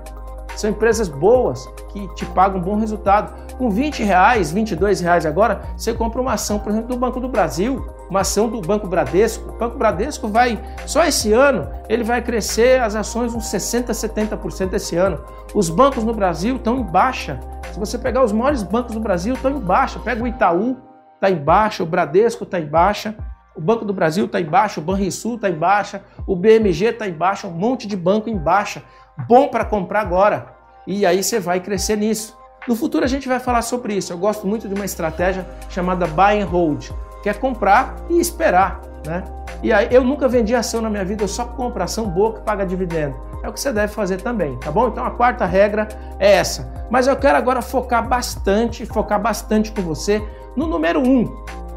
São 0.56 0.70
empresas 0.70 1.08
boas 1.08 1.66
que 1.88 2.06
te 2.14 2.24
pagam 2.26 2.58
um 2.58 2.62
bom 2.62 2.76
resultado. 2.76 3.32
Com 3.56 3.70
20 3.70 4.02
reais, 4.02 4.52
22 4.52 5.00
reais 5.00 5.26
agora, 5.26 5.62
você 5.76 5.92
compra 5.94 6.20
uma 6.20 6.34
ação, 6.34 6.58
por 6.58 6.70
exemplo, 6.70 6.88
do 6.88 6.96
Banco 6.96 7.20
do 7.20 7.28
Brasil, 7.28 7.86
uma 8.08 8.20
ação 8.20 8.48
do 8.48 8.60
Banco 8.60 8.86
Bradesco. 8.86 9.50
O 9.50 9.58
Banco 9.58 9.78
Bradesco 9.78 10.28
vai, 10.28 10.60
só 10.86 11.04
esse 11.04 11.32
ano, 11.32 11.68
ele 11.88 12.04
vai 12.04 12.20
crescer 12.22 12.80
as 12.80 12.94
ações 12.94 13.34
uns 13.34 13.46
60, 13.46 13.92
70% 13.92 14.74
esse 14.74 14.96
ano. 14.96 15.22
Os 15.54 15.68
bancos 15.68 16.04
no 16.04 16.12
Brasil 16.12 16.56
estão 16.56 16.78
em 16.78 16.82
baixa. 16.82 17.40
Se 17.72 17.78
você 17.78 17.98
pegar 17.98 18.22
os 18.22 18.32
maiores 18.32 18.62
bancos 18.62 18.94
do 18.94 19.00
Brasil, 19.00 19.34
estão 19.34 19.50
em 19.50 19.60
baixa. 19.60 19.98
Pega 19.98 20.22
o 20.22 20.28
Itaú, 20.28 20.76
está 21.14 21.30
em 21.30 21.36
baixa, 21.36 21.82
o 21.82 21.86
Bradesco 21.86 22.44
está 22.44 22.60
em 22.60 22.66
baixa. 22.66 23.14
O 23.54 23.60
Banco 23.60 23.84
do 23.84 23.92
Brasil 23.92 24.24
está 24.24 24.40
em 24.40 24.46
baixa, 24.46 24.80
o 24.80 24.82
Banrisul 24.82 25.34
está 25.34 25.50
em 25.50 25.54
baixa, 25.54 26.02
o 26.26 26.34
BMG 26.34 26.86
está 26.86 27.06
em 27.06 27.12
baixa, 27.12 27.46
um 27.46 27.50
monte 27.50 27.86
de 27.86 27.96
banco 27.96 28.30
em 28.30 28.36
baixa 28.36 28.82
bom 29.26 29.48
para 29.48 29.64
comprar 29.64 30.00
agora. 30.00 30.46
e 30.86 31.06
aí 31.06 31.22
você 31.22 31.38
vai 31.38 31.60
crescer 31.60 31.96
nisso. 31.96 32.36
No 32.66 32.76
futuro 32.76 33.04
a 33.04 33.08
gente 33.08 33.28
vai 33.28 33.40
falar 33.40 33.62
sobre 33.62 33.94
isso. 33.94 34.12
Eu 34.12 34.18
gosto 34.18 34.46
muito 34.46 34.68
de 34.68 34.74
uma 34.74 34.84
estratégia 34.84 35.46
chamada 35.68 36.06
buy 36.06 36.40
and 36.40 36.46
hold, 36.46 36.90
que 37.22 37.28
é 37.28 37.34
comprar 37.34 37.96
e 38.08 38.20
esperar, 38.20 38.80
né? 39.06 39.24
E 39.62 39.72
aí 39.72 39.88
eu 39.90 40.02
nunca 40.02 40.28
vendi 40.28 40.54
ação 40.54 40.80
na 40.80 40.90
minha 40.90 41.04
vida, 41.04 41.22
eu 41.22 41.28
só 41.28 41.44
compro 41.44 41.82
ação 41.82 42.08
boa 42.08 42.34
que 42.34 42.40
paga 42.40 42.64
dividendo. 42.66 43.16
É 43.42 43.48
o 43.48 43.52
que 43.52 43.60
você 43.60 43.72
deve 43.72 43.92
fazer 43.92 44.20
também, 44.20 44.56
tá 44.58 44.70
bom? 44.70 44.88
Então 44.88 45.04
a 45.04 45.10
quarta 45.10 45.44
regra 45.44 45.88
é 46.18 46.32
essa. 46.32 46.72
Mas 46.90 47.06
eu 47.06 47.16
quero 47.16 47.36
agora 47.36 47.62
focar 47.62 48.06
bastante, 48.06 48.86
focar 48.86 49.20
bastante 49.20 49.72
com 49.72 49.82
você 49.82 50.22
no 50.56 50.66
número 50.66 51.00
um, 51.00 51.26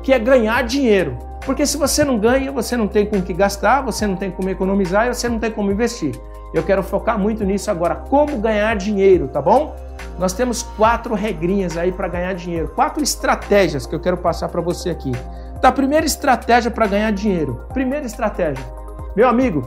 que 0.04 0.13
é 0.13 0.19
ganhar 0.19 0.63
dinheiro. 0.63 1.17
Porque 1.45 1.65
se 1.65 1.78
você 1.78 2.04
não 2.04 2.17
ganha, 2.17 2.52
você 2.52 2.76
não 2.76 2.88
tem 2.88 3.06
com 3.06 3.17
o 3.17 3.21
que 3.21 3.34
gastar, 3.34 3.82
você 3.82 4.06
não 4.06 4.15
tem 4.15 4.32
como 4.32 4.50
economizar 4.50 5.08
e 5.08 5.13
você 5.13 5.30
não 5.30 5.39
tem 5.39 5.52
como 5.52 5.71
investir. 5.71 6.19
Eu 6.56 6.63
quero 6.63 6.82
focar 6.82 7.20
muito 7.20 7.44
nisso 7.44 7.70
agora, 7.70 7.96
como 7.96 8.38
ganhar 8.38 8.78
dinheiro, 8.78 9.28
tá 9.28 9.41
bom? 9.41 9.76
Nós 10.18 10.32
temos 10.32 10.63
quatro 10.63 11.13
regrinhas 11.13 11.76
aí 11.76 11.91
para 11.91 12.08
ganhar 12.08 12.34
dinheiro, 12.34 12.70
quatro 12.70 13.04
estratégias 13.04 13.86
que 13.86 13.94
eu 13.94 14.00
quero 14.00 14.15
passar 14.15 14.48
para 14.48 14.62
você 14.62 14.89
aqui. 14.89 15.12
Tá, 15.62 15.70
primeira 15.70 16.06
estratégia 16.06 16.72
para 16.72 16.88
ganhar 16.88 17.12
dinheiro. 17.12 17.65
Primeira 17.74 18.06
estratégia. 18.06 18.63
Meu 19.18 19.28
amigo, 19.28 19.63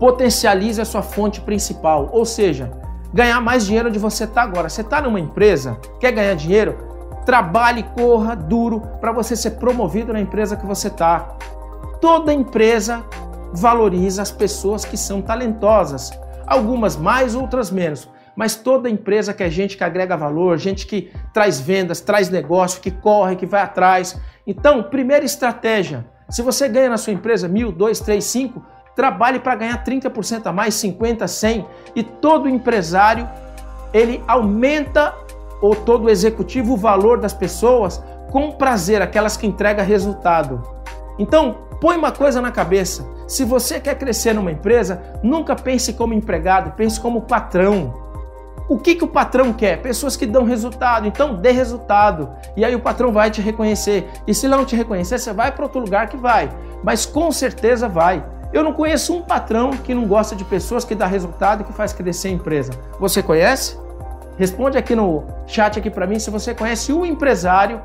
potencialize 0.00 0.80
a 0.80 0.86
sua 0.86 1.02
fonte 1.02 1.42
principal, 1.42 2.08
ou 2.12 2.24
seja, 2.24 2.70
ganhar 3.12 3.38
mais 3.42 3.66
dinheiro 3.66 3.90
onde 3.90 3.98
você 3.98 4.24
está 4.24 4.40
agora. 4.40 4.70
Você 4.70 4.80
está 4.80 5.02
numa 5.02 5.20
empresa, 5.20 5.78
quer 6.00 6.12
ganhar 6.12 6.34
dinheiro? 6.34 6.78
Trabalhe, 7.26 7.82
corra 7.94 8.34
duro 8.34 8.80
para 9.02 9.12
você 9.12 9.36
ser 9.36 9.50
promovido 9.52 10.14
na 10.14 10.20
empresa 10.20 10.56
que 10.56 10.64
você 10.64 10.88
está. 10.88 11.36
Toda 12.00 12.32
empresa 12.32 13.04
valoriza 13.52 14.22
as 14.22 14.30
pessoas 14.30 14.84
que 14.84 14.96
são 14.96 15.22
talentosas, 15.22 16.10
algumas 16.46 16.96
mais, 16.96 17.34
outras 17.34 17.70
menos. 17.70 18.08
Mas 18.36 18.54
toda 18.54 18.88
empresa 18.88 19.34
que 19.34 19.42
é 19.42 19.50
gente 19.50 19.76
que 19.76 19.82
agrega 19.82 20.16
valor, 20.16 20.58
gente 20.58 20.86
que 20.86 21.10
traz 21.32 21.58
vendas, 21.58 22.00
traz 22.00 22.28
negócio, 22.28 22.80
que 22.80 22.90
corre, 22.90 23.36
que 23.36 23.46
vai 23.46 23.62
atrás. 23.62 24.18
Então, 24.46 24.82
primeira 24.84 25.24
estratégia: 25.24 26.06
se 26.30 26.40
você 26.40 26.68
ganha 26.68 26.90
na 26.90 26.96
sua 26.96 27.12
empresa 27.12 27.48
mil, 27.48 27.72
dois, 27.72 27.98
três, 27.98 28.24
cinco, 28.24 28.64
trabalhe 28.94 29.40
para 29.40 29.56
ganhar 29.56 29.84
30% 29.84 30.46
a 30.46 30.52
mais, 30.52 30.74
50, 30.74 31.26
100 31.26 31.66
e 31.96 32.02
todo 32.02 32.48
empresário 32.48 33.28
ele 33.92 34.22
aumenta 34.26 35.14
ou 35.60 35.74
todo 35.74 36.10
executivo 36.10 36.74
o 36.74 36.76
valor 36.76 37.20
das 37.20 37.32
pessoas 37.32 38.02
com 38.30 38.52
prazer, 38.52 39.00
aquelas 39.00 39.36
que 39.36 39.46
entregam 39.46 39.84
resultado. 39.84 40.62
Então, 41.18 41.58
põe 41.80 41.96
uma 41.96 42.12
coisa 42.12 42.40
na 42.40 42.50
cabeça. 42.50 43.04
Se 43.28 43.44
você 43.44 43.78
quer 43.78 43.96
crescer 43.96 44.32
numa 44.32 44.50
empresa, 44.50 45.02
nunca 45.22 45.54
pense 45.54 45.92
como 45.92 46.14
empregado, 46.14 46.72
pense 46.72 46.98
como 46.98 47.20
patrão. 47.20 47.92
O 48.66 48.78
que, 48.78 48.94
que 48.94 49.04
o 49.04 49.08
patrão 49.08 49.52
quer? 49.52 49.82
Pessoas 49.82 50.16
que 50.16 50.26
dão 50.26 50.44
resultado. 50.44 51.06
Então, 51.06 51.34
dê 51.34 51.50
resultado. 51.50 52.30
E 52.56 52.64
aí 52.64 52.74
o 52.74 52.80
patrão 52.80 53.12
vai 53.12 53.30
te 53.30 53.42
reconhecer. 53.42 54.08
E 54.26 54.32
se 54.32 54.48
não 54.48 54.64
te 54.64 54.74
reconhecer, 54.74 55.18
você 55.18 55.32
vai 55.32 55.52
para 55.52 55.64
outro 55.64 55.80
lugar 55.80 56.08
que 56.08 56.16
vai. 56.16 56.50
Mas 56.82 57.04
com 57.04 57.30
certeza 57.30 57.86
vai. 57.86 58.24
Eu 58.50 58.62
não 58.62 58.72
conheço 58.72 59.14
um 59.14 59.22
patrão 59.22 59.72
que 59.72 59.94
não 59.94 60.06
gosta 60.06 60.34
de 60.34 60.44
pessoas 60.44 60.84
que 60.84 60.94
dá 60.94 61.06
resultado 61.06 61.60
e 61.60 61.64
que 61.64 61.72
faz 61.72 61.92
crescer 61.92 62.28
a 62.28 62.32
empresa. 62.32 62.72
Você 62.98 63.22
conhece? 63.22 63.78
Responde 64.38 64.78
aqui 64.78 64.94
no 64.94 65.24
chat 65.46 65.78
aqui 65.78 65.90
para 65.90 66.06
mim 66.06 66.18
se 66.18 66.30
você 66.30 66.54
conhece 66.54 66.92
um 66.92 67.04
empresário 67.04 67.82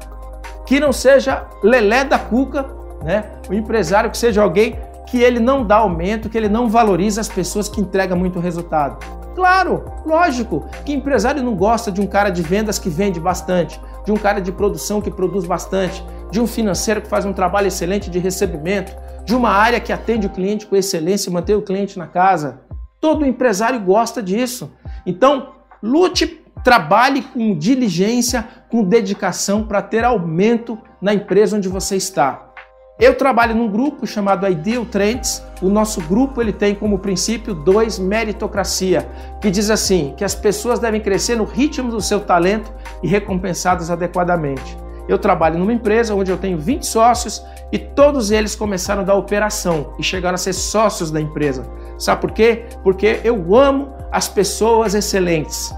que 0.66 0.80
não 0.80 0.94
seja 0.94 1.46
lelé 1.62 2.06
da 2.06 2.18
cuca, 2.18 2.66
né? 3.04 3.26
Um 3.50 3.54
empresário 3.54 4.10
que 4.10 4.18
seja 4.18 4.42
alguém 4.42 4.80
que 5.14 5.22
ele 5.22 5.40
não 5.40 5.64
dá 5.64 5.76
aumento, 5.76 6.28
que 6.28 6.36
ele 6.36 6.50
não 6.50 6.68
valoriza 6.68 7.22
as 7.22 7.30
pessoas 7.30 7.70
que 7.70 7.80
entregam 7.80 8.18
muito 8.18 8.40
resultado. 8.40 8.98
Claro, 9.36 9.86
lógico, 10.04 10.68
que 10.84 10.92
empresário 10.92 11.44
não 11.44 11.56
gosta 11.56 11.92
de 11.92 12.02
um 12.02 12.08
cara 12.08 12.32
de 12.32 12.42
vendas 12.42 12.80
que 12.80 12.90
vende 12.90 13.20
bastante, 13.20 13.80
de 14.04 14.12
um 14.12 14.18
cara 14.18 14.42
de 14.42 14.52
produção 14.52 15.02
que 15.02 15.12
produz 15.12 15.46
bastante, 15.46 16.04
de 16.32 16.42
um 16.42 16.48
financeiro 16.48 17.00
que 17.00 17.08
faz 17.08 17.28
um 17.28 17.32
trabalho 17.32 17.68
excelente 17.68 18.10
de 18.10 18.18
recebimento, 18.18 18.92
de 19.24 19.36
uma 19.36 19.52
área 19.52 19.80
que 19.80 19.94
atende 19.94 20.26
o 20.26 20.32
cliente 20.32 20.66
com 20.66 20.76
excelência 20.76 21.30
e 21.30 21.34
mantém 21.34 21.56
o 21.56 21.62
cliente 21.62 22.00
na 22.00 22.08
casa. 22.08 22.62
Todo 23.00 23.24
empresário 23.24 23.80
gosta 23.82 24.20
disso. 24.20 24.72
Então, 25.06 25.50
lute, 25.80 26.44
trabalhe 26.64 27.22
com 27.22 27.56
diligência, 27.56 28.48
com 28.68 28.84
dedicação 28.84 29.68
para 29.68 29.84
ter 29.84 30.04
aumento 30.04 30.76
na 31.00 31.14
empresa 31.14 31.56
onde 31.56 31.70
você 31.70 31.98
está. 31.98 32.53
Eu 33.00 33.16
trabalho 33.16 33.56
num 33.56 33.68
grupo 33.68 34.06
chamado 34.06 34.48
Ideal 34.48 34.86
Trends. 34.86 35.44
O 35.64 35.68
nosso 35.68 36.00
grupo 36.02 36.40
ele 36.40 36.54
tem 36.54 36.76
como 36.76 37.00
princípio 37.00 37.56
dois 37.56 37.98
meritocracia, 37.98 39.10
que 39.42 39.50
diz 39.50 39.72
assim 39.72 40.14
que 40.16 40.24
as 40.24 40.36
pessoas 40.36 40.78
devem 40.78 41.02
crescer 41.02 41.36
no 41.36 41.44
ritmo 41.44 41.90
do 41.90 42.00
seu 42.00 42.20
talento 42.20 42.72
e 43.02 43.08
recompensadas 43.08 43.90
adequadamente. 43.90 44.78
Eu 45.10 45.18
trabalho 45.18 45.58
numa 45.58 45.74
empresa 45.74 46.14
onde 46.14 46.32
eu 46.32 46.38
tenho 46.38 46.58
20 46.60 46.86
sócios 46.86 47.44
e 47.72 47.80
todos 47.80 48.30
eles 48.30 48.56
começaram 48.56 49.04
da 49.04 49.16
operação 49.16 49.96
e 49.98 50.04
chegaram 50.04 50.36
a 50.36 50.38
ser 50.38 50.54
sócios 50.54 51.10
da 51.10 51.20
empresa. 51.20 51.66
Sabe 51.98 52.22
por 52.22 52.32
quê? 52.32 52.66
Porque 52.84 53.20
eu 53.24 53.56
amo 53.56 53.92
as 54.12 54.30
pessoas 54.30 54.94
excelentes. 54.94 55.74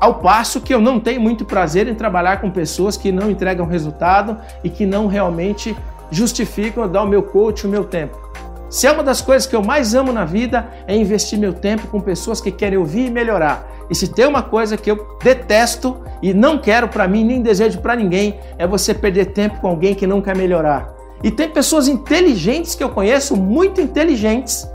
Ao 0.00 0.14
passo 0.14 0.60
que 0.60 0.72
eu 0.72 0.80
não 0.80 1.00
tenho 1.00 1.20
muito 1.20 1.44
prazer 1.44 1.88
em 1.88 1.94
trabalhar 1.94 2.40
com 2.40 2.50
pessoas 2.50 2.96
que 2.96 3.10
não 3.10 3.30
entregam 3.30 3.66
resultado 3.66 4.38
e 4.62 4.70
que 4.70 4.86
não 4.86 5.06
realmente 5.06 5.76
justificam 6.14 6.88
dar 6.88 7.02
o 7.02 7.08
meu 7.08 7.22
coach, 7.22 7.66
o 7.66 7.70
meu 7.70 7.84
tempo. 7.84 8.24
Se 8.70 8.86
é 8.86 8.92
uma 8.92 9.02
das 9.02 9.20
coisas 9.20 9.46
que 9.46 9.54
eu 9.54 9.62
mais 9.62 9.94
amo 9.94 10.12
na 10.12 10.24
vida 10.24 10.68
é 10.86 10.96
investir 10.96 11.38
meu 11.38 11.52
tempo 11.52 11.86
com 11.88 12.00
pessoas 12.00 12.40
que 12.40 12.50
querem 12.50 12.78
ouvir 12.78 13.06
e 13.06 13.10
melhorar. 13.10 13.68
E 13.88 13.94
se 13.94 14.08
tem 14.08 14.26
uma 14.26 14.42
coisa 14.42 14.76
que 14.76 14.90
eu 14.90 15.16
detesto 15.22 16.02
e 16.22 16.32
não 16.34 16.58
quero 16.58 16.88
para 16.88 17.06
mim 17.06 17.24
nem 17.24 17.42
desejo 17.42 17.80
para 17.80 17.94
ninguém, 17.94 18.40
é 18.58 18.66
você 18.66 18.94
perder 18.94 19.26
tempo 19.26 19.60
com 19.60 19.68
alguém 19.68 19.94
que 19.94 20.06
não 20.06 20.20
quer 20.20 20.36
melhorar. 20.36 20.94
E 21.22 21.30
tem 21.30 21.48
pessoas 21.48 21.86
inteligentes 21.86 22.74
que 22.74 22.82
eu 22.82 22.88
conheço, 22.88 23.36
muito 23.36 23.80
inteligentes, 23.80 24.68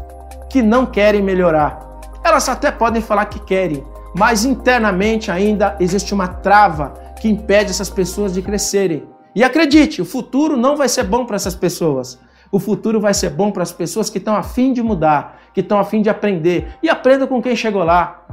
que 0.50 0.62
não 0.62 0.86
querem 0.86 1.22
melhorar. 1.22 2.00
Elas 2.24 2.48
até 2.48 2.72
podem 2.72 3.02
falar 3.02 3.26
que 3.26 3.40
querem, 3.40 3.84
mas 4.16 4.46
internamente 4.46 5.30
ainda 5.30 5.76
existe 5.80 6.14
uma 6.14 6.28
trava 6.28 6.94
que 7.20 7.28
impede 7.28 7.72
essas 7.72 7.90
pessoas 7.90 8.34
de 8.34 8.42
crescerem. 8.42 9.08
E 9.40 9.44
acredite, 9.46 10.02
o 10.02 10.06
futuro 10.06 10.58
não 10.58 10.76
vai 10.76 10.90
ser 10.90 11.04
bom 11.04 11.24
para 11.24 11.38
essas 11.38 11.56
pessoas. 11.56 12.20
O 12.52 12.60
futuro 12.60 13.00
vai 13.00 13.14
ser 13.14 13.30
bom 13.30 13.52
para 13.52 13.64
as 13.64 13.72
pessoas 13.72 14.10
que 14.10 14.18
estão 14.18 14.36
afim 14.36 14.74
de 14.74 14.84
mudar, 14.84 15.40
que 15.54 15.62
estão 15.62 15.80
afim 15.80 16.02
de 16.02 16.10
aprender. 16.10 16.68
E 16.84 16.90
aprenda 16.90 17.26
com 17.26 17.42
quem 17.42 17.56
chegou 17.56 17.82
lá. 17.86 18.26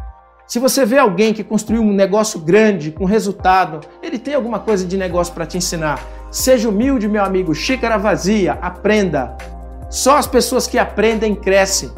Se 0.48 0.58
você 0.58 0.84
vê 0.84 0.98
alguém 0.98 1.32
que 1.32 1.44
construiu 1.44 1.80
um 1.80 1.92
negócio 1.92 2.40
grande, 2.40 2.90
com 2.90 3.04
resultado, 3.04 3.86
ele 4.02 4.18
tem 4.18 4.34
alguma 4.34 4.58
coisa 4.58 4.84
de 4.84 4.96
negócio 4.96 5.32
para 5.32 5.46
te 5.46 5.56
ensinar. 5.56 6.02
Seja 6.32 6.68
humilde, 6.68 7.06
meu 7.06 7.22
amigo, 7.22 7.54
xícara 7.54 7.96
vazia, 7.96 8.58
aprenda. 8.60 9.36
Só 9.88 10.16
as 10.16 10.26
pessoas 10.26 10.66
que 10.66 10.76
aprendem 10.76 11.36
crescem. 11.36 11.88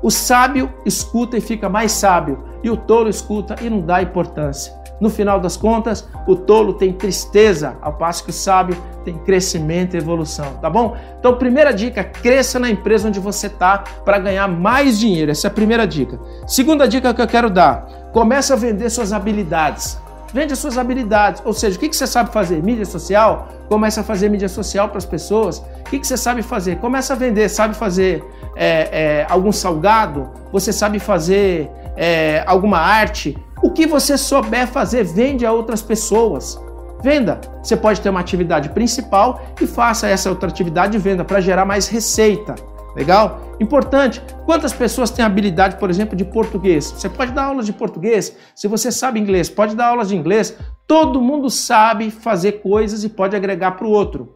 O 0.00 0.12
sábio 0.12 0.72
escuta 0.86 1.36
e 1.36 1.40
fica 1.40 1.68
mais 1.68 1.90
sábio, 1.90 2.44
e 2.62 2.70
o 2.70 2.76
tolo 2.76 3.08
escuta 3.08 3.56
e 3.60 3.68
não 3.68 3.80
dá 3.80 4.00
importância. 4.00 4.77
No 5.00 5.08
final 5.08 5.38
das 5.38 5.56
contas, 5.56 6.08
o 6.26 6.34
tolo 6.34 6.72
tem 6.72 6.92
tristeza, 6.92 7.76
ao 7.80 7.92
passo 7.92 8.24
que 8.24 8.30
o 8.30 8.32
sábio 8.32 8.76
tem 9.04 9.16
crescimento 9.18 9.94
e 9.94 9.98
evolução, 9.98 10.54
tá 10.60 10.68
bom? 10.68 10.96
Então, 11.18 11.36
primeira 11.36 11.72
dica, 11.72 12.02
cresça 12.02 12.58
na 12.58 12.68
empresa 12.68 13.08
onde 13.08 13.20
você 13.20 13.46
está 13.46 13.78
para 14.04 14.18
ganhar 14.18 14.48
mais 14.48 14.98
dinheiro. 14.98 15.30
Essa 15.30 15.46
é 15.46 15.50
a 15.50 15.54
primeira 15.54 15.86
dica. 15.86 16.18
Segunda 16.46 16.86
dica 16.86 17.14
que 17.14 17.22
eu 17.22 17.26
quero 17.26 17.48
dar, 17.48 18.10
comece 18.12 18.52
a 18.52 18.56
vender 18.56 18.90
suas 18.90 19.12
habilidades. 19.12 19.98
Vende 20.32 20.52
as 20.52 20.58
suas 20.58 20.76
habilidades, 20.76 21.42
ou 21.44 21.54
seja, 21.54 21.76
o 21.76 21.80
que 21.80 21.90
você 21.90 22.06
sabe 22.06 22.30
fazer? 22.30 22.62
Mídia 22.62 22.84
social? 22.84 23.48
Comece 23.66 24.00
a 24.00 24.02
fazer 24.02 24.28
mídia 24.28 24.48
social 24.48 24.88
para 24.88 24.98
as 24.98 25.06
pessoas. 25.06 25.58
O 25.58 25.84
que 25.84 26.06
você 26.06 26.18
sabe 26.18 26.42
fazer? 26.42 26.76
Comece 26.76 27.10
a 27.12 27.16
vender. 27.16 27.48
Sabe 27.48 27.74
fazer 27.74 28.22
é, 28.54 29.22
é, 29.22 29.26
algum 29.30 29.50
salgado? 29.50 30.30
Você 30.52 30.70
sabe 30.70 30.98
fazer 30.98 31.70
é, 31.96 32.44
alguma 32.46 32.78
arte? 32.78 33.38
O 33.60 33.70
que 33.70 33.86
você 33.86 34.16
souber 34.16 34.68
fazer, 34.68 35.04
vende 35.04 35.44
a 35.44 35.52
outras 35.52 35.82
pessoas. 35.82 36.60
Venda. 37.02 37.40
Você 37.62 37.76
pode 37.76 38.00
ter 38.00 38.08
uma 38.08 38.20
atividade 38.20 38.68
principal 38.70 39.40
e 39.60 39.66
faça 39.66 40.08
essa 40.08 40.30
outra 40.30 40.48
atividade 40.48 40.92
de 40.92 40.98
venda 40.98 41.24
para 41.24 41.40
gerar 41.40 41.64
mais 41.64 41.88
receita. 41.88 42.54
Legal? 42.94 43.40
Importante. 43.60 44.22
Quantas 44.44 44.72
pessoas 44.72 45.10
têm 45.10 45.24
habilidade, 45.24 45.76
por 45.76 45.90
exemplo, 45.90 46.16
de 46.16 46.24
português? 46.24 46.86
Você 46.86 47.08
pode 47.08 47.32
dar 47.32 47.44
aulas 47.44 47.66
de 47.66 47.72
português. 47.72 48.36
Se 48.54 48.68
você 48.68 48.90
sabe 48.92 49.20
inglês, 49.20 49.48
pode 49.48 49.74
dar 49.74 49.88
aulas 49.88 50.08
de 50.08 50.16
inglês. 50.16 50.56
Todo 50.86 51.20
mundo 51.20 51.50
sabe 51.50 52.10
fazer 52.10 52.62
coisas 52.62 53.04
e 53.04 53.08
pode 53.08 53.36
agregar 53.36 53.72
para 53.72 53.86
o 53.86 53.90
outro. 53.90 54.34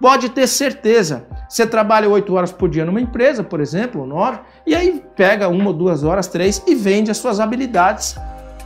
Pode 0.00 0.30
ter 0.30 0.46
certeza. 0.46 1.26
Você 1.48 1.66
trabalha 1.66 2.08
oito 2.08 2.34
horas 2.34 2.50
por 2.50 2.68
dia 2.68 2.84
numa 2.84 3.00
empresa, 3.00 3.44
por 3.44 3.60
exemplo, 3.60 4.00
ou 4.00 4.06
nove, 4.06 4.40
e 4.66 4.74
aí 4.74 5.00
pega 5.14 5.48
uma 5.48 5.68
ou 5.68 5.72
duas 5.72 6.02
horas, 6.02 6.26
três 6.26 6.62
e 6.66 6.74
vende 6.74 7.10
as 7.10 7.18
suas 7.18 7.38
habilidades 7.38 8.16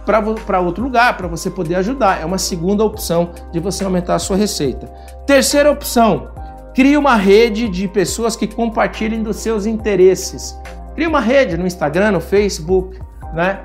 para 0.06 0.60
outro 0.60 0.84
lugar, 0.84 1.16
para 1.16 1.26
você 1.26 1.50
poder 1.50 1.74
ajudar. 1.74 2.22
É 2.22 2.24
uma 2.24 2.38
segunda 2.38 2.84
opção 2.84 3.32
de 3.52 3.58
você 3.58 3.84
aumentar 3.84 4.14
a 4.14 4.18
sua 4.18 4.36
receita. 4.36 4.86
Terceira 5.26 5.70
opção, 5.70 6.28
crie 6.72 6.96
uma 6.96 7.16
rede 7.16 7.68
de 7.68 7.88
pessoas 7.88 8.36
que 8.36 8.46
compartilhem 8.46 9.22
dos 9.22 9.36
seus 9.36 9.66
interesses. 9.66 10.58
Crie 10.94 11.06
uma 11.06 11.20
rede 11.20 11.58
no 11.58 11.66
Instagram, 11.66 12.12
no 12.12 12.20
Facebook, 12.20 12.98
né? 13.34 13.60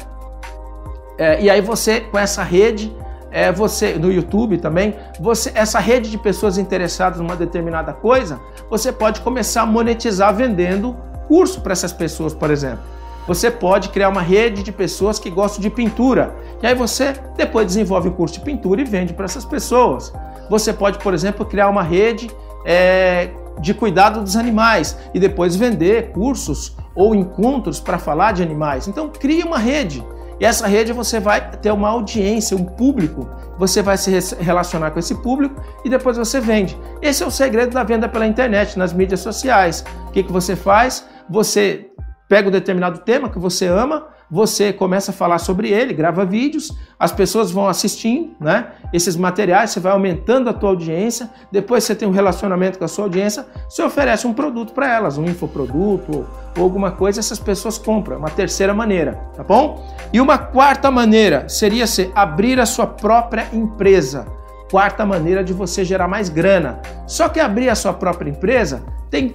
É, 1.17 1.39
e 1.41 1.49
aí 1.49 1.62
você, 1.62 2.01
com 2.01 2.17
essa 2.17 2.41
rede, 2.41 2.91
é, 3.30 3.51
você 3.51 3.93
no 3.93 4.12
YouTube 4.12 4.58
também, 4.58 4.95
você 5.19 5.51
essa 5.56 5.80
rede 5.80 6.10
de 6.10 6.17
pessoas 6.17 6.58
interessadas 6.58 7.19
numa 7.19 7.36
determinada 7.36 7.93
coisa, 7.93 8.41
você 8.69 8.91
pode 8.91 9.21
começar 9.21 9.62
a 9.62 9.65
monetizar 9.65 10.36
vendendo 10.36 10.97
curso 11.27 11.62
para 11.62 11.71
essas 11.71 11.93
pessoas, 11.93 12.34
por 12.34 12.49
exemplo. 12.51 12.84
Você 13.27 13.51
pode 13.51 13.89
criar 13.89 14.10
uma 14.10 14.21
rede 14.21 14.63
de 14.63 14.71
pessoas 14.71 15.19
que 15.19 15.29
gostam 15.29 15.62
de 15.62 15.69
pintura. 15.69 16.36
E 16.62 16.67
aí 16.67 16.75
você 16.75 17.13
depois 17.38 17.67
desenvolve 17.67 18.10
o 18.10 18.12
curso 18.12 18.36
de 18.36 18.41
pintura 18.41 18.81
e 18.81 18.84
vende 18.84 19.13
para 19.13 19.25
essas 19.25 19.45
pessoas. 19.45 20.12
Você 20.49 20.73
pode, 20.73 20.97
por 20.99 21.13
exemplo, 21.13 21.45
criar 21.45 21.69
uma 21.69 21.84
rede 21.84 22.29
é, 22.65 23.29
de 23.60 23.73
cuidado 23.73 24.21
dos 24.21 24.36
animais 24.36 24.97
e 25.13 25.19
depois 25.19 25.55
vender 25.55 26.12
cursos 26.12 26.75
ou 26.95 27.15
encontros 27.15 27.79
para 27.79 27.97
falar 27.97 28.34
de 28.34 28.43
animais. 28.43 28.88
Então 28.88 29.10
crie 29.10 29.43
uma 29.43 29.57
rede. 29.57 30.03
E 30.39 30.45
essa 30.45 30.65
rede 30.65 30.91
você 30.91 31.19
vai 31.19 31.51
ter 31.51 31.71
uma 31.71 31.88
audiência, 31.88 32.57
um 32.57 32.65
público. 32.65 33.29
Você 33.60 33.84
vai 33.84 33.95
se 33.95 34.12
relacionar 34.39 34.89
com 34.89 34.97
esse 34.97 35.13
público 35.13 35.62
e 35.86 35.89
depois 35.89 36.17
você 36.17 36.41
vende. 36.41 36.75
Esse 36.99 37.21
é 37.21 37.27
o 37.27 37.29
segredo 37.29 37.71
da 37.71 37.84
venda 37.84 38.10
pela 38.10 38.25
internet, 38.25 38.77
nas 38.77 38.91
mídias 38.91 39.19
sociais. 39.19 39.86
O 40.07 40.12
que, 40.12 40.23
que 40.23 40.31
você 40.31 40.55
faz? 40.55 41.05
Você 41.29 41.90
pega 42.31 42.47
um 42.47 42.51
determinado 42.51 42.99
tema 42.99 43.27
que 43.27 43.37
você 43.37 43.67
ama, 43.67 44.07
você 44.31 44.71
começa 44.71 45.11
a 45.11 45.13
falar 45.13 45.37
sobre 45.37 45.69
ele, 45.69 45.93
grava 45.93 46.23
vídeos, 46.23 46.73
as 46.97 47.11
pessoas 47.11 47.51
vão 47.51 47.67
assistindo, 47.67 48.33
né? 48.39 48.67
Esses 48.93 49.17
materiais, 49.17 49.71
você 49.71 49.81
vai 49.81 49.91
aumentando 49.91 50.49
a 50.49 50.53
tua 50.53 50.69
audiência, 50.69 51.29
depois 51.51 51.83
você 51.83 51.93
tem 51.93 52.07
um 52.07 52.11
relacionamento 52.11 52.79
com 52.79 52.85
a 52.85 52.87
sua 52.87 53.03
audiência, 53.03 53.45
você 53.67 53.83
oferece 53.83 54.25
um 54.25 54.31
produto 54.31 54.71
para 54.71 54.89
elas, 54.89 55.17
um 55.17 55.25
infoproduto 55.25 56.25
ou 56.57 56.63
alguma 56.63 56.91
coisa, 56.91 57.19
essas 57.19 57.37
pessoas 57.37 57.77
compram. 57.77 58.19
Uma 58.19 58.29
terceira 58.29 58.73
maneira, 58.73 59.15
tá 59.35 59.43
bom? 59.43 59.85
E 60.13 60.21
uma 60.21 60.37
quarta 60.37 60.89
maneira 60.89 61.49
seria 61.49 61.85
ser 61.85 62.13
abrir 62.15 62.61
a 62.61 62.65
sua 62.65 62.87
própria 62.87 63.49
empresa. 63.51 64.25
Quarta 64.71 65.05
maneira 65.05 65.43
de 65.43 65.51
você 65.51 65.83
gerar 65.83 66.07
mais 66.07 66.29
grana. 66.29 66.79
Só 67.05 67.27
que 67.27 67.41
abrir 67.41 67.67
a 67.67 67.75
sua 67.75 67.91
própria 67.91 68.29
empresa 68.29 68.81
tem 69.09 69.33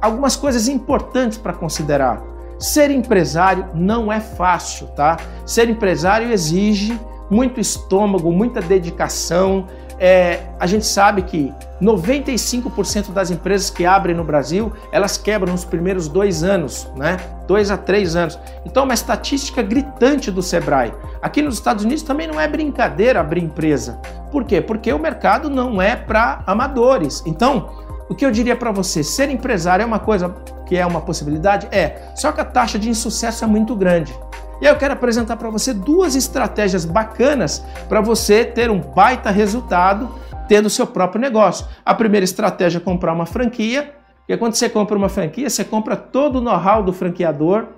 algumas 0.00 0.36
coisas 0.36 0.68
importantes 0.68 1.38
para 1.38 1.52
considerar. 1.52 2.22
Ser 2.58 2.90
empresário 2.90 3.66
não 3.74 4.12
é 4.12 4.20
fácil, 4.20 4.88
tá? 4.88 5.16
Ser 5.46 5.68
empresário 5.68 6.32
exige 6.32 6.98
muito 7.30 7.60
estômago, 7.60 8.32
muita 8.32 8.60
dedicação. 8.60 9.66
É, 10.00 10.42
a 10.58 10.66
gente 10.66 10.86
sabe 10.86 11.22
que 11.22 11.52
95% 11.82 13.12
das 13.12 13.30
empresas 13.30 13.68
que 13.68 13.84
abrem 13.84 14.14
no 14.14 14.24
Brasil, 14.24 14.72
elas 14.92 15.16
quebram 15.16 15.52
nos 15.52 15.64
primeiros 15.64 16.08
dois 16.08 16.42
anos, 16.42 16.88
né? 16.96 17.16
Dois 17.46 17.70
a 17.70 17.76
três 17.76 18.14
anos. 18.14 18.38
Então, 18.64 18.82
é 18.82 18.84
uma 18.84 18.94
estatística 18.94 19.62
gritante 19.62 20.30
do 20.30 20.42
Sebrae. 20.42 20.92
Aqui 21.20 21.42
nos 21.42 21.54
Estados 21.54 21.84
Unidos 21.84 22.02
também 22.02 22.26
não 22.26 22.40
é 22.40 22.46
brincadeira 22.46 23.20
abrir 23.20 23.42
empresa. 23.42 24.00
Por 24.30 24.44
quê? 24.44 24.60
Porque 24.60 24.92
o 24.92 24.98
mercado 24.98 25.50
não 25.50 25.80
é 25.82 25.96
para 25.96 26.42
amadores. 26.46 27.22
Então, 27.26 27.87
o 28.08 28.14
que 28.14 28.24
eu 28.24 28.30
diria 28.30 28.56
para 28.56 28.72
você, 28.72 29.02
ser 29.02 29.28
empresário 29.30 29.82
é 29.82 29.86
uma 29.86 29.98
coisa 29.98 30.34
que 30.66 30.76
é 30.76 30.86
uma 30.86 31.00
possibilidade? 31.00 31.68
É. 31.70 32.12
Só 32.14 32.32
que 32.32 32.40
a 32.40 32.44
taxa 32.44 32.78
de 32.78 32.88
insucesso 32.88 33.44
é 33.44 33.46
muito 33.46 33.76
grande. 33.76 34.14
E 34.60 34.66
aí 34.66 34.72
eu 34.72 34.76
quero 34.76 34.94
apresentar 34.94 35.36
para 35.36 35.50
você 35.50 35.72
duas 35.72 36.16
estratégias 36.16 36.84
bacanas 36.84 37.64
para 37.88 38.00
você 38.00 38.44
ter 38.44 38.70
um 38.70 38.80
baita 38.80 39.30
resultado 39.30 40.08
tendo 40.48 40.70
seu 40.70 40.86
próprio 40.86 41.20
negócio. 41.20 41.66
A 41.84 41.94
primeira 41.94 42.24
estratégia 42.24 42.78
é 42.78 42.80
comprar 42.80 43.12
uma 43.12 43.26
franquia, 43.26 43.94
e 44.28 44.36
quando 44.36 44.54
você 44.54 44.68
compra 44.68 44.96
uma 44.96 45.08
franquia, 45.08 45.48
você 45.48 45.64
compra 45.64 45.96
todo 45.96 46.36
o 46.36 46.40
know-how 46.40 46.82
do 46.82 46.92
franqueador, 46.92 47.68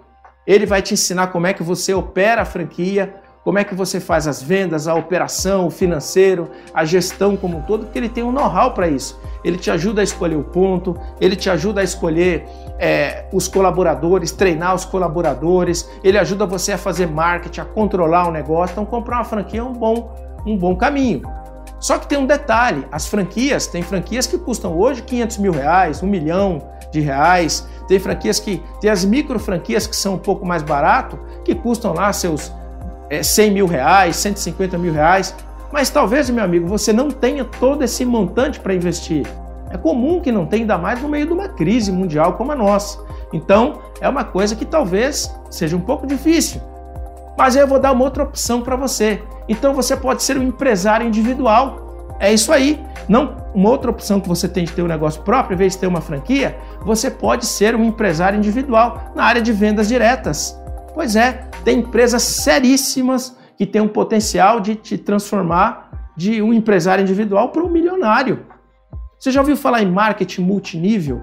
ele 0.46 0.66
vai 0.66 0.80
te 0.80 0.94
ensinar 0.94 1.28
como 1.28 1.46
é 1.46 1.52
que 1.52 1.62
você 1.62 1.92
opera 1.92 2.42
a 2.42 2.44
franquia, 2.44 3.14
como 3.44 3.59
é 3.59 3.64
que 3.64 3.74
você 3.74 3.98
faz 3.98 4.29
as 4.29 4.42
vendas, 4.42 4.87
a 4.87 4.94
operação, 4.94 5.66
o 5.66 5.70
financeiro, 5.70 6.50
a 6.74 6.85
gestão 6.85 7.37
como 7.37 7.59
um 7.59 7.62
todo, 7.62 7.85
porque 7.85 7.98
ele 7.98 8.09
tem 8.09 8.22
um 8.22 8.31
know-how 8.31 8.72
para 8.74 8.88
isso. 8.88 9.18
Ele 9.42 9.57
te 9.57 9.70
ajuda 9.70 10.03
a 10.03 10.05
escolher 10.05 10.37
o 10.37 10.44
ponto, 10.44 10.94
ele 11.18 11.35
te 11.35 11.48
ajuda 11.48 11.81
a 11.81 11.85
escolher 11.85 12.46
é, 12.79 13.24
os 13.33 13.48
colaboradores, 13.48 14.31
treinar 14.31 14.74
os 14.74 14.85
colaboradores, 14.85 15.88
ele 16.05 16.18
ajuda 16.18 16.44
você 16.44 16.72
a 16.72 16.79
fazer 16.79 17.07
marketing, 17.07 17.61
a 17.61 17.64
controlar 17.64 18.29
o 18.29 18.31
negócio. 18.31 18.74
Então, 18.74 18.85
comprar 18.85 19.16
uma 19.16 19.24
franquia 19.24 19.61
é 19.61 19.64
um 19.64 19.72
bom, 19.72 20.14
um 20.46 20.57
bom 20.57 20.76
caminho. 20.76 21.22
Só 21.79 21.96
que 21.96 22.07
tem 22.07 22.18
um 22.18 22.26
detalhe: 22.26 22.87
as 22.92 23.07
franquias, 23.07 23.66
tem 23.66 23.83
franquias 23.83 24.26
que 24.26 24.37
custam 24.37 24.79
hoje 24.79 25.03
500 25.03 25.38
mil 25.38 25.53
reais, 25.53 26.03
um 26.03 26.07
milhão 26.07 26.62
de 26.92 27.00
reais, 27.00 27.66
tem 27.88 27.98
franquias 27.98 28.38
que, 28.38 28.62
tem 28.81 28.90
as 28.90 29.05
micro 29.05 29.38
franquias 29.38 29.87
que 29.87 29.96
são 29.96 30.14
um 30.14 30.18
pouco 30.18 30.44
mais 30.44 30.62
barato, 30.62 31.18
que 31.42 31.55
custam 31.55 31.94
lá 31.94 32.12
seus 32.12 32.53
é, 33.11 33.23
100 33.23 33.51
mil 33.51 33.66
reais, 33.66 34.16
150 34.16 34.79
mil 34.79 34.92
reais, 34.92 35.35
mas 35.73 35.90
talvez, 35.90 36.31
meu 36.31 36.44
amigo, 36.44 36.66
você 36.66 36.92
não 36.92 37.11
tenha 37.11 37.44
todo 37.44 37.83
esse 37.83 38.05
montante 38.05 38.59
para 38.59 38.75
investir. 38.75 39.27
É 39.70 39.77
comum 39.77 40.20
que 40.20 40.33
não 40.33 40.46
tenha, 40.46 40.62
ainda 40.62 40.79
mais 40.79 41.01
no 41.01 41.09
meio 41.09 41.27
de 41.27 41.33
uma 41.33 41.49
crise 41.49 41.92
mundial 41.92 42.33
como 42.35 42.51
a 42.53 42.57
nossa. 42.57 42.99
Então, 43.33 43.81
é 44.01 44.09
uma 44.09 44.25
coisa 44.25 44.57
que 44.57 44.64
talvez 44.64 45.33
seja 45.49 45.77
um 45.77 45.81
pouco 45.81 46.07
difícil. 46.07 46.61
Mas 47.38 47.55
eu 47.55 47.66
vou 47.66 47.79
dar 47.79 47.92
uma 47.92 48.05
outra 48.05 48.25
opção 48.25 48.62
para 48.62 48.75
você. 48.75 49.23
Então, 49.49 49.73
você 49.73 49.96
pode 49.96 50.23
ser 50.23 50.37
um 50.37 50.42
empresário 50.42 51.07
individual. 51.07 52.16
É 52.18 52.33
isso 52.33 52.53
aí. 52.53 52.85
Não 53.09 53.37
uma 53.55 53.70
outra 53.70 53.90
opção 53.90 54.20
que 54.20 54.29
você 54.29 54.49
tem 54.49 54.64
de 54.64 54.73
ter 54.73 54.83
um 54.83 54.87
negócio 54.87 55.23
próprio, 55.23 55.55
em 55.55 55.59
vez 55.59 55.73
de 55.73 55.79
ter 55.79 55.87
uma 55.87 56.01
franquia, 56.01 56.57
você 56.85 57.11
pode 57.11 57.46
ser 57.46 57.75
um 57.75 57.85
empresário 57.85 58.37
individual 58.37 59.12
na 59.14 59.25
área 59.25 59.42
de 59.42 59.53
vendas 59.53 59.88
diretas. 59.88 60.61
Pois 60.94 61.16
é, 61.16 61.44
tem 61.64 61.79
empresas 61.79 62.22
seríssimas 62.22 63.37
que 63.57 63.66
têm 63.66 63.81
um 63.81 63.88
potencial 63.88 64.61
de 64.61 64.74
te 64.74 64.96
transformar 64.98 66.12
de 66.16 66.42
um 66.42 66.53
empresário 66.53 67.03
individual 67.03 67.50
para 67.50 67.62
um 67.62 67.68
milionário. 67.68 68.46
Você 69.18 69.31
já 69.31 69.40
ouviu 69.40 69.57
falar 69.57 69.83
em 69.83 69.90
marketing 69.90 70.42
multinível? 70.42 71.22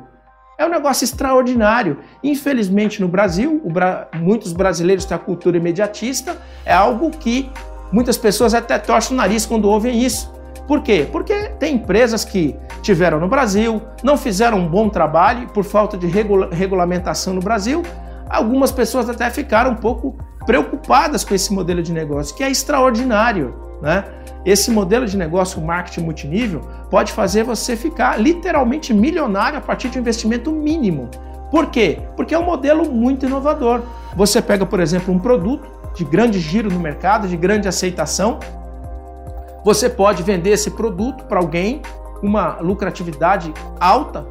É 0.57 0.65
um 0.65 0.69
negócio 0.69 1.03
extraordinário. 1.03 1.99
Infelizmente, 2.23 3.01
no 3.01 3.07
Brasil, 3.07 3.61
Bra... 3.65 4.07
muitos 4.15 4.53
brasileiros 4.53 5.05
têm 5.05 5.15
a 5.15 5.19
cultura 5.19 5.57
imediatista, 5.57 6.37
é 6.65 6.73
algo 6.73 7.11
que 7.11 7.49
muitas 7.91 8.17
pessoas 8.17 8.53
até 8.53 8.77
torcem 8.79 9.15
o 9.15 9.17
nariz 9.17 9.45
quando 9.45 9.69
ouvem 9.69 10.03
isso. 10.03 10.31
Por 10.67 10.81
quê? 10.81 11.07
Porque 11.11 11.49
tem 11.59 11.75
empresas 11.75 12.25
que 12.25 12.55
tiveram 12.81 13.19
no 13.19 13.27
Brasil, 13.27 13.81
não 14.03 14.17
fizeram 14.17 14.57
um 14.59 14.67
bom 14.67 14.89
trabalho 14.89 15.47
por 15.49 15.63
falta 15.63 15.97
de 15.97 16.07
regula... 16.07 16.49
regulamentação 16.51 17.33
no 17.33 17.41
Brasil, 17.41 17.83
Algumas 18.29 18.71
pessoas 18.71 19.09
até 19.09 19.29
ficaram 19.29 19.71
um 19.71 19.75
pouco 19.75 20.15
preocupadas 20.45 21.23
com 21.23 21.33
esse 21.33 21.53
modelo 21.53 21.81
de 21.81 21.91
negócio, 21.91 22.35
que 22.35 22.43
é 22.43 22.49
extraordinário. 22.49 23.53
Né? 23.81 24.03
Esse 24.45 24.71
modelo 24.71 25.05
de 25.05 25.17
negócio, 25.17 25.61
marketing 25.61 26.01
multinível, 26.01 26.61
pode 26.89 27.11
fazer 27.11 27.43
você 27.43 27.75
ficar 27.75 28.19
literalmente 28.19 28.93
milionário 28.93 29.57
a 29.57 29.61
partir 29.61 29.89
de 29.89 29.97
um 29.97 30.01
investimento 30.01 30.51
mínimo. 30.51 31.09
Por 31.51 31.67
quê? 31.67 31.99
Porque 32.15 32.33
é 32.33 32.39
um 32.39 32.45
modelo 32.45 32.91
muito 32.91 33.25
inovador. 33.25 33.81
Você 34.15 34.41
pega, 34.41 34.65
por 34.65 34.79
exemplo, 34.79 35.13
um 35.13 35.19
produto 35.19 35.67
de 35.95 36.03
grande 36.03 36.39
giro 36.39 36.69
no 36.69 36.79
mercado, 36.79 37.27
de 37.27 37.37
grande 37.37 37.67
aceitação, 37.67 38.39
você 39.67 39.89
pode 39.89 40.23
vender 40.23 40.51
esse 40.51 40.71
produto 40.71 41.25
para 41.25 41.39
alguém 41.39 41.81
uma 42.23 42.57
lucratividade 42.61 43.53
alta, 43.79 44.25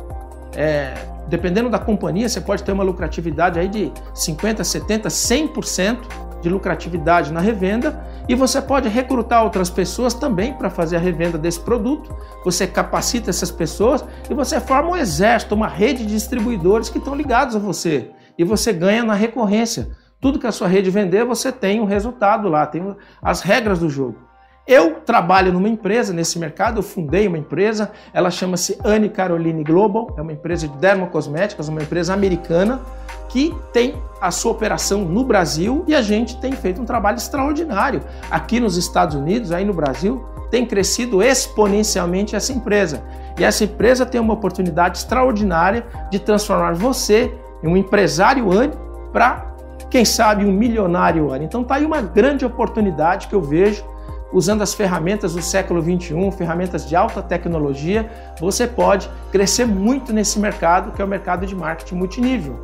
é, 0.55 0.95
dependendo 1.29 1.69
da 1.69 1.79
companhia, 1.79 2.29
você 2.29 2.41
pode 2.41 2.63
ter 2.63 2.73
uma 2.73 2.85
lucratividade 2.85 3.59
aí 3.59 3.69
de 3.69 3.93
50, 4.15 4.63
70, 4.63 5.09
100% 5.09 5.99
de 6.41 6.49
lucratividade 6.49 7.33
na 7.33 7.41
revenda 7.41 8.05
e 8.29 8.35
você 8.35 8.61
pode 8.61 8.89
recrutar 8.89 9.43
outras 9.43 9.71
pessoas 9.71 10.15
também 10.15 10.53
para 10.53 10.71
fazer 10.71 10.97
a 10.97 11.01
revenda 11.01 11.39
desse 11.39 11.61
produto. 11.61 12.15
Você 12.45 12.67
capacita 12.67 13.31
essas 13.31 13.51
pessoas 13.51 14.05
e 14.29 14.35
você 14.35 14.61
forma 14.61 14.91
um 14.91 14.97
exército, 14.97 15.55
uma 15.55 15.69
rede 15.69 16.05
de 16.05 16.13
distribuidores 16.13 16.89
que 16.89 16.99
estão 16.99 17.15
ligados 17.15 17.57
a 17.57 17.59
você 17.59 18.11
e 18.39 18.45
você 18.45 18.73
ganha 18.73 19.05
na 19.05 19.15
recorrência. 19.15 19.91
Tudo 20.21 20.39
que 20.39 20.47
a 20.47 20.53
sua 20.53 20.69
rede 20.69 20.91
vender, 20.91 21.25
você 21.25 21.53
tem 21.53 21.81
um 21.81 21.85
resultado 21.85 22.49
lá, 22.49 22.67
tem 22.67 22.97
as 23.23 23.43
regras 23.43 23.79
do 23.79 23.89
jogo. 23.89 24.26
Eu 24.67 24.95
trabalho 24.95 25.53
numa 25.53 25.69
empresa 25.69 26.13
nesse 26.13 26.41
mercado, 26.41 26.81
eu 26.81 26.83
fundei 26.83 27.29
uma 27.29 27.39
empresa, 27.39 27.93
ela 28.13 28.33
chama-se 28.33 28.77
Anne 28.85 29.09
Caroline 29.09 29.63
Global, 29.63 30.13
é 30.17 30.21
uma 30.21 30.33
empresa 30.33 30.67
de 30.67 30.77
dermocosméticos, 30.79 31.69
uma 31.69 31.83
empresa 31.83 32.13
americana 32.13 32.81
que 33.29 33.55
tem 33.73 33.95
a 34.21 34.33
sua 34.33 34.51
operação 34.51 35.05
no 35.05 35.23
Brasil 35.23 35.85
e 35.87 35.95
a 35.95 36.03
gente 36.03 36.41
tem 36.41 36.51
feito 36.51 36.83
um 36.83 36.85
trabalho 36.85 37.17
extraordinário 37.17 38.03
aqui 38.29 38.59
nos 38.59 38.77
Estados 38.77 39.15
Unidos, 39.15 39.53
aí 39.53 39.65
no 39.65 39.73
Brasil, 39.73 40.27
tem 40.51 40.67
crescido 40.67 41.23
exponencialmente 41.23 42.35
essa 42.35 42.53
empresa. 42.53 43.05
E 43.39 43.45
essa 43.45 43.63
empresa 43.63 44.05
tem 44.05 44.21
uma 44.21 44.35
oportunidade 44.35 44.99
extraordinária 44.99 45.87
de 46.11 46.19
transformar 46.19 46.75
você 46.75 47.33
em 47.63 47.69
um 47.69 47.77
empresário 47.77 48.51
Anne 48.51 48.73
para, 49.13 49.55
quem 49.89 50.05
sabe, 50.05 50.45
um 50.45 50.53
milionário 50.53 51.33
Anne. 51.33 51.45
Então 51.45 51.63
tá 51.63 51.77
aí 51.77 51.87
uma 51.87 52.01
grande 52.01 52.45
oportunidade 52.45 53.29
que 53.29 53.35
eu 53.35 53.43
vejo 53.43 53.85
usando 54.33 54.63
as 54.63 54.75
ferramentas 54.75 55.35
do 55.35 55.43
século 55.43 55.81
21, 55.81 56.31
ferramentas 56.33 56.89
de 56.89 56.97
alta 56.97 57.23
tecnologia, 57.23 58.11
você 58.41 58.67
pode 58.67 59.09
crescer 59.31 59.67
muito 59.67 60.13
nesse 60.13 60.39
mercado 60.39 60.93
que 60.93 61.01
é 61.01 61.05
o 61.05 61.09
mercado 61.09 61.47
de 61.47 61.55
marketing 61.55 61.95
multinível, 61.95 62.55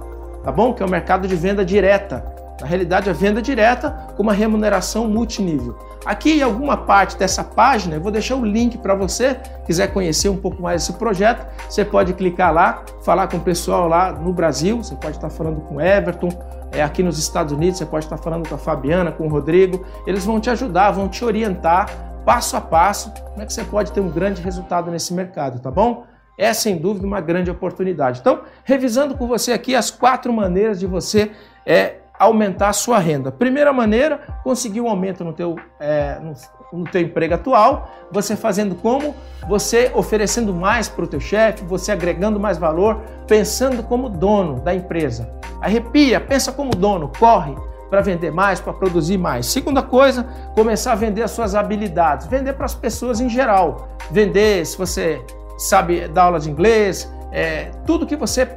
tá 0.42 0.50
bom? 0.50 0.72
Que 0.72 0.82
é 0.82 0.86
o 0.86 0.90
mercado 0.90 1.26
de 1.28 1.36
venda 1.36 1.64
direta. 1.64 2.24
Na 2.60 2.66
realidade, 2.66 3.10
a 3.10 3.12
venda 3.12 3.42
direta 3.42 3.90
com 4.16 4.22
uma 4.22 4.32
remuneração 4.32 5.08
multinível. 5.08 5.76
Aqui 6.04 6.38
em 6.38 6.42
alguma 6.42 6.76
parte 6.76 7.16
dessa 7.16 7.42
página, 7.42 7.96
eu 7.96 8.00
vou 8.00 8.12
deixar 8.12 8.36
o 8.36 8.44
link 8.44 8.78
para 8.78 8.94
você, 8.94 9.36
quiser 9.66 9.88
conhecer 9.88 10.28
um 10.28 10.36
pouco 10.36 10.60
mais 10.62 10.82
esse 10.82 10.92
projeto, 10.94 11.46
você 11.68 11.84
pode 11.84 12.12
clicar 12.12 12.52
lá, 12.52 12.84
falar 13.02 13.28
com 13.28 13.36
o 13.36 13.40
pessoal 13.40 13.88
lá 13.88 14.12
no 14.12 14.32
Brasil, 14.32 14.76
você 14.76 14.94
pode 14.94 15.16
estar 15.16 15.30
falando 15.30 15.60
com 15.60 15.80
Everton, 15.80 16.28
é, 16.72 16.82
aqui 16.82 17.02
nos 17.02 17.18
Estados 17.18 17.52
Unidos, 17.52 17.78
você 17.78 17.86
pode 17.86 18.06
estar 18.06 18.16
falando 18.16 18.48
com 18.48 18.54
a 18.54 18.58
Fabiana, 18.58 19.12
com 19.12 19.26
o 19.26 19.28
Rodrigo, 19.28 19.84
eles 20.06 20.24
vão 20.24 20.40
te 20.40 20.50
ajudar, 20.50 20.90
vão 20.90 21.08
te 21.08 21.24
orientar 21.24 21.88
passo 22.24 22.56
a 22.56 22.60
passo 22.60 23.12
como 23.32 23.42
é 23.42 23.46
que 23.46 23.52
você 23.52 23.64
pode 23.64 23.92
ter 23.92 24.00
um 24.00 24.08
grande 24.08 24.40
resultado 24.42 24.90
nesse 24.90 25.12
mercado, 25.12 25.60
tá 25.60 25.70
bom? 25.70 26.06
É 26.38 26.52
sem 26.52 26.76
dúvida 26.76 27.06
uma 27.06 27.20
grande 27.20 27.50
oportunidade. 27.50 28.20
Então, 28.20 28.42
revisando 28.64 29.16
com 29.16 29.26
você 29.26 29.52
aqui 29.52 29.74
as 29.74 29.90
quatro 29.90 30.32
maneiras 30.32 30.80
de 30.80 30.86
você 30.86 31.30
é, 31.66 31.96
aumentar 32.18 32.68
a 32.68 32.72
sua 32.72 32.98
renda. 32.98 33.30
Primeira 33.30 33.72
maneira, 33.72 34.18
conseguir 34.42 34.80
um 34.80 34.88
aumento 34.88 35.24
no 35.24 35.32
teu, 35.32 35.56
é, 35.78 36.18
no, 36.20 36.32
no, 36.72 36.84
teu 36.90 37.02
emprego 37.02 37.34
atual, 37.34 37.90
você 38.10 38.34
fazendo 38.34 38.74
como? 38.74 39.14
Você 39.48 39.90
oferecendo 39.94 40.54
mais 40.54 40.88
para 40.88 41.04
o 41.04 41.08
teu 41.08 41.20
chefe, 41.20 41.64
você 41.64 41.92
agregando 41.92 42.40
mais 42.40 42.58
valor, 42.58 43.00
pensando 43.26 43.82
como 43.82 44.08
dono 44.08 44.60
da 44.60 44.74
empresa. 44.74 45.28
Arrepia, 45.62 46.20
pensa 46.20 46.50
como 46.52 46.74
dono, 46.74 47.10
corre 47.18 47.54
para 47.88 48.00
vender 48.00 48.32
mais, 48.32 48.60
para 48.60 48.72
produzir 48.72 49.16
mais. 49.16 49.46
Segunda 49.46 49.82
coisa, 49.82 50.26
começar 50.54 50.92
a 50.92 50.94
vender 50.94 51.22
as 51.22 51.30
suas 51.30 51.54
habilidades, 51.54 52.26
vender 52.26 52.54
para 52.54 52.66
as 52.66 52.74
pessoas 52.74 53.20
em 53.20 53.28
geral. 53.28 53.88
Vender, 54.10 54.64
se 54.66 54.76
você 54.76 55.22
sabe 55.56 56.08
dar 56.08 56.24
aula 56.24 56.40
de 56.40 56.50
inglês, 56.50 57.10
é, 57.30 57.70
tudo 57.86 58.06
que 58.06 58.16
você 58.16 58.48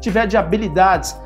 tiver 0.00 0.26
de 0.26 0.36
habilidades, 0.36 1.16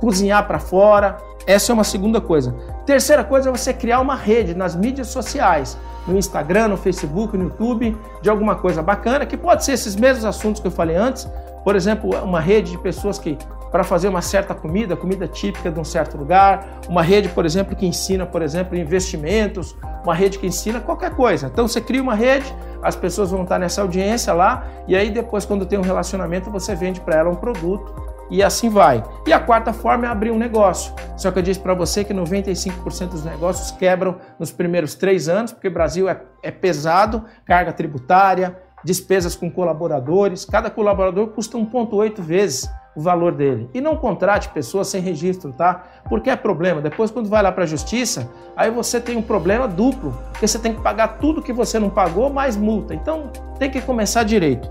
cozinhar 0.00 0.46
para 0.46 0.58
fora, 0.58 1.18
essa 1.46 1.72
é 1.72 1.74
uma 1.74 1.84
segunda 1.84 2.20
coisa. 2.20 2.54
Terceira 2.86 3.24
coisa 3.24 3.48
é 3.48 3.52
você 3.52 3.74
criar 3.74 4.00
uma 4.00 4.14
rede 4.14 4.54
nas 4.54 4.74
mídias 4.74 5.08
sociais, 5.08 5.76
no 6.06 6.16
Instagram, 6.16 6.68
no 6.68 6.76
Facebook, 6.76 7.36
no 7.36 7.44
YouTube, 7.44 7.96
de 8.22 8.30
alguma 8.30 8.54
coisa 8.54 8.82
bacana, 8.82 9.26
que 9.26 9.36
pode 9.36 9.64
ser 9.64 9.72
esses 9.72 9.96
mesmos 9.96 10.24
assuntos 10.24 10.60
que 10.60 10.66
eu 10.66 10.70
falei 10.70 10.96
antes, 10.96 11.28
por 11.64 11.76
exemplo, 11.76 12.10
uma 12.22 12.40
rede 12.40 12.70
de 12.70 12.78
pessoas 12.78 13.18
que 13.18 13.36
para 13.70 13.84
fazer 13.84 14.08
uma 14.08 14.22
certa 14.22 14.54
comida, 14.54 14.96
comida 14.96 15.26
típica 15.26 15.70
de 15.70 15.78
um 15.78 15.84
certo 15.84 16.16
lugar, 16.16 16.80
uma 16.88 17.02
rede, 17.02 17.28
por 17.28 17.44
exemplo, 17.44 17.76
que 17.76 17.86
ensina, 17.86 18.24
por 18.26 18.42
exemplo, 18.42 18.76
investimentos, 18.76 19.76
uma 20.02 20.14
rede 20.14 20.38
que 20.38 20.46
ensina 20.46 20.80
qualquer 20.80 21.10
coisa. 21.10 21.46
Então 21.46 21.68
você 21.68 21.80
cria 21.80 22.02
uma 22.02 22.14
rede, 22.14 22.54
as 22.82 22.96
pessoas 22.96 23.30
vão 23.30 23.42
estar 23.42 23.58
nessa 23.58 23.82
audiência 23.82 24.32
lá, 24.32 24.66
e 24.86 24.96
aí 24.96 25.10
depois, 25.10 25.44
quando 25.44 25.66
tem 25.66 25.78
um 25.78 25.82
relacionamento, 25.82 26.50
você 26.50 26.74
vende 26.74 27.00
para 27.00 27.18
ela 27.18 27.30
um 27.30 27.36
produto 27.36 27.94
e 28.30 28.42
assim 28.42 28.68
vai. 28.68 29.02
E 29.26 29.32
a 29.32 29.40
quarta 29.40 29.72
forma 29.72 30.06
é 30.06 30.10
abrir 30.10 30.30
um 30.30 30.38
negócio. 30.38 30.94
Só 31.16 31.30
que 31.30 31.38
eu 31.38 31.42
disse 31.42 31.60
para 31.60 31.74
você 31.74 32.04
que 32.04 32.12
95% 32.12 33.08
dos 33.08 33.24
negócios 33.24 33.70
quebram 33.70 34.16
nos 34.38 34.52
primeiros 34.52 34.94
três 34.94 35.28
anos, 35.28 35.52
porque 35.52 35.68
o 35.68 35.72
Brasil 35.72 36.08
é, 36.08 36.20
é 36.42 36.50
pesado, 36.50 37.24
carga 37.44 37.72
tributária, 37.72 38.56
despesas 38.84 39.34
com 39.34 39.50
colaboradores. 39.50 40.44
Cada 40.44 40.70
colaborador 40.70 41.28
custa 41.28 41.56
1,8 41.56 42.20
vezes 42.20 42.68
o 42.98 43.00
valor 43.00 43.32
dele. 43.32 43.70
E 43.72 43.80
não 43.80 43.94
contrate 43.94 44.48
pessoas 44.48 44.88
sem 44.88 45.00
registro, 45.00 45.52
tá? 45.52 45.84
Porque 46.08 46.28
é 46.28 46.34
problema. 46.34 46.80
Depois, 46.80 47.12
quando 47.12 47.28
vai 47.28 47.40
lá 47.40 47.52
para 47.52 47.62
a 47.62 47.66
justiça, 47.66 48.28
aí 48.56 48.72
você 48.72 49.00
tem 49.00 49.16
um 49.16 49.22
problema 49.22 49.68
duplo, 49.68 50.12
porque 50.32 50.48
você 50.48 50.58
tem 50.58 50.74
que 50.74 50.80
pagar 50.82 51.18
tudo 51.18 51.40
que 51.40 51.52
você 51.52 51.78
não 51.78 51.90
pagou 51.90 52.28
mais 52.28 52.56
multa. 52.56 52.92
Então, 52.92 53.30
tem 53.56 53.70
que 53.70 53.80
começar 53.80 54.24
direito. 54.24 54.68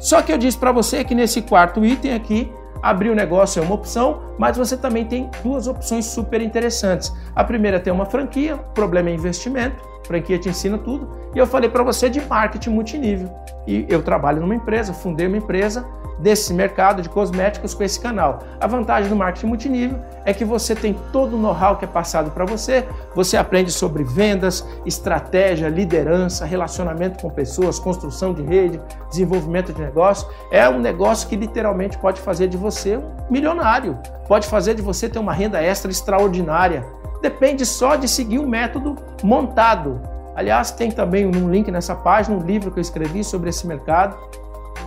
Só 0.00 0.22
que 0.22 0.32
eu 0.32 0.38
disse 0.38 0.56
para 0.56 0.72
você 0.72 1.04
que 1.04 1.14
nesse 1.14 1.42
quarto 1.42 1.84
item 1.84 2.14
aqui, 2.14 2.50
abrir 2.82 3.10
o 3.10 3.14
negócio 3.14 3.60
é 3.60 3.62
uma 3.62 3.74
opção, 3.74 4.20
mas 4.38 4.56
você 4.56 4.74
também 4.74 5.04
tem 5.04 5.30
duas 5.42 5.66
opções 5.66 6.06
super 6.06 6.40
interessantes. 6.40 7.12
A 7.36 7.44
primeira 7.44 7.76
é 7.76 7.80
ter 7.80 7.90
uma 7.90 8.06
franquia, 8.06 8.54
o 8.54 8.72
problema 8.72 9.10
é 9.10 9.12
investimento, 9.12 9.76
franquia 10.04 10.38
te 10.38 10.48
ensina 10.48 10.78
tudo. 10.78 11.10
E 11.34 11.38
eu 11.38 11.46
falei 11.46 11.68
para 11.68 11.82
você 11.82 12.08
de 12.08 12.18
marketing 12.22 12.70
multinível. 12.70 13.30
E 13.66 13.84
eu 13.90 14.02
trabalho 14.02 14.40
numa 14.40 14.54
empresa, 14.54 14.94
fundei 14.94 15.26
uma 15.26 15.36
empresa 15.36 15.84
desse 16.18 16.52
mercado 16.52 17.02
de 17.02 17.08
cosméticos 17.08 17.74
com 17.74 17.82
esse 17.82 17.98
canal. 18.00 18.40
A 18.60 18.66
vantagem 18.66 19.08
do 19.08 19.16
marketing 19.16 19.46
multinível 19.46 19.98
é 20.24 20.34
que 20.34 20.44
você 20.44 20.74
tem 20.74 20.94
todo 21.12 21.36
o 21.36 21.38
know-how 21.38 21.76
que 21.76 21.84
é 21.84 21.88
passado 21.88 22.30
para 22.30 22.44
você, 22.44 22.86
você 23.14 23.36
aprende 23.36 23.70
sobre 23.70 24.02
vendas, 24.02 24.66
estratégia, 24.84 25.68
liderança, 25.68 26.44
relacionamento 26.44 27.22
com 27.22 27.30
pessoas, 27.30 27.78
construção 27.78 28.34
de 28.34 28.42
rede, 28.42 28.80
desenvolvimento 29.08 29.72
de 29.72 29.80
negócio. 29.80 30.28
É 30.50 30.68
um 30.68 30.80
negócio 30.80 31.28
que 31.28 31.36
literalmente 31.36 31.98
pode 31.98 32.20
fazer 32.20 32.48
de 32.48 32.56
você 32.56 32.96
um 32.96 33.10
milionário, 33.30 33.98
pode 34.26 34.46
fazer 34.46 34.74
de 34.74 34.82
você 34.82 35.08
ter 35.08 35.18
uma 35.18 35.32
renda 35.32 35.62
extra 35.62 35.90
extraordinária. 35.90 36.84
Depende 37.22 37.66
só 37.66 37.96
de 37.96 38.08
seguir 38.08 38.38
o 38.38 38.42
um 38.42 38.48
método 38.48 38.96
montado. 39.22 40.00
Aliás, 40.36 40.70
tem 40.70 40.90
também 40.90 41.26
um 41.26 41.50
link 41.50 41.68
nessa 41.68 41.96
página, 41.96 42.36
um 42.36 42.40
livro 42.40 42.70
que 42.70 42.78
eu 42.78 42.80
escrevi 42.80 43.24
sobre 43.24 43.50
esse 43.50 43.66
mercado 43.66 44.16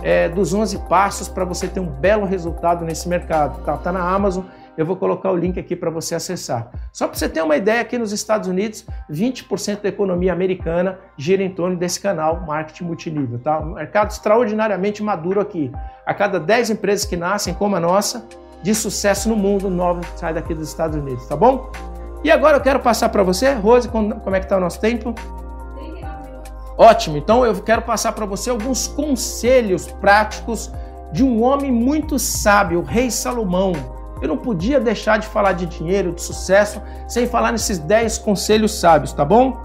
é, 0.02 0.28
dos 0.28 0.52
11 0.52 0.78
passos 0.88 1.28
para 1.28 1.44
você 1.44 1.68
ter 1.68 1.80
um 1.80 1.86
belo 1.86 2.26
resultado 2.26 2.84
nesse 2.84 3.08
mercado. 3.08 3.62
Tá, 3.64 3.76
tá 3.76 3.92
na 3.92 4.00
Amazon, 4.00 4.44
eu 4.76 4.86
vou 4.86 4.96
colocar 4.96 5.30
o 5.30 5.36
link 5.36 5.58
aqui 5.58 5.76
para 5.76 5.90
você 5.90 6.14
acessar. 6.14 6.70
Só 6.92 7.06
para 7.06 7.16
você 7.16 7.28
ter 7.28 7.42
uma 7.42 7.56
ideia, 7.56 7.80
aqui 7.80 7.98
nos 7.98 8.12
Estados 8.12 8.48
Unidos, 8.48 8.86
20% 9.10 9.82
da 9.82 9.88
economia 9.88 10.32
americana 10.32 10.98
gira 11.16 11.42
em 11.42 11.50
torno 11.50 11.76
desse 11.76 12.00
canal 12.00 12.40
marketing 12.40 12.84
multinível. 12.84 13.38
Tá? 13.38 13.58
Um 13.60 13.74
mercado 13.74 14.10
extraordinariamente 14.10 15.02
maduro 15.02 15.40
aqui. 15.40 15.70
A 16.06 16.14
cada 16.14 16.40
10 16.40 16.70
empresas 16.70 17.04
que 17.04 17.16
nascem, 17.16 17.54
como 17.54 17.76
a 17.76 17.80
nossa, 17.80 18.26
de 18.62 18.74
sucesso 18.74 19.28
no 19.28 19.36
mundo, 19.36 19.68
9 19.68 20.00
sai 20.16 20.32
daqui 20.32 20.54
dos 20.54 20.68
Estados 20.68 20.96
Unidos, 20.96 21.26
tá 21.26 21.36
bom? 21.36 21.70
E 22.24 22.30
agora 22.30 22.56
eu 22.56 22.60
quero 22.60 22.78
passar 22.78 23.08
para 23.08 23.22
você, 23.24 23.52
Rose, 23.52 23.88
como 23.88 24.14
é 24.14 24.38
que 24.38 24.46
está 24.46 24.56
o 24.56 24.60
nosso 24.60 24.80
tempo? 24.80 25.12
Ótimo, 26.76 27.16
então 27.16 27.44
eu 27.44 27.54
quero 27.62 27.82
passar 27.82 28.12
para 28.12 28.26
você 28.26 28.50
alguns 28.50 28.86
conselhos 28.86 29.86
práticos 29.86 30.70
de 31.12 31.22
um 31.22 31.42
homem 31.42 31.70
muito 31.70 32.18
sábio, 32.18 32.80
o 32.80 32.82
rei 32.82 33.10
Salomão. 33.10 33.72
Eu 34.20 34.28
não 34.28 34.36
podia 34.36 34.80
deixar 34.80 35.18
de 35.18 35.26
falar 35.26 35.52
de 35.52 35.66
dinheiro, 35.66 36.12
de 36.12 36.22
sucesso, 36.22 36.80
sem 37.06 37.26
falar 37.26 37.52
nesses 37.52 37.78
10 37.78 38.18
conselhos 38.18 38.78
sábios, 38.78 39.12
tá 39.12 39.24
bom? 39.24 39.60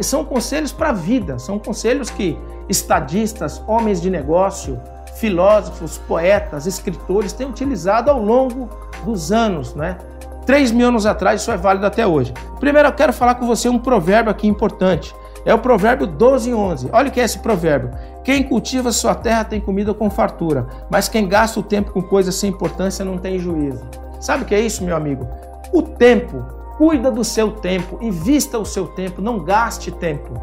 São 0.00 0.24
conselhos 0.24 0.72
para 0.72 0.88
a 0.90 0.92
vida, 0.92 1.38
são 1.38 1.58
conselhos 1.58 2.10
que 2.10 2.38
estadistas, 2.68 3.62
homens 3.66 4.00
de 4.00 4.08
negócio, 4.10 4.80
filósofos, 5.16 5.98
poetas, 5.98 6.66
escritores 6.66 7.32
têm 7.32 7.48
utilizado 7.48 8.10
ao 8.10 8.20
longo 8.20 8.68
dos 9.04 9.30
anos, 9.30 9.74
né? 9.74 9.98
3 10.46 10.70
mil 10.72 10.88
anos 10.88 11.04
atrás, 11.04 11.42
isso 11.42 11.50
é 11.50 11.56
válido 11.56 11.86
até 11.86 12.06
hoje. 12.06 12.32
Primeiro, 12.58 12.88
eu 12.88 12.92
quero 12.92 13.12
falar 13.12 13.34
com 13.34 13.46
você 13.46 13.68
um 13.68 13.78
provérbio 13.78 14.30
aqui 14.30 14.48
importante. 14.48 15.14
É 15.48 15.54
o 15.54 15.58
provérbio 15.58 16.06
12 16.06 16.50
e 16.50 16.54
11. 16.54 16.90
Olha 16.92 17.08
o 17.08 17.10
que 17.10 17.18
é 17.18 17.24
esse 17.24 17.38
provérbio. 17.38 17.90
Quem 18.22 18.42
cultiva 18.42 18.92
sua 18.92 19.14
terra 19.14 19.44
tem 19.44 19.58
comida 19.58 19.94
com 19.94 20.10
fartura, 20.10 20.66
mas 20.90 21.08
quem 21.08 21.26
gasta 21.26 21.58
o 21.58 21.62
tempo 21.62 21.90
com 21.90 22.02
coisas 22.02 22.34
sem 22.34 22.50
importância 22.50 23.02
não 23.02 23.16
tem 23.16 23.38
juízo. 23.38 23.82
Sabe 24.20 24.42
o 24.42 24.46
que 24.46 24.54
é 24.54 24.60
isso, 24.60 24.84
meu 24.84 24.94
amigo? 24.94 25.26
O 25.72 25.80
tempo. 25.80 26.44
Cuida 26.76 27.10
do 27.10 27.24
seu 27.24 27.50
tempo, 27.50 27.98
invista 28.02 28.58
o 28.58 28.66
seu 28.66 28.88
tempo, 28.88 29.22
não 29.22 29.42
gaste 29.42 29.90
tempo. 29.90 30.34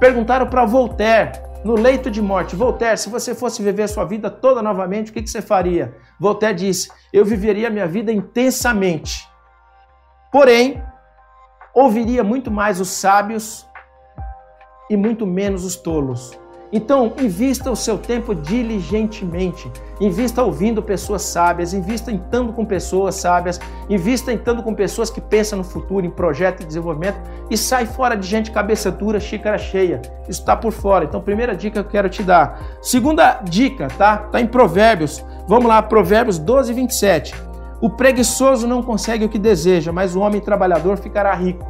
Perguntaram 0.00 0.46
para 0.46 0.64
Voltaire, 0.64 1.32
no 1.62 1.74
leito 1.74 2.10
de 2.10 2.22
morte, 2.22 2.56
Voltaire, 2.56 2.96
se 2.96 3.10
você 3.10 3.34
fosse 3.34 3.62
viver 3.62 3.82
a 3.82 3.88
sua 3.88 4.06
vida 4.06 4.30
toda 4.30 4.62
novamente, 4.62 5.10
o 5.10 5.14
que, 5.14 5.20
que 5.20 5.28
você 5.28 5.42
faria? 5.42 5.94
Voltaire 6.18 6.56
disse: 6.56 6.90
Eu 7.12 7.26
viveria 7.26 7.68
a 7.68 7.70
minha 7.70 7.86
vida 7.86 8.10
intensamente. 8.10 9.28
Porém, 10.32 10.82
ouviria 11.74 12.24
muito 12.24 12.50
mais 12.50 12.80
os 12.80 12.88
sábios 12.88 13.70
e 14.92 14.96
muito 14.96 15.26
menos 15.26 15.64
os 15.64 15.74
tolos. 15.74 16.38
Então, 16.70 17.12
invista 17.18 17.70
o 17.70 17.76
seu 17.76 17.98
tempo 17.98 18.34
diligentemente. 18.34 19.70
Invista 20.00 20.42
ouvindo 20.42 20.82
pessoas 20.82 21.22
sábias, 21.22 21.74
invista 21.74 22.10
em 22.10 22.16
estando 22.16 22.52
com 22.52 22.64
pessoas 22.64 23.14
sábias, 23.14 23.60
invista 23.88 24.32
em 24.32 24.36
estando 24.36 24.62
com 24.62 24.74
pessoas 24.74 25.10
que 25.10 25.20
pensam 25.20 25.58
no 25.58 25.64
futuro, 25.64 26.04
em 26.04 26.10
projeto 26.10 26.62
e 26.62 26.66
desenvolvimento 26.66 27.20
e 27.50 27.56
sai 27.56 27.86
fora 27.86 28.16
de 28.16 28.26
gente 28.26 28.50
cabeça 28.50 28.90
dura, 28.90 29.20
xícara 29.20 29.58
cheia. 29.58 30.00
Isso 30.22 30.40
está 30.40 30.56
por 30.56 30.72
fora. 30.72 31.04
Então, 31.04 31.20
primeira 31.20 31.54
dica 31.54 31.82
que 31.82 31.88
eu 31.88 31.90
quero 31.90 32.08
te 32.08 32.22
dar. 32.22 32.78
Segunda 32.82 33.40
dica, 33.42 33.88
tá? 33.88 34.16
Tá 34.16 34.40
em 34.40 34.46
Provérbios. 34.46 35.24
Vamos 35.46 35.66
lá, 35.66 35.82
Provérbios 35.82 36.38
12, 36.38 36.72
27. 36.72 37.34
O 37.80 37.90
preguiçoso 37.90 38.66
não 38.66 38.82
consegue 38.82 39.24
o 39.24 39.28
que 39.28 39.38
deseja, 39.38 39.90
mas 39.90 40.14
o 40.14 40.20
homem 40.20 40.40
trabalhador 40.40 40.98
ficará 40.98 41.34
rico. 41.34 41.66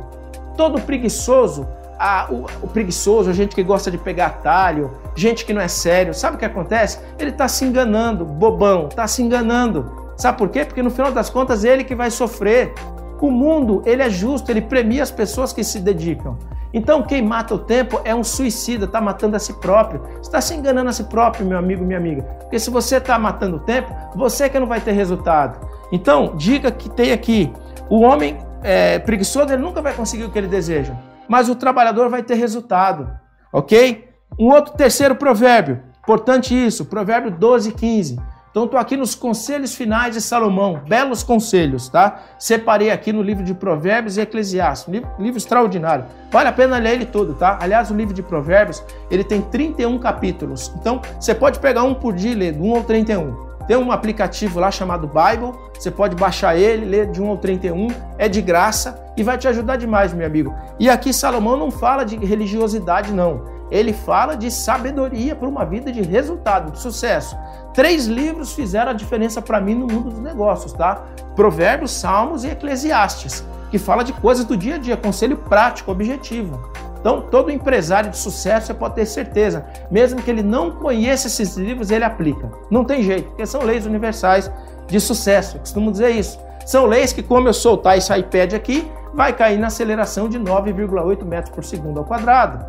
Todo 0.56 0.80
preguiçoso 0.80 1.66
a, 2.02 2.26
o, 2.28 2.46
o, 2.62 2.66
preguiçoso, 2.66 3.30
a 3.30 3.32
gente 3.32 3.54
que 3.54 3.62
gosta 3.62 3.88
de 3.88 3.96
pegar 3.96 4.26
atalho, 4.26 4.90
gente 5.14 5.46
que 5.46 5.52
não 5.52 5.60
é 5.60 5.68
sério, 5.68 6.12
sabe 6.12 6.34
o 6.34 6.38
que 6.38 6.44
acontece? 6.44 6.98
Ele 7.16 7.30
está 7.30 7.46
se 7.46 7.64
enganando, 7.64 8.24
bobão, 8.24 8.88
está 8.88 9.06
se 9.06 9.22
enganando. 9.22 10.12
Sabe 10.16 10.36
por 10.36 10.48
quê? 10.48 10.64
Porque 10.64 10.82
no 10.82 10.90
final 10.90 11.12
das 11.12 11.30
contas 11.30 11.62
ele 11.62 11.84
que 11.84 11.94
vai 11.94 12.10
sofrer. 12.10 12.74
O 13.20 13.30
mundo, 13.30 13.82
ele 13.86 14.02
é 14.02 14.10
justo, 14.10 14.50
ele 14.50 14.60
premia 14.60 15.00
as 15.00 15.12
pessoas 15.12 15.52
que 15.52 15.62
se 15.62 15.78
dedicam. 15.78 16.36
Então, 16.74 17.02
quem 17.02 17.22
mata 17.22 17.54
o 17.54 17.58
tempo 17.58 18.00
é 18.04 18.12
um 18.12 18.24
suicida, 18.24 18.86
está 18.86 19.00
matando 19.00 19.36
a 19.36 19.38
si 19.38 19.52
próprio. 19.60 20.02
Está 20.20 20.40
se 20.40 20.54
enganando 20.54 20.90
a 20.90 20.92
si 20.92 21.04
próprio, 21.04 21.46
meu 21.46 21.56
amigo, 21.56 21.84
minha 21.84 21.98
amiga. 21.98 22.24
Porque 22.40 22.58
se 22.58 22.68
você 22.68 22.96
está 22.96 23.16
matando 23.16 23.58
o 23.58 23.60
tempo, 23.60 23.94
você 24.16 24.48
que 24.48 24.58
não 24.58 24.66
vai 24.66 24.80
ter 24.80 24.90
resultado. 24.90 25.64
Então, 25.92 26.34
diga 26.34 26.72
que 26.72 26.90
tem 26.90 27.12
aqui: 27.12 27.52
o 27.88 28.00
homem 28.00 28.38
é, 28.60 28.98
preguiçoso, 28.98 29.52
ele 29.52 29.62
nunca 29.62 29.80
vai 29.80 29.92
conseguir 29.92 30.24
o 30.24 30.30
que 30.30 30.38
ele 30.38 30.48
deseja. 30.48 30.94
Mas 31.28 31.48
o 31.48 31.54
trabalhador 31.54 32.08
vai 32.08 32.22
ter 32.22 32.34
resultado, 32.34 33.10
ok? 33.52 34.08
Um 34.38 34.46
outro 34.46 34.74
terceiro 34.74 35.14
provérbio, 35.14 35.82
importante 36.02 36.54
isso, 36.54 36.86
provérbio 36.86 37.30
12, 37.30 37.72
15. 37.72 38.18
Então 38.52 38.64
estou 38.64 38.78
aqui 38.78 38.98
nos 38.98 39.14
conselhos 39.14 39.74
finais 39.74 40.14
de 40.14 40.20
Salomão, 40.20 40.82
belos 40.86 41.22
conselhos, 41.22 41.88
tá? 41.88 42.20
Separei 42.38 42.90
aqui 42.90 43.10
no 43.10 43.22
livro 43.22 43.42
de 43.42 43.54
Provérbios 43.54 44.18
e 44.18 44.20
Eclesiastes, 44.20 44.92
livro, 44.92 45.10
livro 45.18 45.38
extraordinário. 45.38 46.04
Vale 46.30 46.50
a 46.50 46.52
pena 46.52 46.76
ler 46.76 46.92
ele 46.92 47.06
todo, 47.06 47.32
tá? 47.32 47.58
Aliás, 47.58 47.90
o 47.90 47.94
livro 47.94 48.12
de 48.12 48.22
Provérbios, 48.22 48.84
ele 49.10 49.24
tem 49.24 49.40
31 49.40 49.98
capítulos. 49.98 50.70
Então, 50.78 51.00
você 51.18 51.34
pode 51.34 51.60
pegar 51.60 51.84
um 51.84 51.94
por 51.94 52.12
dia 52.12 52.32
e 52.32 52.34
ler, 52.34 52.54
1 52.54 52.76
ao 52.76 52.84
31. 52.84 53.51
Tem 53.66 53.76
um 53.76 53.92
aplicativo 53.92 54.58
lá 54.58 54.70
chamado 54.70 55.06
Bible, 55.06 55.52
você 55.78 55.90
pode 55.90 56.16
baixar 56.16 56.56
ele, 56.56 56.84
ler 56.84 57.10
de 57.10 57.22
1 57.22 57.28
ao 57.28 57.36
31, 57.36 57.88
é 58.18 58.28
de 58.28 58.40
graça 58.40 59.02
e 59.16 59.22
vai 59.22 59.38
te 59.38 59.46
ajudar 59.48 59.76
demais, 59.76 60.12
meu 60.12 60.26
amigo. 60.26 60.54
E 60.78 60.88
aqui 60.90 61.12
Salomão 61.12 61.56
não 61.56 61.70
fala 61.70 62.04
de 62.04 62.16
religiosidade, 62.16 63.12
não. 63.12 63.44
Ele 63.70 63.92
fala 63.92 64.36
de 64.36 64.50
sabedoria 64.50 65.34
para 65.34 65.48
uma 65.48 65.64
vida 65.64 65.90
de 65.90 66.02
resultado, 66.02 66.72
de 66.72 66.78
sucesso. 66.78 67.36
Três 67.72 68.06
livros 68.06 68.52
fizeram 68.52 68.90
a 68.90 68.94
diferença 68.94 69.40
para 69.40 69.60
mim 69.60 69.74
no 69.74 69.86
mundo 69.86 70.10
dos 70.10 70.18
negócios, 70.18 70.72
tá? 70.72 71.06
Provérbios, 71.34 71.90
Salmos 71.90 72.44
e 72.44 72.48
Eclesiastes, 72.48 73.42
que 73.70 73.78
fala 73.78 74.02
de 74.02 74.12
coisas 74.12 74.44
do 74.44 74.56
dia 74.56 74.74
a 74.74 74.78
dia, 74.78 74.96
conselho 74.96 75.38
prático, 75.38 75.90
objetivo. 75.90 76.60
Então, 77.02 77.20
todo 77.20 77.50
empresário 77.50 78.10
de 78.10 78.16
sucesso, 78.16 78.68
você 78.68 78.74
pode 78.74 78.94
ter 78.94 79.06
certeza, 79.06 79.66
mesmo 79.90 80.22
que 80.22 80.30
ele 80.30 80.42
não 80.42 80.70
conheça 80.70 81.26
esses 81.26 81.56
livros, 81.56 81.90
ele 81.90 82.04
aplica. 82.04 82.48
Não 82.70 82.84
tem 82.84 83.02
jeito, 83.02 83.30
porque 83.30 83.44
são 83.44 83.62
leis 83.62 83.84
universais 83.86 84.48
de 84.86 85.00
sucesso. 85.00 85.56
Eu 85.56 85.60
costumo 85.60 85.90
dizer 85.90 86.10
isso. 86.10 86.38
São 86.64 86.86
leis 86.86 87.12
que, 87.12 87.20
como 87.20 87.48
eu 87.48 87.52
soltar 87.52 87.98
esse 87.98 88.16
iPad 88.16 88.54
aqui, 88.54 88.88
vai 89.12 89.32
cair 89.32 89.58
na 89.58 89.66
aceleração 89.66 90.28
de 90.28 90.38
9,8 90.38 91.24
metros 91.24 91.52
por 91.52 91.64
segundo 91.64 91.98
ao 91.98 92.04
quadrado. 92.04 92.64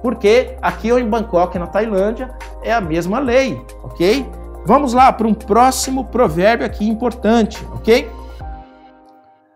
Porque 0.00 0.56
aqui 0.62 0.92
em 0.92 1.08
Bangkok, 1.08 1.58
na 1.58 1.66
Tailândia, 1.66 2.30
é 2.62 2.72
a 2.72 2.80
mesma 2.80 3.18
lei, 3.18 3.60
ok? 3.82 4.24
Vamos 4.64 4.92
lá 4.92 5.12
para 5.12 5.26
um 5.26 5.34
próximo 5.34 6.04
provérbio 6.04 6.64
aqui 6.64 6.88
importante, 6.88 7.66
ok? 7.74 8.08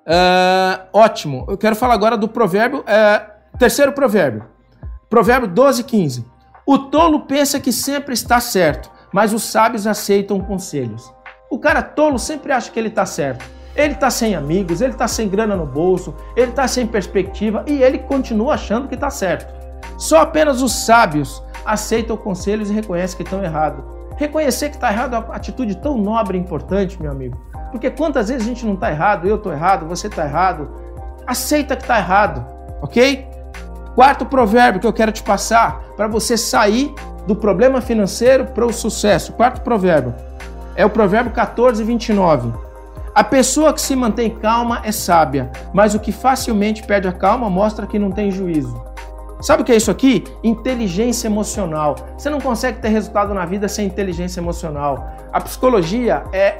Uh, 0.05 0.83
ótimo. 0.93 1.45
Eu 1.49 1.57
quero 1.57 1.77
falar 1.77 1.95
agora 1.95 2.17
do 2.17 2.29
provérbio, 2.29 2.81
uh, 2.81 3.36
terceiro 3.59 3.93
provérbio. 3.93 4.45
Provérbio 5.09 5.49
12, 5.49 5.85
15. 5.85 6.27
O 6.67 6.79
tolo 6.79 7.21
pensa 7.21 7.61
que 7.61 7.73
sempre 7.73 8.13
está 8.13 8.41
certo, 8.41 8.91
mas 9.13 9.33
os 9.33 9.45
sábios 9.45 9.87
aceitam 9.87 10.41
conselhos. 10.41 11.13
O 11.51 11.59
cara 11.59 11.83
tolo 11.83 12.19
sempre 12.19 12.53
acha 12.53 12.71
que 12.71 12.79
ele 12.79 12.89
está 12.89 13.07
certo. 13.07 13.45
Ele 13.75 13.93
está 13.93 14.11
sem 14.11 14.35
amigos, 14.35 14.81
ele 14.81 14.93
está 14.93 15.07
sem 15.07 15.29
grana 15.29 15.55
no 15.55 15.67
bolso, 15.67 16.15
ele 16.35 16.51
está 16.51 16.67
sem 16.67 16.87
perspectiva 16.87 17.63
e 17.67 17.83
ele 17.83 17.99
continua 17.99 18.55
achando 18.55 18.89
que 18.89 18.95
está 18.95 19.11
certo. 19.11 19.55
Só 19.99 20.21
apenas 20.21 20.63
os 20.63 20.73
sábios 20.73 21.43
aceitam 21.65 22.17
conselhos 22.17 22.71
e 22.71 22.75
reconhecem 22.75 23.17
que 23.17 23.23
estão 23.23 23.45
errados. 23.45 23.85
Reconhecer 24.17 24.71
que 24.71 24.77
está 24.77 24.91
errado 24.91 25.15
é 25.15 25.19
uma 25.19 25.35
atitude 25.35 25.77
tão 25.77 25.99
nobre 25.99 26.39
e 26.39 26.41
importante, 26.41 27.01
meu 27.01 27.11
amigo. 27.11 27.39
Porque 27.71 27.91
quantas 27.91 28.29
vezes 28.29 28.45
a 28.45 28.49
gente 28.49 28.65
não 28.65 28.75
está 28.75 28.91
errado, 28.91 29.29
eu 29.29 29.37
estou 29.37 29.53
errado, 29.53 29.87
você 29.87 30.07
está 30.07 30.25
errado. 30.25 30.71
Aceita 31.27 31.77
que 31.77 31.83
está 31.83 31.99
errado, 31.99 32.47
ok? 32.81 33.29
Quarto 33.97 34.27
provérbio 34.27 34.79
que 34.79 34.87
eu 34.87 34.93
quero 34.93 35.11
te 35.11 35.23
passar 35.23 35.81
para 35.97 36.07
você 36.07 36.37
sair 36.37 36.95
do 37.27 37.35
problema 37.35 37.81
financeiro 37.81 38.45
para 38.45 38.67
o 38.67 38.71
sucesso. 38.71 39.33
Quarto 39.33 39.63
provérbio 39.63 40.15
é 40.77 40.85
o 40.85 40.91
provérbio 40.91 41.33
14, 41.33 41.83
29. 41.83 42.53
A 43.15 43.25
pessoa 43.25 43.73
que 43.73 43.81
se 43.81 43.97
mantém 43.97 44.29
calma 44.29 44.83
é 44.85 44.93
sábia, 44.93 45.51
mas 45.73 45.95
o 45.95 45.99
que 45.99 46.13
facilmente 46.13 46.83
perde 46.83 47.09
a 47.09 47.13
calma 47.13 47.49
mostra 47.49 47.87
que 47.87 47.99
não 47.99 48.11
tem 48.11 48.31
juízo. 48.31 48.79
Sabe 49.41 49.63
o 49.63 49.65
que 49.65 49.73
é 49.73 49.77
isso 49.77 49.91
aqui? 49.91 50.25
Inteligência 50.45 51.27
emocional. 51.27 51.97
Você 52.19 52.29
não 52.29 52.39
consegue 52.39 52.83
ter 52.83 52.89
resultado 52.89 53.33
na 53.33 53.47
vida 53.47 53.67
sem 53.67 53.87
inteligência 53.87 54.41
emocional. 54.41 55.09
A 55.33 55.41
psicologia 55.41 56.23
é 56.35 56.59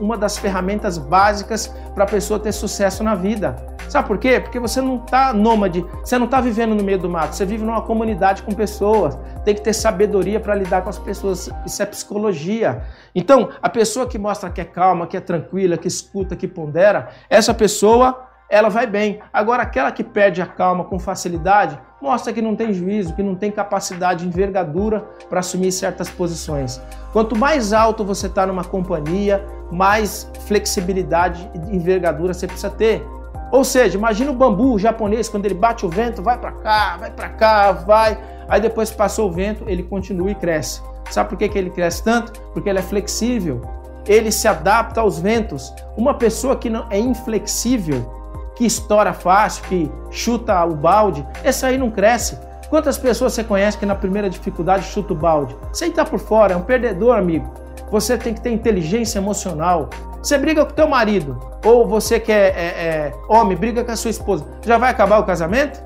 uma 0.00 0.16
das 0.16 0.38
ferramentas 0.38 0.98
básicas 0.98 1.68
para 1.94 2.04
a 2.04 2.06
pessoa 2.06 2.38
ter 2.38 2.52
sucesso 2.52 3.02
na 3.02 3.14
vida. 3.14 3.56
Sabe 3.88 4.06
por 4.06 4.18
quê? 4.18 4.38
Porque 4.38 4.60
você 4.60 4.80
não 4.80 4.96
está 4.96 5.32
nômade, 5.32 5.84
você 6.04 6.18
não 6.18 6.26
está 6.26 6.40
vivendo 6.40 6.74
no 6.74 6.84
meio 6.84 6.98
do 6.98 7.08
mato, 7.08 7.34
você 7.34 7.46
vive 7.46 7.64
numa 7.64 7.80
comunidade 7.80 8.42
com 8.42 8.52
pessoas. 8.52 9.18
Tem 9.44 9.54
que 9.54 9.62
ter 9.62 9.72
sabedoria 9.72 10.38
para 10.38 10.54
lidar 10.54 10.82
com 10.82 10.90
as 10.90 10.98
pessoas. 10.98 11.50
Isso 11.64 11.82
é 11.82 11.86
psicologia. 11.86 12.82
Então, 13.14 13.48
a 13.62 13.68
pessoa 13.68 14.06
que 14.06 14.18
mostra 14.18 14.50
que 14.50 14.60
é 14.60 14.64
calma, 14.64 15.06
que 15.06 15.16
é 15.16 15.20
tranquila, 15.20 15.78
que 15.78 15.88
escuta, 15.88 16.36
que 16.36 16.46
pondera, 16.46 17.08
essa 17.30 17.54
pessoa 17.54 18.28
ela 18.48 18.68
vai 18.68 18.86
bem. 18.86 19.20
Agora, 19.32 19.62
aquela 19.62 19.92
que 19.92 20.02
perde 20.02 20.40
a 20.40 20.46
calma 20.46 20.84
com 20.84 20.98
facilidade, 20.98 21.78
mostra 22.00 22.32
que 22.32 22.40
não 22.40 22.54
tem 22.54 22.72
juízo, 22.72 23.14
que 23.14 23.22
não 23.22 23.34
tem 23.34 23.50
capacidade 23.50 24.22
de 24.22 24.28
envergadura 24.28 25.00
para 25.28 25.40
assumir 25.40 25.72
certas 25.72 26.08
posições. 26.08 26.80
Quanto 27.12 27.36
mais 27.36 27.72
alto 27.72 28.04
você 28.04 28.26
está 28.26 28.46
numa 28.46 28.64
companhia, 28.64 29.44
mais 29.70 30.30
flexibilidade 30.46 31.50
e 31.54 31.76
envergadura 31.76 32.32
você 32.32 32.46
precisa 32.46 32.70
ter. 32.70 33.04
Ou 33.50 33.64
seja, 33.64 33.96
imagina 33.96 34.30
o 34.30 34.34
bambu 34.34 34.78
japonês, 34.78 35.28
quando 35.28 35.46
ele 35.46 35.54
bate 35.54 35.84
o 35.84 35.88
vento, 35.88 36.22
vai 36.22 36.38
para 36.38 36.52
cá, 36.52 36.96
vai 36.98 37.10
para 37.10 37.28
cá, 37.30 37.72
vai. 37.72 38.18
Aí 38.48 38.60
depois 38.60 38.90
passou 38.90 39.28
o 39.28 39.32
vento, 39.32 39.64
ele 39.66 39.82
continua 39.82 40.30
e 40.30 40.34
cresce. 40.34 40.82
Sabe 41.10 41.30
por 41.30 41.38
que, 41.38 41.48
que 41.48 41.58
ele 41.58 41.70
cresce 41.70 42.02
tanto? 42.04 42.32
Porque 42.52 42.68
ele 42.68 42.78
é 42.78 42.82
flexível. 42.82 43.62
Ele 44.06 44.30
se 44.30 44.46
adapta 44.46 45.00
aos 45.00 45.18
ventos. 45.18 45.72
Uma 45.96 46.14
pessoa 46.14 46.56
que 46.56 46.68
não 46.68 46.86
é 46.90 46.98
inflexível, 46.98 48.17
que 48.58 48.66
estoura 48.66 49.12
fácil, 49.12 49.62
que 49.68 49.90
chuta 50.10 50.64
o 50.64 50.74
balde, 50.74 51.24
esse 51.44 51.64
aí 51.64 51.78
não 51.78 51.92
cresce. 51.92 52.36
Quantas 52.68 52.98
pessoas 52.98 53.32
você 53.32 53.44
conhece 53.44 53.78
que 53.78 53.86
na 53.86 53.94
primeira 53.94 54.28
dificuldade 54.28 54.84
chuta 54.84 55.12
o 55.12 55.16
balde? 55.16 55.56
Você 55.72 55.86
está 55.86 56.04
por 56.04 56.18
fora, 56.18 56.54
é 56.54 56.56
um 56.56 56.62
perdedor, 56.62 57.16
amigo. 57.16 57.48
Você 57.90 58.18
tem 58.18 58.34
que 58.34 58.40
ter 58.40 58.50
inteligência 58.50 59.20
emocional. 59.20 59.88
Você 60.20 60.36
briga 60.36 60.66
com 60.66 60.72
teu 60.72 60.88
marido, 60.88 61.40
ou 61.64 61.86
você 61.86 62.18
que 62.18 62.32
é, 62.32 62.48
é, 62.48 62.50
é 62.50 63.14
homem, 63.28 63.56
briga 63.56 63.84
com 63.84 63.92
a 63.92 63.96
sua 63.96 64.10
esposa, 64.10 64.44
já 64.66 64.76
vai 64.76 64.90
acabar 64.90 65.18
o 65.20 65.24
casamento? 65.24 65.80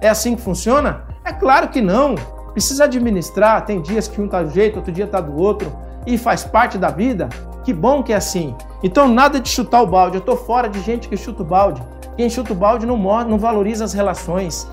É 0.00 0.08
assim 0.08 0.34
que 0.34 0.42
funciona? 0.42 1.04
É 1.24 1.32
claro 1.32 1.68
que 1.68 1.80
não. 1.80 2.16
Precisa 2.52 2.84
administrar, 2.84 3.64
tem 3.64 3.80
dias 3.80 4.08
que 4.08 4.20
um 4.20 4.26
tá 4.26 4.42
do 4.42 4.50
jeito, 4.50 4.76
outro 4.76 4.90
dia 4.90 5.06
tá 5.06 5.20
do 5.20 5.40
outro, 5.40 5.72
e 6.06 6.18
faz 6.18 6.42
parte 6.42 6.76
da 6.76 6.88
vida. 6.88 7.28
Que 7.64 7.72
bom 7.72 8.02
que 8.02 8.12
é 8.12 8.16
assim. 8.16 8.54
Então 8.82 9.08
nada 9.08 9.40
de 9.40 9.48
chutar 9.48 9.82
o 9.82 9.86
balde. 9.86 10.16
Eu 10.16 10.20
tô 10.20 10.36
fora 10.36 10.68
de 10.68 10.80
gente 10.80 11.08
que 11.08 11.16
chuta 11.16 11.42
o 11.42 11.46
balde. 11.46 11.82
Quem 12.16 12.30
chuta 12.30 12.52
o 12.52 12.56
balde 12.56 12.86
não, 12.86 12.96
não 12.96 13.38
valoriza 13.38 13.84
as 13.84 13.92
relações. 13.92 14.66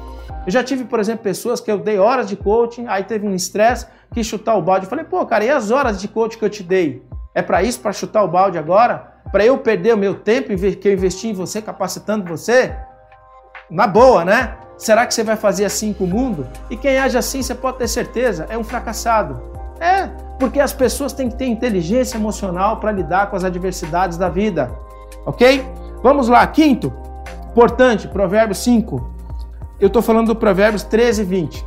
Eu 0.45 0.51
já 0.51 0.63
tive, 0.63 0.83
por 0.83 0.99
exemplo, 0.99 1.23
pessoas 1.23 1.59
que 1.59 1.71
eu 1.71 1.77
dei 1.77 1.97
horas 1.97 2.27
de 2.27 2.35
coaching, 2.35 2.85
aí 2.87 3.03
teve 3.03 3.25
um 3.27 3.33
estresse, 3.33 3.87
quis 4.13 4.27
chutar 4.27 4.55
o 4.55 4.61
balde. 4.61 4.85
Eu 4.85 4.89
falei, 4.89 5.05
pô, 5.05 5.25
cara, 5.25 5.43
e 5.43 5.49
as 5.49 5.71
horas 5.71 5.99
de 5.99 6.07
coaching 6.07 6.37
que 6.37 6.45
eu 6.45 6.49
te 6.49 6.63
dei? 6.63 7.03
É 7.33 7.41
para 7.41 7.63
isso, 7.63 7.79
para 7.79 7.91
chutar 7.91 8.23
o 8.23 8.27
balde 8.27 8.57
agora? 8.57 9.13
Para 9.31 9.45
eu 9.45 9.57
perder 9.57 9.93
o 9.93 9.97
meu 9.97 10.15
tempo 10.15 10.49
que 10.55 10.87
eu 10.87 10.93
investi 10.93 11.29
em 11.29 11.33
você, 11.33 11.61
capacitando 11.61 12.25
você? 12.25 12.75
Na 13.69 13.87
boa, 13.87 14.23
né? 14.23 14.57
Será 14.77 15.05
que 15.05 15.13
você 15.13 15.23
vai 15.23 15.35
fazer 15.35 15.65
assim 15.65 15.93
com 15.93 16.03
o 16.03 16.07
mundo? 16.07 16.47
E 16.69 16.75
quem 16.75 16.97
age 16.97 17.17
assim, 17.17 17.41
você 17.41 17.55
pode 17.55 17.77
ter 17.77 17.87
certeza, 17.87 18.45
é 18.49 18.57
um 18.57 18.63
fracassado. 18.63 19.41
É, 19.79 20.07
porque 20.39 20.59
as 20.59 20.73
pessoas 20.73 21.13
têm 21.13 21.29
que 21.29 21.35
ter 21.35 21.45
inteligência 21.45 22.17
emocional 22.17 22.77
para 22.77 22.91
lidar 22.91 23.29
com 23.29 23.35
as 23.35 23.43
adversidades 23.43 24.17
da 24.17 24.29
vida. 24.29 24.69
Ok? 25.25 25.65
Vamos 26.03 26.27
lá, 26.27 26.45
quinto, 26.45 26.91
Importante, 27.53 28.07
Provérbios 28.07 28.57
5. 28.63 29.11
Eu 29.79 29.85
estou 29.85 30.01
falando 30.01 30.29
do 30.29 30.35
Provérbios 30.35 30.81
13 30.81 31.21
e 31.21 31.25
20. 31.25 31.65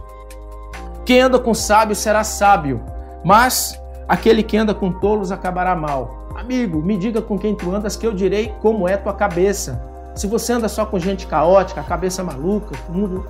Quem 1.05 1.21
anda 1.21 1.39
com 1.39 1.55
sábio 1.55 1.95
será 1.95 2.25
sábio, 2.25 2.83
mas 3.25 3.81
aquele 4.09 4.43
que 4.43 4.57
anda 4.57 4.75
com 4.75 4.91
tolos 4.91 5.31
acabará 5.31 5.77
mal. 5.77 6.27
Amigo, 6.35 6.83
me 6.83 6.99
diga 6.99 7.23
com 7.23 7.39
quem 7.39 7.55
tu 7.55 7.73
andas 7.73 7.95
que 7.95 8.05
eu 8.05 8.13
direi 8.13 8.53
como 8.61 8.89
é 8.89 8.97
tua 8.97 9.13
cabeça. 9.13 9.81
Se 10.17 10.27
você 10.27 10.55
anda 10.55 10.69
só 10.69 10.85
com 10.85 10.99
gente 10.99 11.25
caótica, 11.25 11.81
cabeça 11.85 12.21
maluca, 12.25 12.77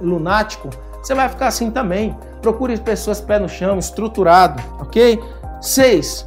lunático, 0.01 0.71
você 1.03 1.15
vai 1.15 1.29
ficar 1.29 1.49
assim 1.49 1.71
também. 1.71 2.17
Procure 2.41 2.79
pessoas 2.79 3.21
pé 3.21 3.39
no 3.39 3.51
chão, 3.51 3.79
estruturado, 3.79 4.63
ok? 4.81 5.23
6. 5.61 6.27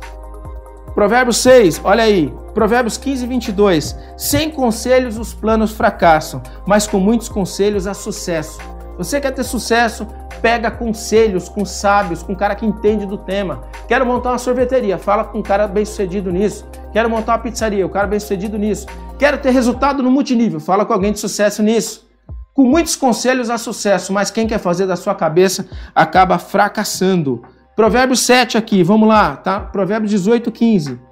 Provérbios 0.94 1.38
6, 1.38 1.82
olha 1.84 2.04
aí. 2.04 2.32
Provérbios 2.60 2.98
15, 2.98 3.26
22. 3.26 3.98
Sem 4.18 4.52
conselhos 4.52 5.18
os 5.18 5.34
planos 5.34 5.72
fracassam, 5.72 6.44
mas 6.68 6.86
com 6.86 7.00
muitos 7.00 7.30
conselhos 7.30 7.88
há 7.88 7.94
sucesso. 7.94 8.60
Você 8.98 9.22
quer 9.22 9.32
ter 9.32 9.46
sucesso? 9.46 10.06
Pega 10.42 10.70
conselhos 10.70 11.48
com 11.48 11.64
sábios, 11.64 12.22
com 12.22 12.34
um 12.34 12.36
cara 12.36 12.56
que 12.56 12.66
entende 12.66 13.06
do 13.06 13.18
tema. 13.18 13.64
Quero 13.88 14.06
montar 14.06 14.32
uma 14.32 14.38
sorveteria, 14.38 14.98
fala 14.98 15.24
com 15.24 15.40
um 15.40 15.42
cara 15.42 15.70
bem 15.70 15.86
sucedido 15.86 16.34
nisso. 16.34 16.68
Quero 16.92 17.10
montar 17.10 17.32
uma 17.32 17.40
pizzaria, 17.40 17.86
o 17.86 17.90
cara 17.90 18.08
bem 18.08 18.20
sucedido 18.20 18.58
nisso. 18.58 18.88
Quero 19.18 19.38
ter 19.38 19.52
resultado 19.52 20.04
no 20.04 20.12
multinível, 20.12 20.60
fala 20.60 20.86
com 20.86 20.92
alguém 20.92 21.14
de 21.14 21.20
sucesso 21.22 21.64
nisso. 21.64 22.10
Com 22.54 22.64
muitos 22.64 22.98
conselhos 22.98 23.50
há 23.50 23.58
sucesso, 23.58 24.12
mas 24.12 24.32
quem 24.32 24.46
quer 24.46 24.60
fazer 24.60 24.86
da 24.86 24.98
sua 24.98 25.16
cabeça 25.16 25.66
acaba 25.96 26.38
fracassando. 26.38 27.42
Provérbios 27.74 28.20
7 28.20 28.58
aqui, 28.58 28.84
vamos 28.84 29.08
lá, 29.08 29.38
tá? 29.38 29.62
Provérbios 29.62 30.12
18, 30.12 30.52
15. 30.52 31.08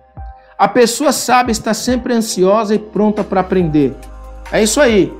A 0.57 0.67
pessoa 0.67 1.11
sábia 1.11 1.51
está 1.51 1.71
sempre 1.71 2.13
ansiosa 2.13 2.73
e 2.73 2.79
pronta 2.79 3.23
para 3.23 3.41
aprender. 3.41 3.95
É 4.51 4.63
isso 4.63 4.81
aí. 4.81 5.13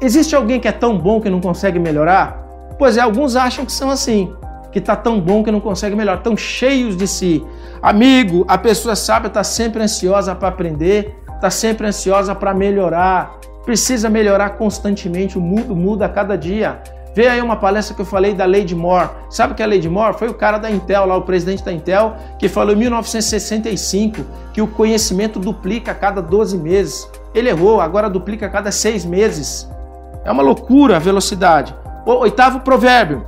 Existe 0.00 0.36
alguém 0.36 0.60
que 0.60 0.68
é 0.68 0.72
tão 0.72 0.96
bom 0.96 1.20
que 1.20 1.28
não 1.28 1.40
consegue 1.40 1.76
melhorar? 1.80 2.38
Pois 2.78 2.96
é, 2.96 3.00
alguns 3.00 3.34
acham 3.34 3.66
que 3.66 3.72
são 3.72 3.90
assim, 3.90 4.32
que 4.70 4.80
tá 4.80 4.94
tão 4.94 5.20
bom 5.20 5.42
que 5.42 5.50
não 5.50 5.58
consegue 5.58 5.96
melhorar, 5.96 6.18
tão 6.18 6.36
cheios 6.36 6.96
de 6.96 7.08
si. 7.08 7.44
Amigo, 7.82 8.44
a 8.46 8.56
pessoa 8.56 8.94
sábia 8.94 9.26
está 9.26 9.42
sempre 9.42 9.82
ansiosa 9.82 10.36
para 10.36 10.48
aprender, 10.48 11.16
está 11.34 11.50
sempre 11.50 11.88
ansiosa 11.88 12.32
para 12.32 12.54
melhorar, 12.54 13.40
precisa 13.64 14.08
melhorar 14.08 14.50
constantemente, 14.50 15.36
o 15.36 15.40
mundo 15.40 15.74
muda 15.74 16.06
a 16.06 16.08
cada 16.08 16.38
dia. 16.38 16.80
Vê 17.14 17.28
aí 17.28 17.40
uma 17.40 17.54
palestra 17.54 17.94
que 17.94 18.02
eu 18.02 18.06
falei 18.06 18.34
da 18.34 18.44
Lady 18.44 18.74
Moore. 18.74 19.08
Sabe 19.30 19.54
que 19.54 19.62
é 19.62 19.64
a 19.64 19.68
Lady 19.68 19.88
Moore? 19.88 20.18
Foi 20.18 20.28
o 20.28 20.34
cara 20.34 20.58
da 20.58 20.68
Intel, 20.68 21.06
lá 21.06 21.16
o 21.16 21.22
presidente 21.22 21.62
da 21.62 21.72
Intel, 21.72 22.16
que 22.40 22.48
falou 22.48 22.74
em 22.74 22.78
1965 22.78 24.24
que 24.52 24.60
o 24.60 24.66
conhecimento 24.66 25.38
duplica 25.38 25.92
a 25.92 25.94
cada 25.94 26.20
12 26.20 26.58
meses. 26.58 27.08
Ele 27.32 27.48
errou, 27.48 27.80
agora 27.80 28.10
duplica 28.10 28.46
a 28.46 28.48
cada 28.50 28.72
6 28.72 29.04
meses. 29.04 29.70
É 30.24 30.32
uma 30.32 30.42
loucura 30.42 30.96
a 30.96 30.98
velocidade. 30.98 31.72
O 32.04 32.10
oitavo 32.14 32.60
provérbio. 32.60 33.24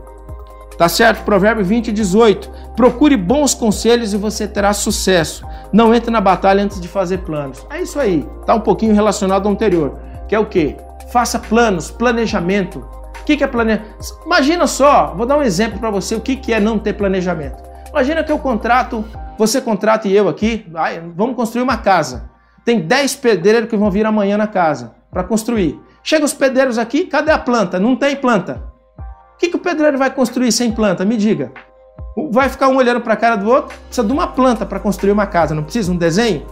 Tá 0.76 0.88
certo? 0.88 1.24
Provérbio 1.24 1.64
20, 1.64 1.92
18. 1.92 2.50
Procure 2.74 3.16
bons 3.16 3.54
conselhos 3.54 4.12
e 4.12 4.16
você 4.16 4.48
terá 4.48 4.72
sucesso. 4.72 5.46
Não 5.72 5.94
entre 5.94 6.10
na 6.10 6.20
batalha 6.20 6.62
antes 6.62 6.80
de 6.80 6.88
fazer 6.88 7.18
planos. 7.18 7.64
É 7.70 7.80
isso 7.80 7.98
aí. 8.00 8.28
Tá 8.44 8.54
um 8.54 8.60
pouquinho 8.60 8.94
relacionado 8.94 9.46
ao 9.46 9.52
anterior. 9.52 9.96
Que 10.26 10.34
é 10.34 10.38
o 10.38 10.46
quê? 10.46 10.76
Faça 11.10 11.38
planos, 11.38 11.90
planejamento 11.90 12.84
que, 13.26 13.36
que 13.36 13.44
é 13.44 13.46
planejamento? 13.46 13.96
Imagina 14.24 14.66
só, 14.66 15.12
vou 15.14 15.26
dar 15.26 15.36
um 15.36 15.42
exemplo 15.42 15.80
para 15.80 15.90
você 15.90 16.14
o 16.14 16.20
que, 16.20 16.36
que 16.36 16.52
é 16.52 16.60
não 16.60 16.78
ter 16.78 16.92
planejamento. 16.92 17.60
Imagina 17.90 18.22
que 18.22 18.30
eu 18.30 18.38
contrato, 18.38 19.04
você 19.36 19.60
contrata 19.60 20.06
e 20.06 20.16
eu 20.16 20.28
aqui, 20.28 20.64
vai, 20.70 21.00
vamos 21.14 21.34
construir 21.34 21.62
uma 21.62 21.76
casa. 21.76 22.30
Tem 22.64 22.80
10 22.80 23.16
pedreiros 23.16 23.68
que 23.68 23.76
vão 23.76 23.90
vir 23.90 24.06
amanhã 24.06 24.38
na 24.38 24.46
casa 24.46 24.94
para 25.10 25.24
construir. 25.24 25.78
Chega 26.04 26.24
os 26.24 26.32
pedreiros 26.32 26.78
aqui, 26.78 27.04
cadê 27.04 27.32
a 27.32 27.38
planta? 27.38 27.80
Não 27.80 27.96
tem 27.96 28.14
planta. 28.14 28.62
O 29.34 29.38
que, 29.38 29.48
que 29.48 29.56
o 29.56 29.60
pedreiro 29.60 29.98
vai 29.98 30.10
construir 30.10 30.52
sem 30.52 30.70
planta? 30.70 31.04
Me 31.04 31.16
diga. 31.16 31.52
Vai 32.30 32.48
ficar 32.48 32.68
um 32.68 32.76
olhando 32.76 33.00
para 33.00 33.14
a 33.14 33.16
cara 33.16 33.36
do 33.36 33.50
outro? 33.50 33.76
Precisa 33.86 34.06
de 34.06 34.12
uma 34.12 34.28
planta 34.28 34.64
para 34.64 34.78
construir 34.78 35.12
uma 35.12 35.26
casa, 35.26 35.54
não 35.54 35.64
precisa 35.64 35.90
um 35.90 35.96
desenho? 35.96 36.46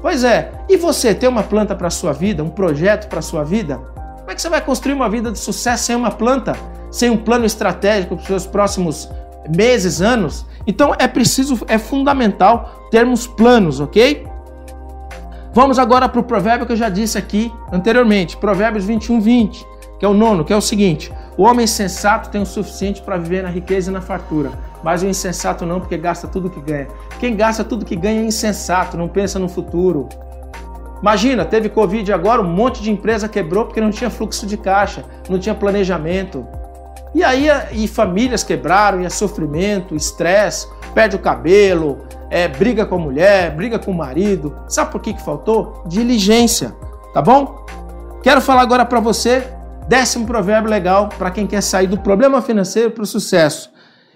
Pois 0.00 0.24
é. 0.24 0.52
E 0.68 0.76
você 0.76 1.14
tem 1.14 1.28
uma 1.28 1.42
planta 1.42 1.74
para 1.74 1.90
sua 1.90 2.12
vida, 2.12 2.42
um 2.42 2.50
projeto 2.50 3.08
para 3.08 3.20
sua 3.20 3.44
vida? 3.44 3.80
Como 4.24 4.32
é 4.32 4.34
que 4.34 4.40
você 4.40 4.48
vai 4.48 4.62
construir 4.62 4.94
uma 4.94 5.06
vida 5.06 5.30
de 5.30 5.38
sucesso 5.38 5.84
sem 5.84 5.94
uma 5.94 6.10
planta, 6.10 6.56
sem 6.90 7.10
um 7.10 7.16
plano 7.18 7.44
estratégico 7.44 8.16
para 8.16 8.22
os 8.22 8.26
seus 8.26 8.46
próximos 8.46 9.06
meses, 9.54 10.00
anos? 10.00 10.46
Então 10.66 10.94
é 10.98 11.06
preciso, 11.06 11.60
é 11.68 11.76
fundamental 11.76 12.88
termos 12.90 13.26
planos, 13.26 13.80
ok? 13.80 14.26
Vamos 15.52 15.78
agora 15.78 16.08
para 16.08 16.20
o 16.20 16.24
provérbio 16.24 16.66
que 16.66 16.72
eu 16.72 16.76
já 16.76 16.88
disse 16.88 17.18
aqui 17.18 17.52
anteriormente, 17.70 18.34
Provérbios 18.38 18.86
21, 18.86 19.20
20, 19.20 19.66
que 19.98 20.06
é 20.06 20.08
o 20.08 20.14
nono, 20.14 20.42
que 20.42 20.54
é 20.54 20.56
o 20.56 20.60
seguinte: 20.62 21.12
O 21.36 21.42
homem 21.42 21.66
sensato 21.66 22.30
tem 22.30 22.40
o 22.40 22.46
suficiente 22.46 23.02
para 23.02 23.18
viver 23.18 23.42
na 23.42 23.50
riqueza 23.50 23.90
e 23.90 23.92
na 23.92 24.00
fartura, 24.00 24.52
mas 24.82 25.02
o 25.02 25.06
insensato 25.06 25.66
não, 25.66 25.80
porque 25.80 25.98
gasta 25.98 26.26
tudo 26.26 26.48
que 26.48 26.62
ganha. 26.62 26.88
Quem 27.20 27.36
gasta 27.36 27.62
tudo 27.62 27.84
que 27.84 27.94
ganha 27.94 28.22
é 28.22 28.24
insensato, 28.24 28.96
não 28.96 29.06
pensa 29.06 29.38
no 29.38 29.50
futuro. 29.50 30.08
Imagina, 31.04 31.44
teve 31.44 31.68
Covid 31.68 32.10
agora, 32.14 32.40
um 32.40 32.46
monte 32.46 32.82
de 32.82 32.90
empresa 32.90 33.28
quebrou 33.28 33.66
porque 33.66 33.78
não 33.78 33.90
tinha 33.90 34.08
fluxo 34.08 34.46
de 34.46 34.56
caixa, 34.56 35.04
não 35.28 35.38
tinha 35.38 35.54
planejamento. 35.54 36.46
E 37.14 37.22
aí 37.22 37.46
e 37.72 37.86
famílias 37.86 38.42
quebraram, 38.42 39.02
e 39.02 39.04
é 39.04 39.10
sofrimento, 39.10 39.94
estresse, 39.94 40.66
perde 40.94 41.14
o 41.14 41.18
cabelo, 41.18 41.98
é, 42.30 42.48
briga 42.48 42.86
com 42.86 42.94
a 42.94 42.98
mulher, 42.98 43.54
briga 43.54 43.78
com 43.78 43.90
o 43.90 43.94
marido. 43.94 44.56
Sabe 44.66 44.92
por 44.92 45.02
que, 45.02 45.12
que 45.12 45.22
faltou? 45.22 45.84
Diligência, 45.86 46.74
tá 47.12 47.20
bom? 47.20 47.66
Quero 48.22 48.40
falar 48.40 48.62
agora 48.62 48.86
para 48.86 48.98
você, 48.98 49.46
décimo 49.86 50.24
provérbio 50.24 50.70
legal 50.70 51.10
para 51.18 51.30
quem 51.30 51.46
quer 51.46 51.60
sair 51.60 51.86
do 51.86 51.98
problema 51.98 52.40
financeiro 52.40 52.90
para 52.90 53.02
o 53.02 53.06
sucesso. 53.06 53.73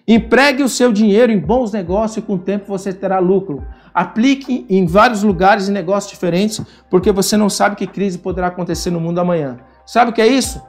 Empregue 0.09 0.63
o 0.63 0.71
seu 0.71 0.91
dinheiro 0.91 1.31
em 1.31 1.39
bons 1.39 1.71
negócios 1.71 2.17
e 2.17 2.23
com 2.23 2.37
o 2.37 2.39
tempo 2.39 2.65
você 2.67 2.95
terá 2.95 3.19
lucro. 3.19 3.63
Aplique 3.93 4.65
em 4.71 4.87
vários 4.87 5.23
lugares 5.23 5.69
e 5.69 5.71
negócios 5.71 6.11
diferentes, 6.11 6.63
porque 6.89 7.13
você 7.13 7.37
não 7.37 7.51
sabe 7.51 7.77
que 7.77 7.87
crise 7.87 8.17
poderá 8.17 8.47
acontecer 8.47 8.91
no 8.91 8.99
mundo 8.99 9.21
amanhã. 9.21 9.59
Sabe 9.85 10.11
o 10.11 10.15
que 10.15 10.23
é 10.23 10.27
isso? 10.27 10.63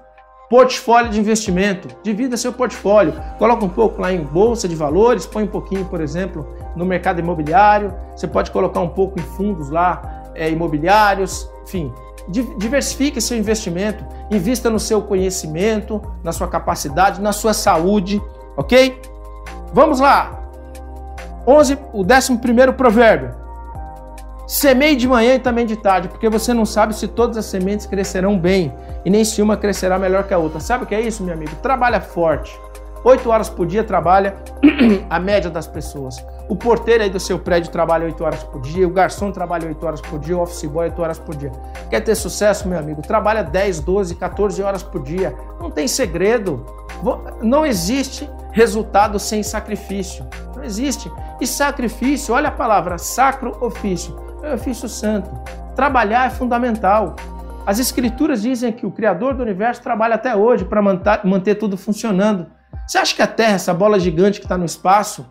Portfólio 0.50 1.10
de 1.10 1.22
investimento. 1.22 1.88
Divida 2.04 2.36
seu 2.36 2.52
portfólio. 2.52 3.14
Coloca 3.38 3.64
um 3.64 3.70
pouco 3.70 4.02
lá 4.02 4.12
em 4.12 4.22
bolsa 4.22 4.68
de 4.68 4.76
valores, 4.76 5.26
põe 5.26 5.44
um 5.44 5.48
pouquinho, 5.48 5.86
por 5.86 6.02
exemplo, 6.02 6.46
no 6.76 6.86
mercado 6.86 7.20
imobiliário. 7.20 7.94
Você 8.14 8.28
pode 8.28 8.52
colocar 8.52 8.82
um 8.82 8.90
pouco 8.90 9.18
em 9.22 9.24
fundos 9.24 9.70
lá 9.70 10.32
é, 10.36 10.50
imobiliários. 10.50 11.50
Enfim, 11.64 11.94
diversifique 12.58 13.22
seu 13.22 13.38
investimento. 13.38 14.04
Invista 14.30 14.70
no 14.70 14.80
seu 14.80 15.02
conhecimento, 15.02 16.02
na 16.26 16.34
sua 16.34 16.50
capacidade, 16.50 17.22
na 17.22 17.32
sua 17.32 17.54
saúde, 17.54 18.22
ok? 18.58 19.00
Vamos 19.74 20.00
lá! 20.00 20.40
11, 21.48 21.78
o 21.94 22.04
11 22.04 22.74
provérbio. 22.78 23.32
Semeie 24.48 24.96
de 24.96 25.08
manhã 25.08 25.36
e 25.36 25.40
também 25.40 25.66
de 25.66 25.76
tarde, 25.76 26.08
porque 26.08 26.28
você 26.28 26.54
não 26.54 26.66
sabe 26.66 26.96
se 26.96 27.08
todas 27.08 27.38
as 27.38 27.46
sementes 27.46 27.86
crescerão 27.86 28.38
bem 28.38 28.74
e 29.06 29.10
nem 29.10 29.24
se 29.24 29.42
uma 29.42 29.56
crescerá 29.56 30.00
melhor 30.00 30.24
que 30.24 30.34
a 30.34 30.38
outra. 30.38 30.60
Sabe 30.60 30.84
o 30.84 30.88
que 30.88 30.96
é 30.96 31.02
isso, 31.02 31.24
meu 31.24 31.34
amigo? 31.34 31.56
Trabalha 31.62 32.02
forte. 32.02 32.60
Oito 33.04 33.30
horas 33.30 33.50
por 33.50 33.66
dia 33.66 33.84
trabalha 33.84 34.36
a 35.10 35.20
média 35.20 35.50
das 35.50 35.68
pessoas. 35.68 36.24
O 36.50 36.56
porteiro 36.56 37.04
aí 37.04 37.10
do 37.10 37.20
seu 37.20 37.40
prédio 37.40 37.72
trabalha 37.72 38.06
oito 38.06 38.24
horas 38.24 38.44
por 38.44 38.62
dia, 38.62 38.88
o 38.88 38.92
garçom 38.92 39.32
trabalha 39.32 39.68
oito 39.68 39.86
horas 39.86 40.02
por 40.02 40.20
dia, 40.20 40.38
o 40.38 40.42
office 40.42 40.66
boy 40.66 40.86
oito 40.86 41.02
horas 41.02 41.20
por 41.20 41.36
dia. 41.36 41.52
Quer 41.90 42.02
ter 42.02 42.16
sucesso, 42.16 42.68
meu 42.68 42.78
amigo? 42.78 43.02
Trabalha 43.02 43.44
10, 43.44 43.80
12, 43.82 44.16
14 44.16 44.62
horas 44.62 44.84
por 44.84 45.04
dia. 45.04 45.34
Não 45.60 45.72
tem 45.72 45.88
segredo. 45.88 46.66
Não 47.42 47.66
existe 47.66 48.30
resultado 48.52 49.18
sem 49.18 49.44
sacrifício. 49.44 50.26
Não 50.56 50.64
existe. 50.64 51.10
E 51.40 51.48
sacrifício, 51.48 52.34
olha 52.34 52.50
a 52.50 52.52
palavra, 52.52 52.98
sacro 52.98 53.56
ofício, 53.62 54.16
é 54.44 54.54
ofício 54.54 54.90
santo. 54.90 55.30
Trabalhar 55.76 56.28
é 56.28 56.30
fundamental. 56.30 57.16
As 57.66 57.80
escrituras 57.80 58.42
dizem 58.42 58.74
que 58.74 58.86
o 58.86 58.92
Criador 58.92 59.36
do 59.36 59.44
universo 59.44 59.82
trabalha 59.82 60.16
até 60.16 60.36
hoje 60.36 60.66
para 60.66 60.82
manter 60.82 61.56
tudo 61.56 61.78
funcionando. 61.78 62.48
Você 62.90 62.98
acha 62.98 63.16
que 63.16 63.22
a 63.22 63.28
Terra, 63.28 63.54
essa 63.54 63.72
bola 63.72 64.00
gigante 64.00 64.40
que 64.40 64.48
está 64.48 64.58
no 64.58 64.66
espaço, 64.66 65.24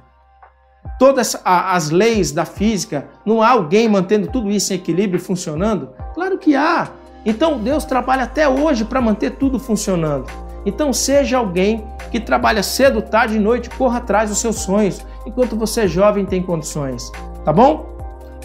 todas 0.97 1.37
as 1.45 1.91
leis 1.91 2.31
da 2.31 2.45
física, 2.45 3.09
não 3.27 3.43
há 3.43 3.51
alguém 3.51 3.89
mantendo 3.89 4.29
tudo 4.29 4.49
isso 4.49 4.73
em 4.73 4.77
equilíbrio 4.77 5.19
e 5.19 5.21
funcionando? 5.21 5.93
Claro 6.15 6.39
que 6.39 6.55
há. 6.55 6.89
Então 7.27 7.59
Deus 7.59 7.85
trabalha 7.85 8.23
até 8.23 8.49
hoje 8.49 8.85
para 8.85 9.01
manter 9.01 9.33
tudo 9.33 9.59
funcionando. 9.59 10.27
Então 10.65 10.93
seja 10.93 11.39
alguém 11.39 11.85
que 12.13 12.21
trabalha 12.21 12.63
cedo, 12.63 13.03
tarde 13.03 13.35
e 13.35 13.41
noite, 13.41 13.71
corra 13.71 13.99
atrás 13.99 14.31
dos 14.31 14.39
seus 14.39 14.61
sonhos, 14.61 15.05
enquanto 15.27 15.57
você 15.57 15.81
é 15.81 15.89
jovem 15.89 16.25
tem 16.25 16.41
condições, 16.41 17.11
tá 17.45 17.53
bom? 17.53 17.98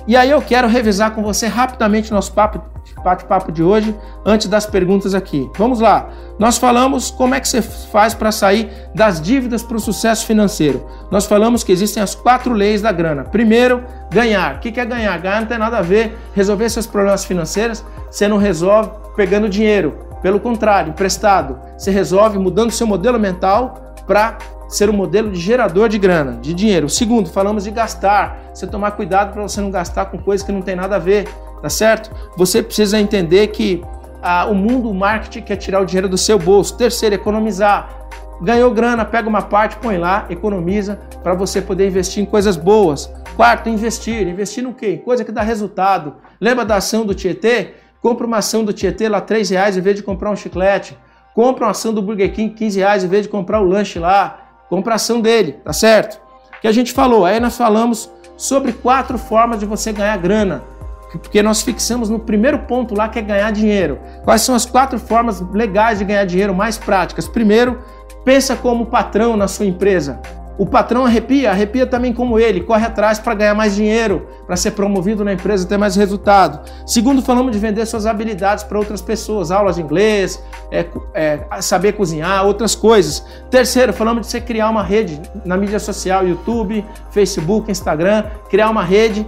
E 0.07 0.15
aí 0.15 0.29
eu 0.29 0.41
quero 0.41 0.67
revisar 0.67 1.11
com 1.11 1.23
você 1.23 1.47
rapidamente 1.47 2.11
nosso 2.11 2.33
papo 2.33 2.73
bate-papo 3.03 3.51
de 3.51 3.63
hoje, 3.63 3.95
antes 4.25 4.47
das 4.47 4.65
perguntas 4.65 5.13
aqui. 5.13 5.49
Vamos 5.57 5.79
lá. 5.79 6.09
Nós 6.37 6.57
falamos 6.57 7.11
como 7.11 7.35
é 7.35 7.39
que 7.39 7.47
você 7.47 7.61
faz 7.61 8.13
para 8.13 8.31
sair 8.31 8.69
das 8.93 9.21
dívidas 9.21 9.63
para 9.63 9.77
o 9.77 9.79
sucesso 9.79 10.25
financeiro. 10.25 10.85
Nós 11.11 11.25
falamos 11.25 11.63
que 11.63 11.71
existem 11.71 12.01
as 12.01 12.15
quatro 12.15 12.53
leis 12.53 12.81
da 12.81 12.91
grana. 12.91 13.23
Primeiro, 13.23 13.83
ganhar. 14.11 14.55
O 14.55 14.59
que 14.59 14.79
é 14.79 14.85
ganhar? 14.85 15.17
Ganhar 15.19 15.41
não 15.41 15.47
tem 15.47 15.57
nada 15.57 15.77
a 15.77 15.81
ver 15.81 16.17
resolver 16.33 16.69
seus 16.69 16.87
problemas 16.87 17.25
financeiros. 17.25 17.83
Você 18.09 18.27
não 18.27 18.37
resolve 18.37 18.89
pegando 19.15 19.49
dinheiro. 19.49 19.97
Pelo 20.21 20.39
contrário, 20.39 20.89
emprestado. 20.89 21.59
Você 21.77 21.91
resolve 21.91 22.37
mudando 22.37 22.71
seu 22.71 22.87
modelo 22.87 23.19
mental 23.19 23.95
para 24.07 24.37
ser 24.73 24.89
um 24.89 24.93
modelo 24.93 25.29
de 25.29 25.39
gerador 25.39 25.87
de 25.87 25.99
grana, 25.99 26.39
de 26.41 26.53
dinheiro. 26.53 26.89
Segundo, 26.89 27.29
falamos 27.29 27.63
de 27.63 27.71
gastar. 27.71 28.49
Você 28.53 28.65
tomar 28.65 28.91
cuidado 28.91 29.31
para 29.31 29.41
você 29.43 29.61
não 29.61 29.69
gastar 29.69 30.05
com 30.05 30.17
coisas 30.17 30.45
que 30.45 30.51
não 30.51 30.61
tem 30.61 30.75
nada 30.75 30.95
a 30.95 30.99
ver, 30.99 31.27
tá 31.61 31.69
certo? 31.69 32.09
Você 32.35 32.63
precisa 32.63 32.99
entender 32.99 33.47
que 33.47 33.83
ah, 34.21 34.45
o 34.45 34.55
mundo 34.55 34.89
o 34.89 34.93
marketing 34.93 35.41
quer 35.41 35.57
tirar 35.57 35.81
o 35.81 35.85
dinheiro 35.85 36.09
do 36.09 36.17
seu 36.17 36.39
bolso. 36.39 36.75
Terceiro, 36.75 37.13
economizar. 37.13 38.07
Ganhou 38.41 38.71
grana, 38.71 39.05
pega 39.05 39.29
uma 39.29 39.43
parte, 39.43 39.77
põe 39.77 39.97
lá, 39.97 40.25
economiza 40.29 40.99
para 41.21 41.35
você 41.35 41.61
poder 41.61 41.87
investir 41.87 42.23
em 42.23 42.25
coisas 42.25 42.57
boas. 42.57 43.13
Quarto, 43.35 43.69
investir. 43.69 44.27
Investir 44.27 44.63
no 44.63 44.73
quê? 44.73 44.97
Coisa 44.97 45.23
que 45.23 45.31
dá 45.31 45.43
resultado. 45.43 46.15
Lembra 46.41 46.65
da 46.65 46.77
ação 46.77 47.05
do 47.05 47.13
Tietê? 47.13 47.73
Compra 48.01 48.25
uma 48.25 48.37
ação 48.37 48.65
do 48.65 48.73
Tietê 48.73 49.07
lá, 49.07 49.21
3 49.21 49.51
reais, 49.51 49.77
em 49.77 49.81
vez 49.81 49.97
de 49.97 50.03
comprar 50.03 50.31
um 50.31 50.35
chiclete. 50.35 50.97
Compra 51.33 51.65
uma 51.65 51.71
ação 51.71 51.93
do 51.93 52.01
Burger 52.01 52.31
King, 52.33 52.53
15 52.53 52.79
reais, 52.79 53.03
em 53.03 53.07
vez 53.07 53.23
de 53.23 53.29
comprar 53.29 53.61
o 53.61 53.63
lanche 53.63 53.97
lá. 53.99 54.42
Compra 54.69 54.93
a 54.93 54.95
ação 54.95 55.21
dele, 55.21 55.53
tá 55.63 55.73
certo? 55.73 56.19
Que 56.61 56.67
a 56.67 56.71
gente 56.71 56.93
falou, 56.93 57.25
aí 57.25 57.39
nós 57.39 57.57
falamos 57.57 58.09
sobre 58.37 58.73
quatro 58.73 59.17
formas 59.17 59.59
de 59.59 59.65
você 59.65 59.91
ganhar 59.91 60.17
grana. 60.17 60.63
Porque 61.11 61.43
nós 61.43 61.61
fixamos 61.61 62.09
no 62.09 62.19
primeiro 62.19 62.59
ponto 62.59 62.95
lá 62.95 63.07
que 63.07 63.19
é 63.19 63.21
ganhar 63.21 63.51
dinheiro. 63.51 63.99
Quais 64.23 64.41
são 64.41 64.55
as 64.55 64.65
quatro 64.65 64.97
formas 64.97 65.41
legais 65.51 65.99
de 65.99 66.05
ganhar 66.05 66.25
dinheiro 66.25 66.55
mais 66.55 66.77
práticas? 66.77 67.27
Primeiro, 67.27 67.79
pensa 68.25 68.55
como 68.55 68.87
patrão 68.87 69.37
na 69.37 69.47
sua 69.47 69.65
empresa. 69.65 70.19
O 70.57 70.65
patrão 70.65 71.05
arrepia, 71.05 71.49
arrepia 71.49 71.85
também 71.85 72.13
como 72.13 72.39
ele, 72.39 72.61
corre 72.61 72.85
atrás 72.85 73.17
para 73.17 73.33
ganhar 73.33 73.55
mais 73.55 73.75
dinheiro, 73.75 74.27
para 74.45 74.55
ser 74.55 74.71
promovido 74.71 75.23
na 75.23 75.33
empresa 75.33 75.67
ter 75.67 75.77
mais 75.77 75.95
resultado. 75.95 76.69
Segundo, 76.85 77.21
falamos 77.21 77.51
de 77.51 77.57
vender 77.57 77.85
suas 77.85 78.05
habilidades 78.05 78.63
para 78.63 78.77
outras 78.77 79.01
pessoas, 79.01 79.49
aulas 79.49 79.75
de 79.75 79.81
inglês, 79.81 80.43
é, 80.71 80.85
é, 81.13 81.39
saber 81.61 81.93
cozinhar, 81.93 82.45
outras 82.45 82.75
coisas. 82.75 83.25
Terceiro, 83.49 83.93
falamos 83.93 84.21
de 84.21 84.27
você 84.27 84.39
criar 84.39 84.69
uma 84.69 84.83
rede 84.83 85.19
na 85.43 85.57
mídia 85.57 85.79
social, 85.79 86.27
YouTube, 86.27 86.85
Facebook, 87.09 87.71
Instagram, 87.71 88.25
criar 88.49 88.69
uma 88.69 88.83
rede 88.83 89.27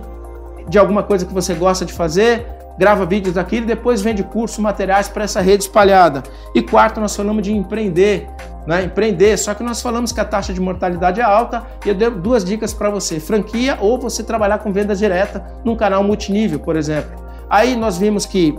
de 0.68 0.78
alguma 0.78 1.04
coisa 1.04 1.26
que 1.26 1.34
você 1.34 1.54
gosta 1.54 1.86
de 1.86 1.94
fazer, 1.94 2.46
grava 2.78 3.06
vídeos 3.06 3.36
daquilo 3.36 3.64
e 3.64 3.68
depois 3.68 4.02
vende 4.02 4.24
curso, 4.24 4.62
materiais 4.62 5.08
para 5.08 5.24
essa 5.24 5.42
rede 5.42 5.64
espalhada. 5.64 6.24
E 6.54 6.62
quarto, 6.62 7.00
nós 7.00 7.16
falamos 7.16 7.44
de 7.44 7.54
empreender 7.54 8.28
né, 8.66 8.84
empreender. 8.84 9.38
Só 9.38 9.54
que 9.54 9.64
nós 9.64 9.82
falamos 9.82 10.12
que 10.12 10.20
a 10.20 10.26
taxa 10.26 10.54
de 10.54 10.60
mortalidade 10.60 11.22
é 11.22 11.24
alta 11.24 11.66
e 11.86 11.90
eu 11.90 11.96
dei 11.96 12.10
duas 12.10 12.44
dicas 12.44 12.74
para 12.74 12.90
você: 12.90 13.20
franquia 13.20 13.78
ou 13.80 14.00
você 14.00 14.24
trabalhar 14.24 14.60
com 14.60 14.72
venda 14.72 14.96
direta 14.96 15.46
num 15.64 15.76
canal 15.76 16.04
multinível, 16.04 16.60
por 16.60 16.76
exemplo. 16.76 17.24
Aí 17.50 17.76
nós 17.76 17.98
vimos 17.98 18.26
que 18.26 18.58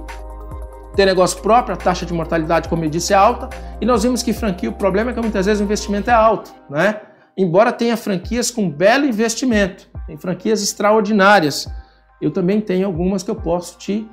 ter 0.94 1.04
negócio 1.04 1.40
próprio, 1.42 1.74
a 1.74 1.76
taxa 1.76 2.06
de 2.06 2.14
mortalidade, 2.14 2.68
como 2.68 2.84
eu 2.84 2.88
disse, 2.88 3.12
é 3.12 3.16
alta, 3.16 3.50
e 3.80 3.84
nós 3.84 4.02
vimos 4.02 4.22
que 4.22 4.32
franquia, 4.32 4.70
o 4.70 4.72
problema 4.72 5.10
é 5.10 5.14
que 5.14 5.20
muitas 5.20 5.44
vezes 5.44 5.60
o 5.60 5.64
investimento 5.64 6.08
é 6.08 6.14
alto, 6.14 6.54
né? 6.70 7.00
Embora 7.36 7.70
tenha 7.70 7.98
franquias 7.98 8.50
com 8.50 8.70
belo 8.70 9.04
investimento, 9.04 9.88
tem 10.06 10.16
franquias 10.16 10.62
extraordinárias. 10.62 11.68
Eu 12.20 12.30
também 12.30 12.60
tenho 12.60 12.86
algumas 12.86 13.22
que 13.22 13.30
eu 13.30 13.36
posso 13.36 13.78
te 13.78 14.08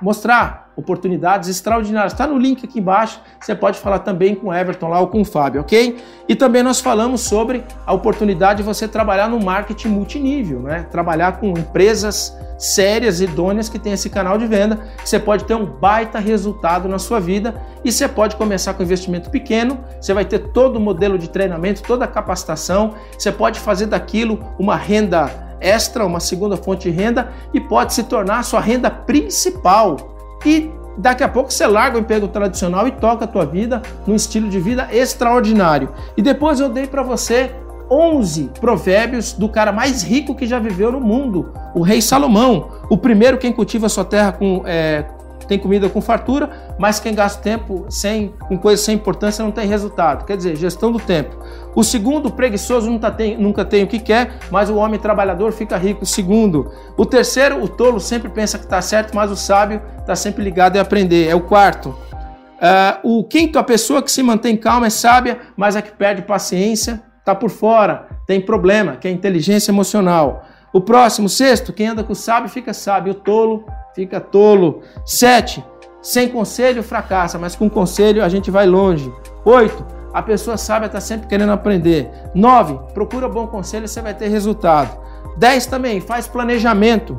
mostrar 0.00 0.70
oportunidades 0.76 1.48
extraordinárias. 1.48 2.12
Está 2.12 2.26
no 2.26 2.38
link 2.38 2.64
aqui 2.64 2.78
embaixo. 2.78 3.20
Você 3.40 3.54
pode 3.54 3.78
falar 3.80 4.00
também 4.00 4.34
com 4.34 4.48
o 4.48 4.54
Everton 4.54 4.88
lá 4.88 5.00
ou 5.00 5.08
com 5.08 5.20
o 5.20 5.24
Fábio, 5.24 5.60
ok? 5.60 5.96
E 6.28 6.36
também 6.36 6.62
nós 6.62 6.80
falamos 6.80 7.22
sobre 7.22 7.64
a 7.84 7.92
oportunidade 7.92 8.58
de 8.58 8.62
você 8.62 8.86
trabalhar 8.86 9.28
no 9.28 9.40
marketing 9.40 9.88
multinível, 9.88 10.60
né? 10.60 10.86
Trabalhar 10.90 11.40
com 11.40 11.48
empresas 11.50 12.36
sérias, 12.56 13.20
idôneas 13.20 13.68
que 13.68 13.78
tem 13.78 13.92
esse 13.92 14.08
canal 14.08 14.38
de 14.38 14.46
venda. 14.46 14.78
Você 15.04 15.18
pode 15.18 15.44
ter 15.44 15.54
um 15.54 15.66
baita 15.66 16.20
resultado 16.20 16.88
na 16.88 16.98
sua 16.98 17.18
vida 17.18 17.60
e 17.84 17.90
você 17.90 18.06
pode 18.06 18.36
começar 18.36 18.74
com 18.74 18.82
investimento 18.82 19.30
pequeno. 19.30 19.80
Você 20.00 20.14
vai 20.14 20.24
ter 20.24 20.38
todo 20.38 20.76
o 20.76 20.80
modelo 20.80 21.18
de 21.18 21.28
treinamento, 21.28 21.82
toda 21.82 22.04
a 22.04 22.08
capacitação. 22.08 22.94
Você 23.18 23.32
pode 23.32 23.58
fazer 23.58 23.86
daquilo 23.86 24.38
uma 24.58 24.76
renda 24.76 25.47
extra, 25.60 26.04
uma 26.04 26.20
segunda 26.20 26.56
fonte 26.56 26.90
de 26.90 26.96
renda 26.96 27.32
e 27.52 27.60
pode 27.60 27.94
se 27.94 28.04
tornar 28.04 28.38
a 28.38 28.42
sua 28.42 28.60
renda 28.60 28.90
principal. 28.90 29.96
E 30.44 30.70
daqui 30.96 31.22
a 31.22 31.28
pouco 31.28 31.52
você 31.52 31.66
larga 31.66 31.96
o 31.96 32.00
emprego 32.00 32.28
tradicional 32.28 32.86
e 32.86 32.92
toca 32.92 33.24
a 33.24 33.28
tua 33.28 33.46
vida 33.46 33.82
num 34.06 34.14
estilo 34.14 34.48
de 34.48 34.58
vida 34.60 34.88
extraordinário. 34.92 35.90
E 36.16 36.22
depois 36.22 36.60
eu 36.60 36.68
dei 36.68 36.86
para 36.86 37.02
você 37.02 37.50
11 37.90 38.50
provérbios 38.60 39.32
do 39.32 39.48
cara 39.48 39.72
mais 39.72 40.02
rico 40.02 40.34
que 40.34 40.46
já 40.46 40.58
viveu 40.58 40.92
no 40.92 41.00
mundo, 41.00 41.52
o 41.74 41.80
rei 41.80 42.02
Salomão. 42.02 42.68
O 42.90 42.98
primeiro, 42.98 43.38
quem 43.38 43.52
cultiva 43.52 43.88
sua 43.88 44.04
terra 44.04 44.32
com, 44.32 44.62
é, 44.66 45.06
tem 45.46 45.58
comida 45.58 45.88
com 45.88 46.00
fartura, 46.00 46.50
mas 46.78 47.00
quem 47.00 47.14
gasta 47.14 47.40
tempo 47.40 47.86
sem, 47.88 48.34
com 48.46 48.58
coisas 48.58 48.84
sem 48.84 48.94
importância 48.94 49.42
não 49.42 49.50
tem 49.50 49.66
resultado. 49.66 50.26
Quer 50.26 50.36
dizer, 50.36 50.56
gestão 50.56 50.92
do 50.92 51.00
tempo. 51.00 51.36
O 51.78 51.84
segundo, 51.84 52.28
preguiçoso 52.28 52.90
nunca 52.90 53.08
tem, 53.08 53.36
nunca 53.38 53.64
tem 53.64 53.84
o 53.84 53.86
que 53.86 54.00
quer, 54.00 54.32
mas 54.50 54.68
o 54.68 54.74
homem 54.74 54.98
trabalhador 54.98 55.52
fica 55.52 55.76
rico. 55.76 56.04
Segundo. 56.04 56.72
O 56.96 57.06
terceiro, 57.06 57.62
o 57.62 57.68
tolo 57.68 58.00
sempre 58.00 58.28
pensa 58.28 58.58
que 58.58 58.64
está 58.64 58.82
certo, 58.82 59.14
mas 59.14 59.30
o 59.30 59.36
sábio 59.36 59.80
está 60.00 60.16
sempre 60.16 60.42
ligado 60.42 60.74
em 60.74 60.80
aprender. 60.80 61.28
É 61.28 61.36
o 61.36 61.40
quarto. 61.40 61.90
Uh, 61.90 63.20
o 63.20 63.22
quinto, 63.22 63.60
a 63.60 63.62
pessoa 63.62 64.02
que 64.02 64.10
se 64.10 64.24
mantém 64.24 64.56
calma 64.56 64.88
é 64.88 64.90
sábia, 64.90 65.38
mas 65.56 65.76
a 65.76 65.80
que 65.80 65.92
perde 65.92 66.22
paciência 66.22 67.00
está 67.20 67.32
por 67.32 67.48
fora, 67.48 68.08
tem 68.26 68.40
problema, 68.40 68.96
que 68.96 69.06
é 69.06 69.10
inteligência 69.12 69.70
emocional. 69.70 70.46
O 70.72 70.80
próximo, 70.80 71.28
sexto, 71.28 71.72
quem 71.72 71.86
anda 71.86 72.02
com 72.02 72.12
o 72.12 72.16
sábio 72.16 72.50
fica 72.50 72.74
sábio, 72.74 73.12
o 73.12 73.14
tolo 73.14 73.64
fica 73.94 74.18
tolo. 74.18 74.82
Sete, 75.06 75.64
sem 76.02 76.26
conselho 76.26 76.82
fracassa, 76.82 77.38
mas 77.38 77.54
com 77.54 77.70
conselho 77.70 78.24
a 78.24 78.28
gente 78.28 78.50
vai 78.50 78.66
longe. 78.66 79.12
Oito, 79.44 79.86
a 80.12 80.22
pessoa 80.22 80.56
sábia 80.56 80.86
está 80.86 81.00
sempre 81.00 81.28
querendo 81.28 81.52
aprender. 81.52 82.10
Nove, 82.34 82.78
procura 82.94 83.28
bom 83.28 83.46
conselho 83.46 83.84
e 83.84 83.88
você 83.88 84.00
vai 84.00 84.14
ter 84.14 84.28
resultado. 84.28 84.98
Dez 85.36 85.66
também, 85.66 86.00
faz 86.00 86.26
planejamento. 86.26 87.16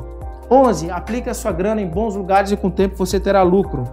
Onze, 0.50 0.90
aplica 0.90 1.30
a 1.30 1.34
sua 1.34 1.52
grana 1.52 1.80
em 1.80 1.86
bons 1.86 2.16
lugares 2.16 2.50
e 2.50 2.56
com 2.56 2.66
o 2.66 2.70
tempo 2.70 2.96
você 2.96 3.20
terá 3.20 3.42
lucro. 3.42 3.84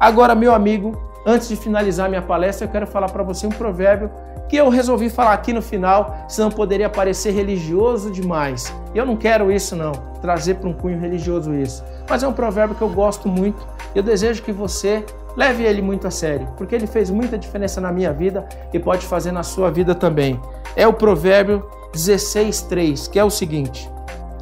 Agora, 0.00 0.34
meu 0.34 0.54
amigo, 0.54 0.96
antes 1.26 1.48
de 1.48 1.56
finalizar 1.56 2.08
minha 2.08 2.22
palestra, 2.22 2.66
eu 2.66 2.70
quero 2.70 2.86
falar 2.86 3.10
para 3.10 3.22
você 3.22 3.46
um 3.46 3.50
provérbio 3.50 4.10
que 4.48 4.56
eu 4.56 4.70
resolvi 4.70 5.10
falar 5.10 5.34
aqui 5.34 5.52
no 5.52 5.60
final, 5.60 6.24
senão 6.26 6.50
poderia 6.50 6.88
parecer 6.88 7.32
religioso 7.32 8.10
demais. 8.10 8.74
Eu 8.94 9.04
não 9.04 9.16
quero 9.16 9.52
isso 9.52 9.76
não, 9.76 9.92
trazer 10.22 10.54
para 10.54 10.68
um 10.70 10.72
cunho 10.72 10.98
religioso 10.98 11.54
isso. 11.54 11.84
Mas 12.08 12.22
é 12.22 12.28
um 12.28 12.32
provérbio 12.32 12.74
que 12.74 12.82
eu 12.82 12.88
gosto 12.88 13.28
muito. 13.28 13.66
Eu 13.94 14.02
desejo 14.02 14.42
que 14.42 14.50
você 14.50 15.04
leve 15.38 15.62
ele 15.62 15.80
muito 15.80 16.04
a 16.04 16.10
sério, 16.10 16.48
porque 16.56 16.74
ele 16.74 16.88
fez 16.88 17.10
muita 17.10 17.38
diferença 17.38 17.80
na 17.80 17.92
minha 17.92 18.12
vida 18.12 18.48
e 18.72 18.78
pode 18.80 19.06
fazer 19.06 19.30
na 19.30 19.44
sua 19.44 19.70
vida 19.70 19.94
também. 19.94 20.40
É 20.74 20.84
o 20.84 20.92
provérbio 20.92 21.64
16:3, 21.92 23.06
que 23.06 23.20
é 23.20 23.24
o 23.24 23.30
seguinte: 23.30 23.88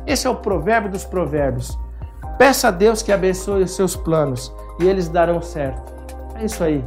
Esse 0.07 0.27
é 0.27 0.31
o 0.31 0.37
provérbio 0.37 0.91
dos 0.91 1.05
provérbios. 1.05 1.79
Peça 2.39 2.69
a 2.69 2.71
Deus 2.71 3.03
que 3.03 3.13
abençoe 3.13 3.63
os 3.63 3.73
seus 3.73 3.95
planos 3.95 4.51
e 4.81 4.87
eles 4.87 5.07
darão 5.09 5.43
certo. 5.43 5.93
É 6.35 6.47
isso 6.47 6.65
aí. 6.65 6.83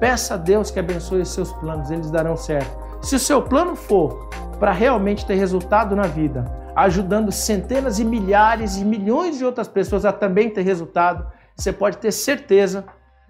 Peça 0.00 0.34
a 0.34 0.36
Deus 0.36 0.72
que 0.72 0.80
abençoe 0.80 1.22
os 1.22 1.28
seus 1.28 1.52
planos, 1.52 1.88
eles 1.88 2.10
darão 2.10 2.36
certo. 2.36 2.76
Se 3.00 3.14
o 3.14 3.18
seu 3.18 3.42
plano 3.42 3.76
for 3.76 4.28
para 4.58 4.72
realmente 4.72 5.24
ter 5.24 5.34
resultado 5.36 5.94
na 5.94 6.08
vida, 6.08 6.44
ajudando 6.74 7.30
centenas 7.30 8.00
e 8.00 8.04
milhares 8.04 8.76
e 8.76 8.84
milhões 8.84 9.38
de 9.38 9.44
outras 9.44 9.68
pessoas 9.68 10.04
a 10.04 10.12
também 10.12 10.50
ter 10.50 10.62
resultado, 10.62 11.26
você 11.56 11.72
pode 11.72 11.98
ter 11.98 12.10
certeza 12.10 12.84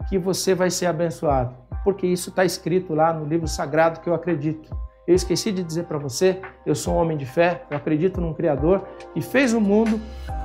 que 0.08 0.18
você 0.18 0.54
vai 0.54 0.70
ser 0.70 0.86
abençoado, 0.86 1.54
porque 1.84 2.06
isso 2.06 2.30
está 2.30 2.44
escrito 2.44 2.94
lá 2.94 3.12
no 3.12 3.24
livro 3.24 3.48
sagrado 3.48 4.00
que 4.00 4.08
eu 4.08 4.14
acredito. 4.14 4.74
Eu 5.06 5.14
esqueci 5.14 5.50
de 5.50 5.62
dizer 5.62 5.84
para 5.84 5.98
você, 5.98 6.40
eu 6.64 6.74
sou 6.74 6.94
um 6.94 6.96
homem 6.98 7.16
de 7.16 7.26
fé, 7.26 7.62
eu 7.70 7.76
acredito 7.76 8.20
num 8.20 8.32
Criador 8.32 8.84
que 9.12 9.20
fez 9.20 9.52
o 9.52 9.60
mundo 9.60 10.00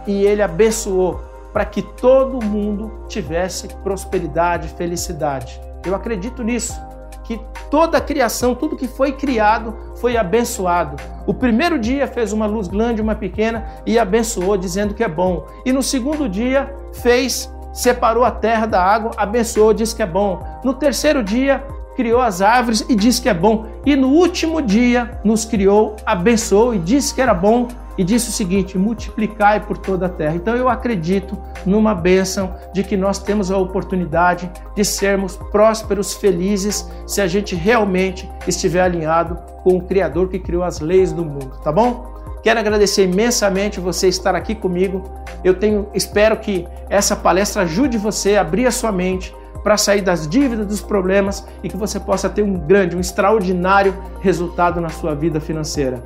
e 0.07 0.25
ele 0.25 0.41
abençoou 0.41 1.21
para 1.53 1.63
que 1.65 1.81
todo 1.81 2.43
mundo 2.43 2.91
tivesse 3.07 3.67
prosperidade, 3.83 4.69
felicidade. 4.69 5.61
Eu 5.85 5.93
acredito 5.93 6.43
nisso, 6.43 6.79
que 7.23 7.39
toda 7.69 7.97
a 7.97 8.01
criação, 8.01 8.55
tudo 8.55 8.77
que 8.77 8.87
foi 8.87 9.11
criado, 9.11 9.75
foi 9.97 10.15
abençoado. 10.15 10.95
O 11.25 11.33
primeiro 11.33 11.77
dia 11.77 12.07
fez 12.07 12.31
uma 12.31 12.45
luz 12.45 12.67
grande, 12.67 13.01
uma 13.01 13.15
pequena 13.15 13.65
e 13.85 13.99
abençoou, 13.99 14.57
dizendo 14.57 14.93
que 14.93 15.03
é 15.03 15.07
bom. 15.07 15.45
E 15.65 15.73
no 15.73 15.83
segundo 15.83 16.29
dia 16.29 16.73
fez, 16.93 17.51
separou 17.77 18.25
a 18.25 18.31
terra 18.31 18.65
da 18.65 18.83
água, 18.83 19.11
abençoou, 19.15 19.71
disse 19.71 19.95
que 19.95 20.01
é 20.01 20.05
bom. 20.05 20.43
No 20.63 20.73
terceiro 20.73 21.23
dia 21.23 21.63
criou 21.95 22.19
as 22.19 22.41
árvores 22.41 22.83
e 22.89 22.95
disse 22.95 23.21
que 23.21 23.29
é 23.29 23.33
bom. 23.33 23.67
E 23.85 23.95
no 23.95 24.09
último 24.09 24.61
dia 24.61 25.19
nos 25.23 25.45
criou, 25.45 25.95
abençoou 26.03 26.73
e 26.73 26.79
disse 26.79 27.13
que 27.13 27.21
era 27.21 27.35
bom 27.35 27.67
e 27.95 28.03
disse 28.03 28.29
o 28.29 28.31
seguinte: 28.31 28.79
multiplicai 28.79 29.59
por 29.59 29.77
toda 29.77 30.07
a 30.07 30.09
terra. 30.09 30.35
Então 30.35 30.55
eu 30.55 30.67
acredito 30.67 31.37
numa 31.67 31.93
bênção 31.93 32.55
de 32.73 32.83
que 32.83 32.97
nós 32.97 33.19
temos 33.19 33.51
a 33.51 33.57
oportunidade 33.57 34.49
de 34.75 34.83
sermos 34.83 35.37
prósperos, 35.51 36.15
felizes, 36.15 36.89
se 37.05 37.21
a 37.21 37.27
gente 37.27 37.55
realmente 37.55 38.27
estiver 38.47 38.81
alinhado 38.81 39.37
com 39.63 39.77
o 39.77 39.83
Criador 39.83 40.29
que 40.29 40.39
criou 40.39 40.63
as 40.63 40.79
leis 40.79 41.11
do 41.11 41.23
mundo, 41.23 41.59
tá 41.63 41.71
bom? 41.71 42.16
Quero 42.47 42.61
agradecer 42.61 43.03
imensamente 43.03 43.77
você 43.77 44.07
estar 44.07 44.33
aqui 44.33 44.55
comigo. 44.55 45.03
Eu 45.43 45.55
tenho, 45.55 45.89
espero 45.93 46.37
que 46.37 46.65
essa 46.89 47.13
palestra 47.13 47.63
ajude 47.63 47.97
você 47.97 48.37
a 48.37 48.41
abrir 48.41 48.65
a 48.65 48.71
sua 48.71 48.89
mente 48.89 49.35
para 49.65 49.75
sair 49.75 49.99
das 49.99 50.25
dívidas, 50.25 50.65
dos 50.65 50.79
problemas 50.79 51.45
e 51.61 51.67
que 51.67 51.75
você 51.75 51.99
possa 51.99 52.29
ter 52.29 52.43
um 52.43 52.53
grande, 52.53 52.95
um 52.95 53.01
extraordinário 53.01 53.93
resultado 54.21 54.79
na 54.79 54.87
sua 54.87 55.13
vida 55.13 55.41
financeira. 55.41 56.01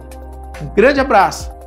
Um 0.59 0.73
grande 0.73 0.99
abraço 0.99 1.60